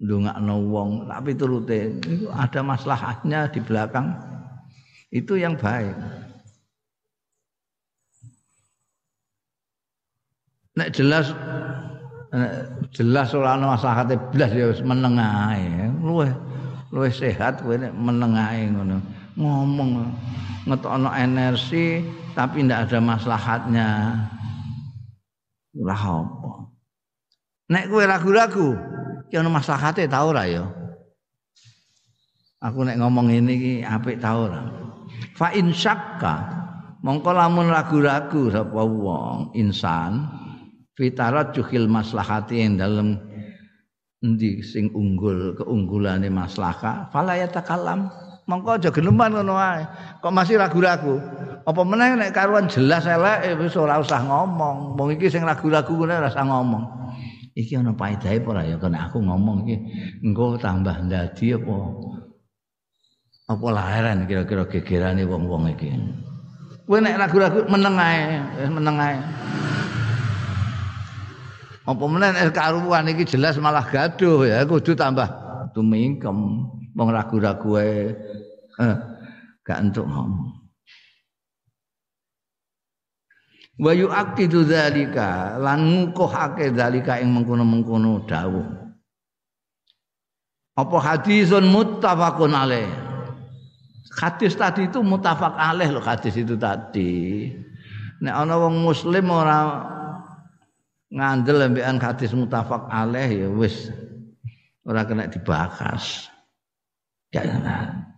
ndongakno 0.00 0.56
wong 0.68 1.08
tapi 1.08 1.32
turute 1.36 1.96
itu 2.04 2.28
ada 2.32 2.60
maslahatnya 2.60 3.48
di 3.48 3.60
belakang 3.64 4.12
itu 5.08 5.40
yang 5.40 5.56
baik. 5.56 5.96
Nek 10.76 10.88
jelas 10.94 11.32
jelas 12.94 13.34
ora 13.34 13.58
ana 13.58 13.74
maslahate 13.74 14.14
blas 14.30 14.52
ya 14.54 14.70
meneng 14.84 15.18
ae. 15.18 15.90
Luwih 16.90 17.12
sehat 17.12 17.64
kowe 17.64 17.74
nek 17.74 17.92
ngono. 17.96 19.19
Ngomong 19.40 20.04
ngetokno 20.68 21.10
energi 21.16 22.04
tapi 22.36 22.62
ndak 22.68 22.88
ada 22.88 22.98
maslahatnya. 23.00 23.88
Lah 25.80 26.02
apa? 26.04 26.52
Nek 27.70 27.86
kowe 27.86 28.02
ragu-ragu, 28.02 28.68
ki 29.30 29.34
ono 29.38 29.48
maslahate 29.48 30.04
ta 30.10 30.26
ora 30.26 30.44
ya? 30.44 30.66
Aku 32.60 32.84
nek 32.84 33.00
ngomong 33.00 33.32
ini 33.32 33.52
iki 33.56 33.74
apik 33.80 34.20
ta 34.20 34.36
ora? 34.36 34.62
Fa 35.38 35.54
in 35.56 35.72
syakka 35.72 36.60
mongko 37.00 37.30
lamun 37.32 37.72
ragu-ragu 37.72 38.52
sapa 38.52 38.82
wong 38.84 39.56
insan 39.56 40.28
fitarat 40.98 41.56
juhil 41.56 41.88
maslahati 41.88 42.60
yang 42.60 42.76
dalam 42.76 43.16
endi 44.20 44.60
sing 44.60 44.92
unggul 44.92 45.56
keunggulane 45.56 46.28
maslahah 46.28 47.08
fala 47.08 47.40
yatakalam 47.40 48.12
mongko 48.50 48.82
aja 48.82 48.90
geneman 48.90 49.30
ngono 49.30 49.54
wae 49.54 49.86
kok 50.18 50.34
masih 50.34 50.58
ragu-ragu? 50.58 51.22
Apa 51.62 51.86
meneh 51.86 52.18
nek 52.18 52.34
karuan 52.34 52.66
jelas 52.66 53.06
elek 53.06 53.38
eh, 53.46 53.54
wis 53.54 53.78
ora 53.78 54.02
usah 54.02 54.26
ngomong. 54.26 54.98
Wong 54.98 55.08
iki 55.14 55.30
sing 55.30 55.46
ragu-ragu 55.46 55.94
ngene 55.94 56.18
ora 56.18 56.28
usah 56.34 56.42
ngomong. 56.42 56.84
Iki 57.54 57.78
ana 57.78 57.94
paedahe 57.94 58.42
apa 58.42 58.48
ora 58.50 58.62
ya? 58.66 58.76
Kena 58.82 59.06
aku 59.06 59.22
ngomong 59.22 59.68
iki 59.68 59.76
engko 60.26 60.58
tambah 60.58 60.98
ndadi 61.06 61.54
apa? 61.54 61.76
Apa 63.50 63.66
lahiran 63.70 64.26
kira-kira 64.26 64.66
gegerane 64.66 65.22
wong-wong 65.26 65.70
iki? 65.74 65.94
Kowe 66.90 66.98
nek 66.98 67.22
ragu-ragu 67.22 67.62
meneng 67.70 67.94
ae, 68.02 68.22
meneng 68.66 68.96
ae. 68.98 69.18
Apa 71.86 72.04
meneh 72.06 72.28
nek 72.34 72.50
karuan 72.50 73.06
iki 73.14 73.26
jelas 73.26 73.58
malah 73.62 73.86
gaduh 73.86 74.42
ya 74.42 74.66
kudu 74.66 74.98
tambah 74.98 75.28
tumingkem. 75.70 76.66
Wong 76.98 77.08
ragu-ragu 77.14 77.78
ae. 77.78 78.14
Eh, 78.78 78.96
gak 79.66 79.78
entuk 79.82 80.06
ngomong. 80.06 80.54
Wa 83.80 83.92
yu'aqidu 83.96 84.68
dzalika 84.68 85.56
lan 85.56 85.80
ngukuhake 85.88 86.70
dzalika 86.76 87.18
ing 87.18 87.32
mengkono-mengkono 87.32 88.28
dawuh. 88.28 88.68
Apa 90.76 90.96
hadisun 91.00 91.66
muttafaqun 91.66 92.52
alaih 92.52 93.10
Hadis 94.10 94.58
tadi 94.58 94.90
itu 94.90 95.00
mutafak 95.06 95.54
aleh 95.54 95.86
loh 95.86 96.02
hadis 96.02 96.34
itu 96.34 96.58
tadi. 96.58 97.46
Nek 98.20 98.34
ana 98.34 98.58
wong 98.58 98.82
muslim 98.82 99.30
ora 99.30 99.86
ngandel 101.14 101.70
ambekan 101.70 102.02
hadis 102.02 102.34
mutafak 102.34 102.90
aleh 102.90 103.46
ya 103.46 103.48
wis 103.48 103.94
ora 104.82 105.06
kena 105.06 105.30
dibahas. 105.30 106.26
Jangan. 107.30 108.09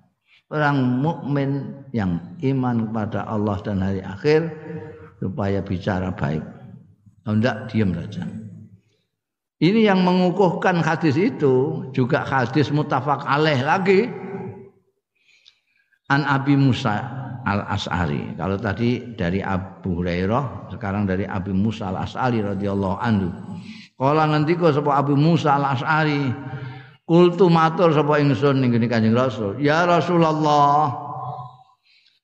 Orang 0.52 1.00
mukmin 1.00 1.80
yang 1.96 2.20
iman 2.44 2.92
kepada 2.92 3.24
Allah 3.24 3.56
dan 3.64 3.80
hari 3.80 4.04
akhir 4.04 4.52
supaya 5.16 5.64
bicara 5.64 6.12
baik. 6.12 6.44
Tidak 7.24 7.56
diam 7.72 7.96
saja. 7.96 8.28
Ini 9.62 9.88
yang 9.88 10.02
mengukuhkan 10.02 10.82
hadis 10.82 11.14
itu 11.14 11.86
juga 11.94 12.26
hadis 12.26 12.68
mutafak 12.74 13.22
aleh 13.24 13.62
lagi 13.62 14.10
An 16.10 16.26
Abi 16.28 16.58
Musa 16.58 16.98
Al 17.48 17.64
As'ari. 17.70 18.34
Kalau 18.34 18.58
tadi 18.58 19.14
dari 19.16 19.38
Abu 19.38 20.02
Hurairah, 20.02 20.74
sekarang 20.74 21.08
dari 21.08 21.24
Abi 21.24 21.54
Musa 21.54 21.94
Al 21.94 22.04
As'ari 22.04 22.42
radhiyallahu 22.44 22.98
anhu. 23.00 23.30
Kala 23.96 24.34
ngendika 24.34 24.74
sapa 24.74 24.98
Abu 24.98 25.14
Musa 25.14 25.54
Al 25.54 25.78
As'ari, 25.78 26.28
kultu 27.12 27.52
matur 27.52 27.92
sapa 27.92 28.24
ingsun 28.24 28.64
ning 28.64 28.72
Kanjeng 28.88 29.12
Rasul, 29.12 29.60
"Ya 29.60 29.84
Rasulullah, 29.84 30.96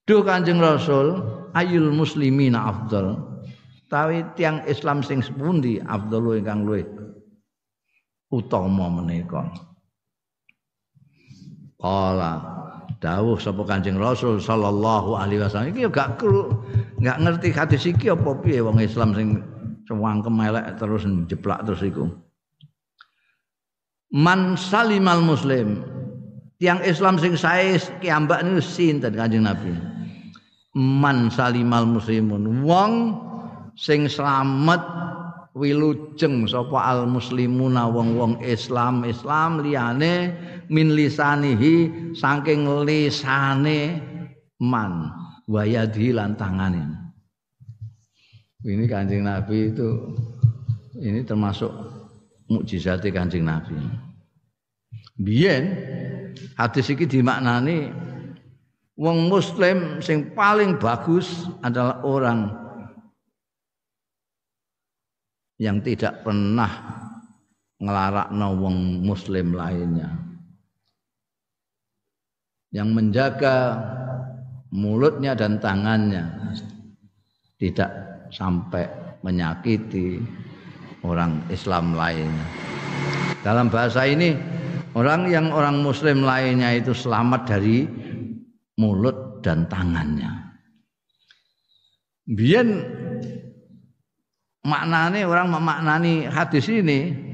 Duh 0.08 0.24
Kanjeng 0.24 0.56
Rasul, 0.56 1.20
ayul 1.52 1.92
muslimina 1.92 2.72
afdal." 2.72 3.20
Tawi 3.92 4.24
tiang 4.32 4.64
Islam 4.64 5.04
sing 5.04 5.20
sepundi 5.20 5.76
afdalu 5.80 6.40
ingkang 6.40 6.64
luwih 6.64 6.88
utama 8.32 8.88
menika. 8.88 9.48
Kala 11.76 12.32
dawuh 13.00 13.36
sapa 13.36 13.64
Kanjeng 13.68 14.00
Rasul 14.00 14.40
sallallahu 14.40 15.16
alaihi 15.16 15.40
wasallam 15.40 15.72
iki 15.72 15.88
gak 15.88 16.20
gak 17.00 17.18
ngerti 17.20 17.48
hadis 17.52 17.84
iki 17.88 18.12
apa 18.12 18.36
piye 18.40 18.60
wong 18.60 18.80
Islam 18.80 19.12
sing 19.16 19.40
cewangkem 19.88 20.36
elek 20.36 20.76
terus 20.76 21.08
jeplak 21.30 21.64
terus 21.64 21.80
iku 21.80 22.12
Man 24.08 24.56
salimal 24.56 25.20
muslim. 25.20 25.84
Tiang 26.58 26.80
Islam 26.82 27.20
sing 27.20 27.36
sae 27.38 27.78
kiambak 28.02 28.42
niku 28.42 28.64
sinten 28.64 29.14
Kanjeng 29.14 29.44
Nabi? 29.44 29.70
Man 30.74 31.28
salimal 31.28 31.84
muslimun. 31.84 32.64
Wong 32.64 32.92
sing 33.76 34.08
slamet 34.10 34.80
wilujeng 35.54 36.48
sapa 36.48 36.82
al 36.82 37.06
muslimuna 37.06 37.86
wong-wong 37.86 38.40
Islam. 38.42 39.04
Islam 39.04 39.60
liyane 39.62 40.34
min 40.72 40.96
lisanihi 40.96 42.10
saking 42.16 42.64
lisane 42.88 44.00
man. 44.58 45.12
Wayadhi 45.48 46.12
lan 46.12 46.36
tangane. 46.36 46.84
Ini 48.64 48.84
kancing 48.90 49.24
Nabi 49.24 49.72
itu 49.72 50.12
ini 50.98 51.22
termasuk 51.24 51.70
mukjizat 52.48 53.04
kancing 53.12 53.44
Nabi. 53.44 53.76
Biyen 55.20 55.76
hadis 56.56 56.88
iki 56.90 57.04
dimaknani 57.04 57.92
wong 58.98 59.28
muslim 59.30 60.00
sing 60.02 60.32
paling 60.32 60.80
bagus 60.80 61.46
adalah 61.62 62.02
orang 62.02 62.50
yang 65.58 65.82
tidak 65.82 66.22
pernah 66.22 66.70
ngelarak 67.78 68.30
wong 68.34 69.02
muslim 69.02 69.54
lainnya. 69.54 70.10
Yang 72.68 72.88
menjaga 72.92 73.56
mulutnya 74.70 75.32
dan 75.32 75.56
tangannya 75.56 76.52
tidak 77.56 77.90
sampai 78.28 78.86
menyakiti 79.24 80.20
orang 81.02 81.42
Islam 81.52 81.94
lainnya. 81.94 82.46
Dalam 83.42 83.70
bahasa 83.70 84.02
ini 84.06 84.34
orang 84.98 85.30
yang 85.30 85.54
orang 85.54 85.78
muslim 85.82 86.26
lainnya 86.26 86.74
itu 86.74 86.90
selamat 86.90 87.46
dari 87.46 87.86
mulut 88.78 89.42
dan 89.42 89.66
tangannya. 89.70 90.30
Biar 92.28 92.66
maknane 94.68 95.24
orang 95.24 95.48
memaknani 95.48 96.28
hadis 96.28 96.68
ini 96.68 97.28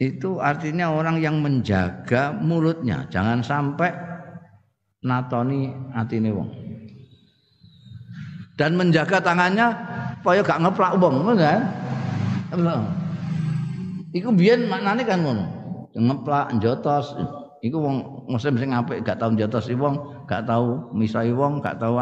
itu 0.00 0.40
artinya 0.40 0.96
orang 0.96 1.20
yang 1.20 1.44
menjaga 1.44 2.32
mulutnya 2.32 3.04
jangan 3.12 3.44
sampai 3.44 3.92
natoni 5.04 5.68
atine 5.92 6.32
wong 6.32 6.50
dan 8.56 8.80
menjaga 8.80 9.20
tangannya 9.20 9.68
supaya 10.20 10.44
gak 10.44 10.60
ngeplak 10.60 11.00
wong 11.00 11.24
ngono 11.24 11.32
kan? 11.32 11.60
Iku 14.12 14.28
biyen 14.36 14.68
maknane 14.68 15.00
kan 15.08 15.24
ngono. 15.24 15.44
Ngeplak 15.96 16.60
njotos. 16.60 17.16
Iku 17.64 17.80
wong 17.80 17.96
muslim 18.28 18.60
sing 18.60 18.76
apik 18.76 19.00
gak 19.00 19.16
tau 19.16 19.32
njotos 19.32 19.72
wong 19.72 20.24
gak 20.28 20.44
tau 20.44 20.92
misai 20.92 21.32
wong 21.32 21.64
gak 21.64 21.80
tau 21.80 21.96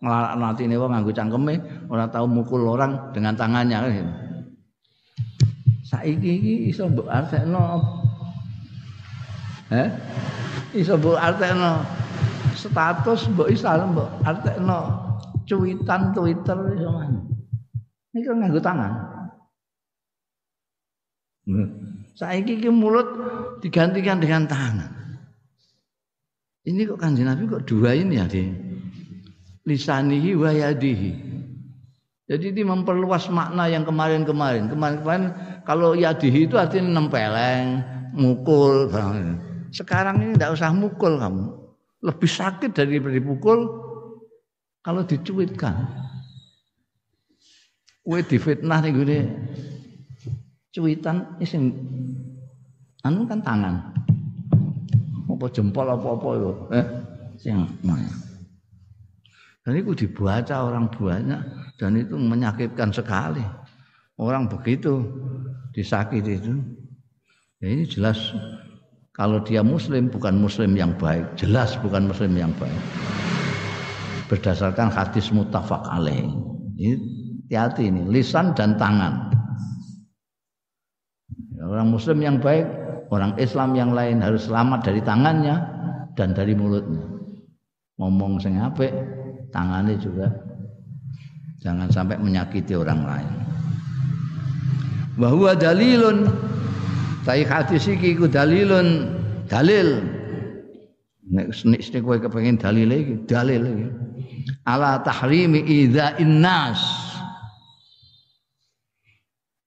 nglarakno 0.00 0.44
atine 0.48 0.80
wong 0.80 0.96
nganggo 0.96 1.12
cangkeme 1.12 1.60
ora 1.92 2.08
tau 2.08 2.24
mukul 2.24 2.64
orang 2.64 3.12
dengan 3.12 3.36
tangannya 3.36 3.76
kan? 3.76 3.92
Gitu. 3.92 4.12
Saiki 5.84 6.30
iki 6.40 6.54
iso 6.72 6.88
mbok 6.88 7.12
artekno. 7.12 7.84
Eh? 9.68 9.88
Iso 10.80 10.96
mbok 10.96 11.20
artekno. 11.20 11.84
Status 12.56 13.28
mbok 13.36 13.52
iso 13.52 13.68
mbok 13.68 14.08
artekno. 14.24 14.80
Cuitan 15.44 16.16
Twitter 16.16 16.56
iso 16.72 16.88
mana. 16.88 17.39
Ini 18.10 18.26
kan 18.26 18.36
nganggo 18.42 18.60
tangan. 18.62 18.92
Hmm. 21.46 21.68
Saiki 22.18 22.58
iki 22.58 22.70
mulut 22.70 23.06
digantikan 23.62 24.18
dengan 24.18 24.44
tangan. 24.50 24.90
Ini 26.66 26.84
kok 26.84 27.00
kanjeng 27.00 27.24
Nabi 27.30 27.48
kok 27.48 27.64
dua 27.64 27.96
ini 27.96 28.20
ya 28.20 28.28
di 28.28 28.44
lisanihi 29.64 30.36
wa 30.36 30.50
yadihi. 30.52 31.12
Jadi 32.30 32.54
ini 32.54 32.62
memperluas 32.62 33.26
makna 33.32 33.66
yang 33.66 33.82
kemarin-kemarin. 33.82 34.70
Kemarin-kemarin 34.70 35.24
kalau 35.66 35.98
yadihi 35.98 36.46
itu 36.46 36.54
artinya 36.60 37.00
nempeleng, 37.00 37.82
mukul. 38.14 38.86
Sekarang 39.74 40.22
ini 40.22 40.38
tidak 40.38 40.54
usah 40.58 40.70
mukul 40.70 41.18
kamu. 41.18 41.46
Lebih 42.06 42.30
sakit 42.30 42.70
dari 42.70 43.00
dipukul 43.00 43.66
kalau 44.84 45.02
dicuitkan. 45.02 46.09
Kue 48.10 48.26
difitnah 48.26 48.82
nih 48.82 48.90
gue 48.90 49.22
cuitan 50.74 51.38
isin 51.38 51.70
anu 53.06 53.22
kan 53.30 53.38
tangan. 53.38 53.94
Apa 55.30 55.46
jempol 55.54 55.86
apa-apa 55.86 56.28
itu 56.34 56.52
eh 56.74 56.86
sing 57.38 57.70
dan 59.62 59.72
itu 59.78 59.94
dibaca 59.94 60.66
orang 60.66 60.90
banyak 60.90 61.38
dan 61.78 61.94
itu 61.94 62.18
menyakitkan 62.18 62.90
sekali. 62.90 63.46
Orang 64.18 64.50
begitu 64.50 65.06
disakiti 65.70 66.34
itu. 66.34 66.58
Ya 67.62 67.78
ini 67.78 67.86
jelas 67.86 68.34
kalau 69.14 69.38
dia 69.46 69.62
muslim 69.62 70.10
bukan 70.10 70.34
muslim 70.34 70.74
yang 70.74 70.98
baik. 70.98 71.38
Jelas 71.38 71.78
bukan 71.78 72.10
muslim 72.10 72.34
yang 72.34 72.50
baik. 72.58 72.82
Berdasarkan 74.26 74.90
hadis 74.90 75.30
mutafak 75.30 75.86
alaih. 75.86 76.26
Ini 76.74 77.19
hati-hati 77.50 77.90
ini 77.90 78.06
lisan 78.06 78.54
dan 78.54 78.78
tangan. 78.78 79.34
Orang 81.58 81.90
muslim 81.90 82.22
yang 82.22 82.38
baik 82.38 82.62
orang 83.10 83.34
Islam 83.42 83.74
yang 83.74 83.90
lain 83.90 84.22
harus 84.22 84.46
selamat 84.46 84.86
dari 84.86 85.02
tangannya 85.02 85.58
dan 86.14 86.30
dari 86.30 86.54
mulutnya. 86.54 87.02
Ngomong 87.98 88.38
sing 88.38 88.54
apik 88.62 88.94
tangannya 89.50 89.98
juga. 89.98 90.30
Jangan 91.58 91.90
sampai 91.90 92.22
menyakiti 92.22 92.78
orang 92.78 93.02
lain. 93.02 93.30
Bahwa 95.18 95.50
dalilun 95.58 96.30
tapi 97.26 97.42
hadis 97.42 97.90
iki 97.90 98.14
ku 98.14 98.30
dalilun 98.30 99.10
dalil. 99.50 100.06
Nek 101.34 101.50
nek 101.66 101.82
kowe 101.98 102.14
kepengin 102.14 102.62
dalil 102.62 102.94
iki 102.94 103.14
dalil 103.26 103.62
iki. 103.66 103.86
Ala 104.70 105.02
tahrimi 105.02 105.66
idza 105.66 106.14
innas 106.22 106.99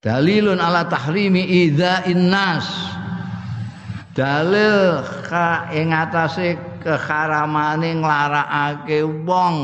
dalilun 0.04 0.60
ala 0.60 0.84
tahrimi 0.92 1.48
idza 1.64 2.04
innas 2.12 2.68
dalil 4.12 5.00
ka 5.24 5.72
ing 5.72 5.96
atase 5.96 6.60
keharamane 6.84 8.04
nglarakake 8.04 9.08
wong 9.24 9.56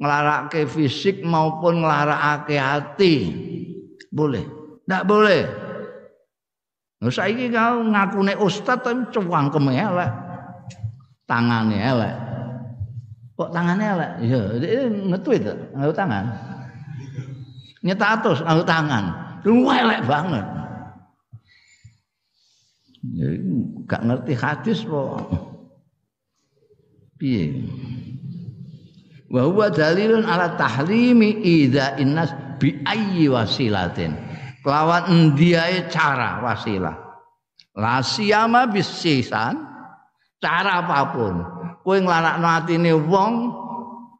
nglarakake 0.00 0.64
fisik 0.64 1.20
maupun 1.20 1.84
nglarakake 1.84 2.56
hati 2.56 3.16
boleh 4.08 4.42
ndak 4.88 5.04
boleh 5.04 5.44
Nah, 6.96 7.12
saiki 7.12 7.52
kau 7.52 7.84
ngakune 7.92 8.32
ustaz 8.40 8.80
tapi 8.80 9.04
cewangkem 9.12 9.68
elek. 9.68 10.10
Tangane 11.28 11.76
elek. 11.76 12.14
Kok 13.36 13.52
tangannya 13.52 13.86
elek? 13.92 14.10
Ya, 14.24 14.40
nge-tweet 14.88 15.44
nganggo 15.76 15.92
tangan. 15.92 16.55
Nyetatus 17.86 18.42
nganggo 18.42 18.64
tangan. 18.66 19.04
Lu 19.46 19.70
elek 19.70 20.02
banget. 20.10 20.42
Ya, 23.14 23.26
gak 23.86 24.02
ngerti 24.02 24.34
hadis 24.34 24.82
kok. 24.82 25.30
Piye? 27.22 27.62
Wa 29.30 29.46
huwa 29.46 29.70
dalilun 29.70 30.26
ala 30.26 30.58
tahrimi 30.58 31.38
idza 31.46 31.94
innas 32.02 32.34
bi 32.58 32.74
ayyi 32.82 33.30
wasilatin 33.30 34.14
kelawan 34.66 35.06
endiae 35.06 35.86
cara 35.92 36.42
wasilah 36.42 36.96
la 37.76 38.02
siyama 38.02 38.66
bisisan 38.66 39.60
cara 40.40 40.82
apa 40.82 41.00
pun 41.12 41.34
kowe 41.84 41.96
nglarakno 42.00 42.48
atine 42.48 42.92
wong 42.96 43.32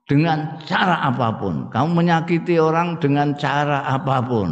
dengan 0.06 0.62
cara 0.64 1.02
apa 1.02 1.34
pun. 1.36 1.68
Kamu 1.68 1.90
menyakiti 1.98 2.56
orang 2.62 3.02
dengan 3.02 3.34
cara 3.34 3.84
apa 3.84 4.22
pun. 4.22 4.50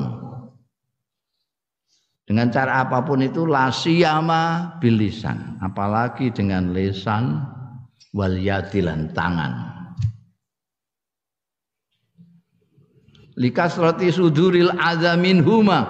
Dengan 2.27 2.51
cara 2.51 2.83
apa 2.83 3.07
pun 3.07 3.23
itu 3.23 3.47
la 3.47 3.71
siyama 3.71 4.77
bilisan. 4.83 5.63
Apalagi 5.63 6.35
dengan 6.35 6.75
lisan 6.75 7.39
wal 8.13 8.35
yadilan 8.35 9.15
tangan. 9.15 9.73
Likasrati 13.35 14.15
suduril 14.15 14.71
azamin 14.79 15.43
huma 15.43 15.81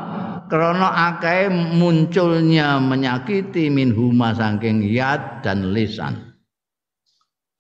krana 0.49 1.12
akeh 1.12 1.53
munculnya 1.53 2.81
menyakiti 2.81 3.69
min 3.69 3.93
huma 3.93 4.33
saking 4.33 4.81
yad 4.81 5.45
dan 5.45 5.73
lisan. 5.77 6.35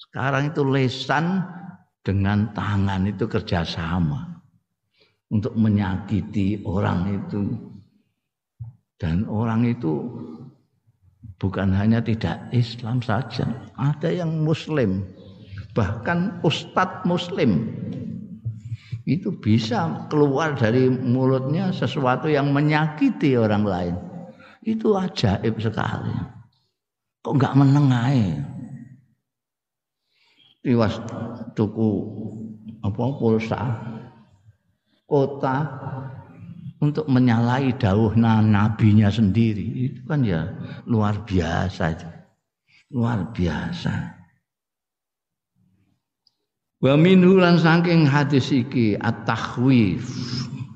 Sekarang 0.00 0.52
itu 0.52 0.64
lisan 0.64 1.44
dengan 2.04 2.52
tangan 2.52 3.08
itu 3.08 3.24
kerjasama 3.24 4.44
untuk 5.32 5.56
menyakiti 5.56 6.60
orang 6.68 7.24
itu 7.24 7.42
dan 9.00 9.24
orang 9.26 9.64
itu 9.64 10.04
bukan 11.40 11.72
hanya 11.72 12.04
tidak 12.04 12.44
Islam 12.52 13.00
saja 13.00 13.48
ada 13.80 14.12
yang 14.12 14.44
Muslim 14.44 15.02
bahkan 15.72 16.38
Ustadz 16.44 17.08
Muslim 17.08 17.72
itu 19.04 19.36
bisa 19.36 20.08
keluar 20.08 20.56
dari 20.56 20.88
mulutnya 20.88 21.68
sesuatu 21.76 22.24
yang 22.24 22.56
menyakiti 22.56 23.36
orang 23.36 23.64
lain. 23.64 23.94
Itu 24.64 24.96
ajaib 24.96 25.60
sekali. 25.60 26.16
Kok 27.20 27.36
nggak 27.36 27.56
menengai? 27.56 28.40
Tiwas 30.64 30.96
tuku 31.52 31.90
apa 32.80 33.04
pulsa 33.20 33.60
kota 35.04 35.56
untuk 36.80 37.04
menyalahi 37.04 37.76
dawuh 37.76 38.16
nabinya 38.16 39.12
sendiri 39.12 39.92
itu 39.92 40.00
kan 40.08 40.24
ya 40.24 40.48
luar 40.88 41.20
biasa 41.28 42.14
luar 42.94 43.34
biasa. 43.34 44.14
Wa 46.84 46.94
minhu 47.00 47.40
lan 47.40 47.56
saking 47.56 48.04
hadis 48.04 48.52
iki 48.52 48.94
at-takhwif 49.00 50.04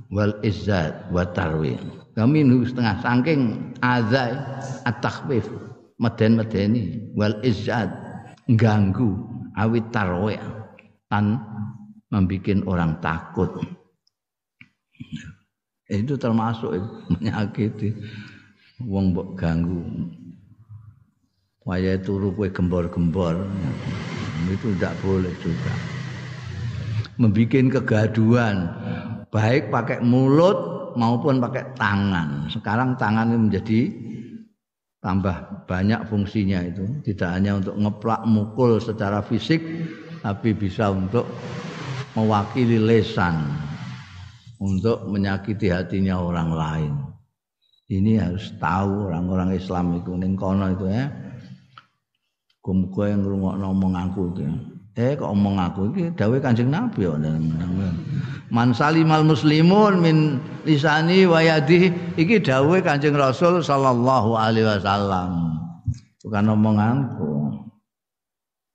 wal 0.08 0.32
izzat 0.40 1.06
wa 1.12 1.22
tarwin. 1.36 1.78
Wa 2.16 2.24
setengah 2.64 2.96
saking 3.04 3.40
azai 3.84 4.34
at-takhwif 4.88 5.46
meden-medeni 6.00 7.12
wal 7.12 7.36
izzat 7.44 7.92
ganggu 8.56 9.27
awit 9.58 9.90
tarwih 9.90 10.38
tan 11.10 11.42
membuat 12.08 12.62
orang 12.64 12.92
takut. 13.02 13.50
Itu 15.90 16.14
termasuk 16.14 16.78
menyakiti 17.12 17.92
wong 18.86 19.12
mbok 19.12 19.28
ganggu. 19.34 19.82
Waya 21.68 22.00
turu 22.00 22.32
kowe 22.32 22.48
gembor-gembor. 22.48 23.36
Itu 24.48 24.72
tidak 24.78 24.96
boleh 25.04 25.34
juga 25.44 25.74
membuat 27.18 27.82
kegaduhan 27.82 28.56
baik 29.28 29.74
pakai 29.74 30.00
mulut 30.00 30.56
maupun 30.94 31.42
pakai 31.42 31.74
tangan. 31.76 32.46
Sekarang 32.48 32.94
tangan 32.96 33.34
menjadi 33.34 33.92
tambah 35.08 35.64
banyak 35.64 36.04
fungsinya 36.12 36.60
itu. 36.68 36.84
Tidak 37.00 37.24
hanya 37.32 37.56
untuk 37.56 37.80
ngeplak 37.80 38.28
mukul 38.28 38.76
secara 38.76 39.24
fisik 39.24 39.64
tapi 40.20 40.52
bisa 40.52 40.92
untuk 40.92 41.24
mewakili 42.12 42.76
lesan 42.76 43.40
untuk 44.60 45.08
menyakiti 45.08 45.72
hatinya 45.72 46.20
orang 46.20 46.50
lain. 46.52 46.92
Ini 47.88 48.20
harus 48.20 48.52
tahu 48.60 49.08
orang-orang 49.08 49.56
Islam 49.56 49.96
itu 49.96 50.12
ning 50.12 50.36
kono 50.36 50.76
itu 50.76 50.92
ya. 50.92 51.08
Kumpul 52.60 53.08
yang 53.08 53.24
ngrungokno 53.24 53.64
ngomong 53.64 53.94
aku 53.96 54.20
itu. 54.36 54.44
Ya. 54.44 54.52
Eh 54.98 55.14
kok 55.14 55.30
omong 55.30 55.62
aku 55.62 55.94
iki 55.94 56.10
dawuh 56.18 56.42
Kanjeng 56.42 56.74
Nabi 56.74 57.06
kok 57.06 57.22
Man 58.50 58.74
salimal 58.74 59.22
muslimun 59.22 60.02
min 60.02 60.42
lisani 60.66 61.22
wa 61.22 61.38
yadihi 61.38 62.18
iki 62.18 62.42
dawuh 62.42 62.82
Kanjeng 62.82 63.14
Rasul 63.14 63.62
sallallahu 63.62 64.34
alaihi 64.34 64.66
wasallam. 64.66 65.54
Bukan 66.26 66.50
omonganku. 66.50 67.30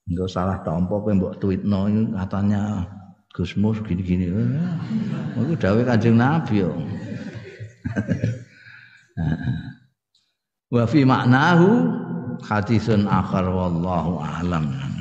Enggak 0.07 0.31
salah 0.31 0.63
tompo 0.63 1.03
kowe 1.03 1.11
mbok 1.11 1.43
tweetno 1.43 1.91
katanya 2.15 2.87
Gusmus 3.35 3.83
gini-gini. 3.83 4.31
Iku 5.35 5.59
dawuh 5.59 5.83
Kanjeng 5.83 6.15
Nabi 6.15 6.63
kok. 6.63 6.77
Wa 10.73 10.87
fi 10.87 11.03
maknahu 11.03 11.67
hadisun 12.47 13.11
akhar 13.11 13.43
wallahu 13.43 14.23
a'lam. 14.23 14.92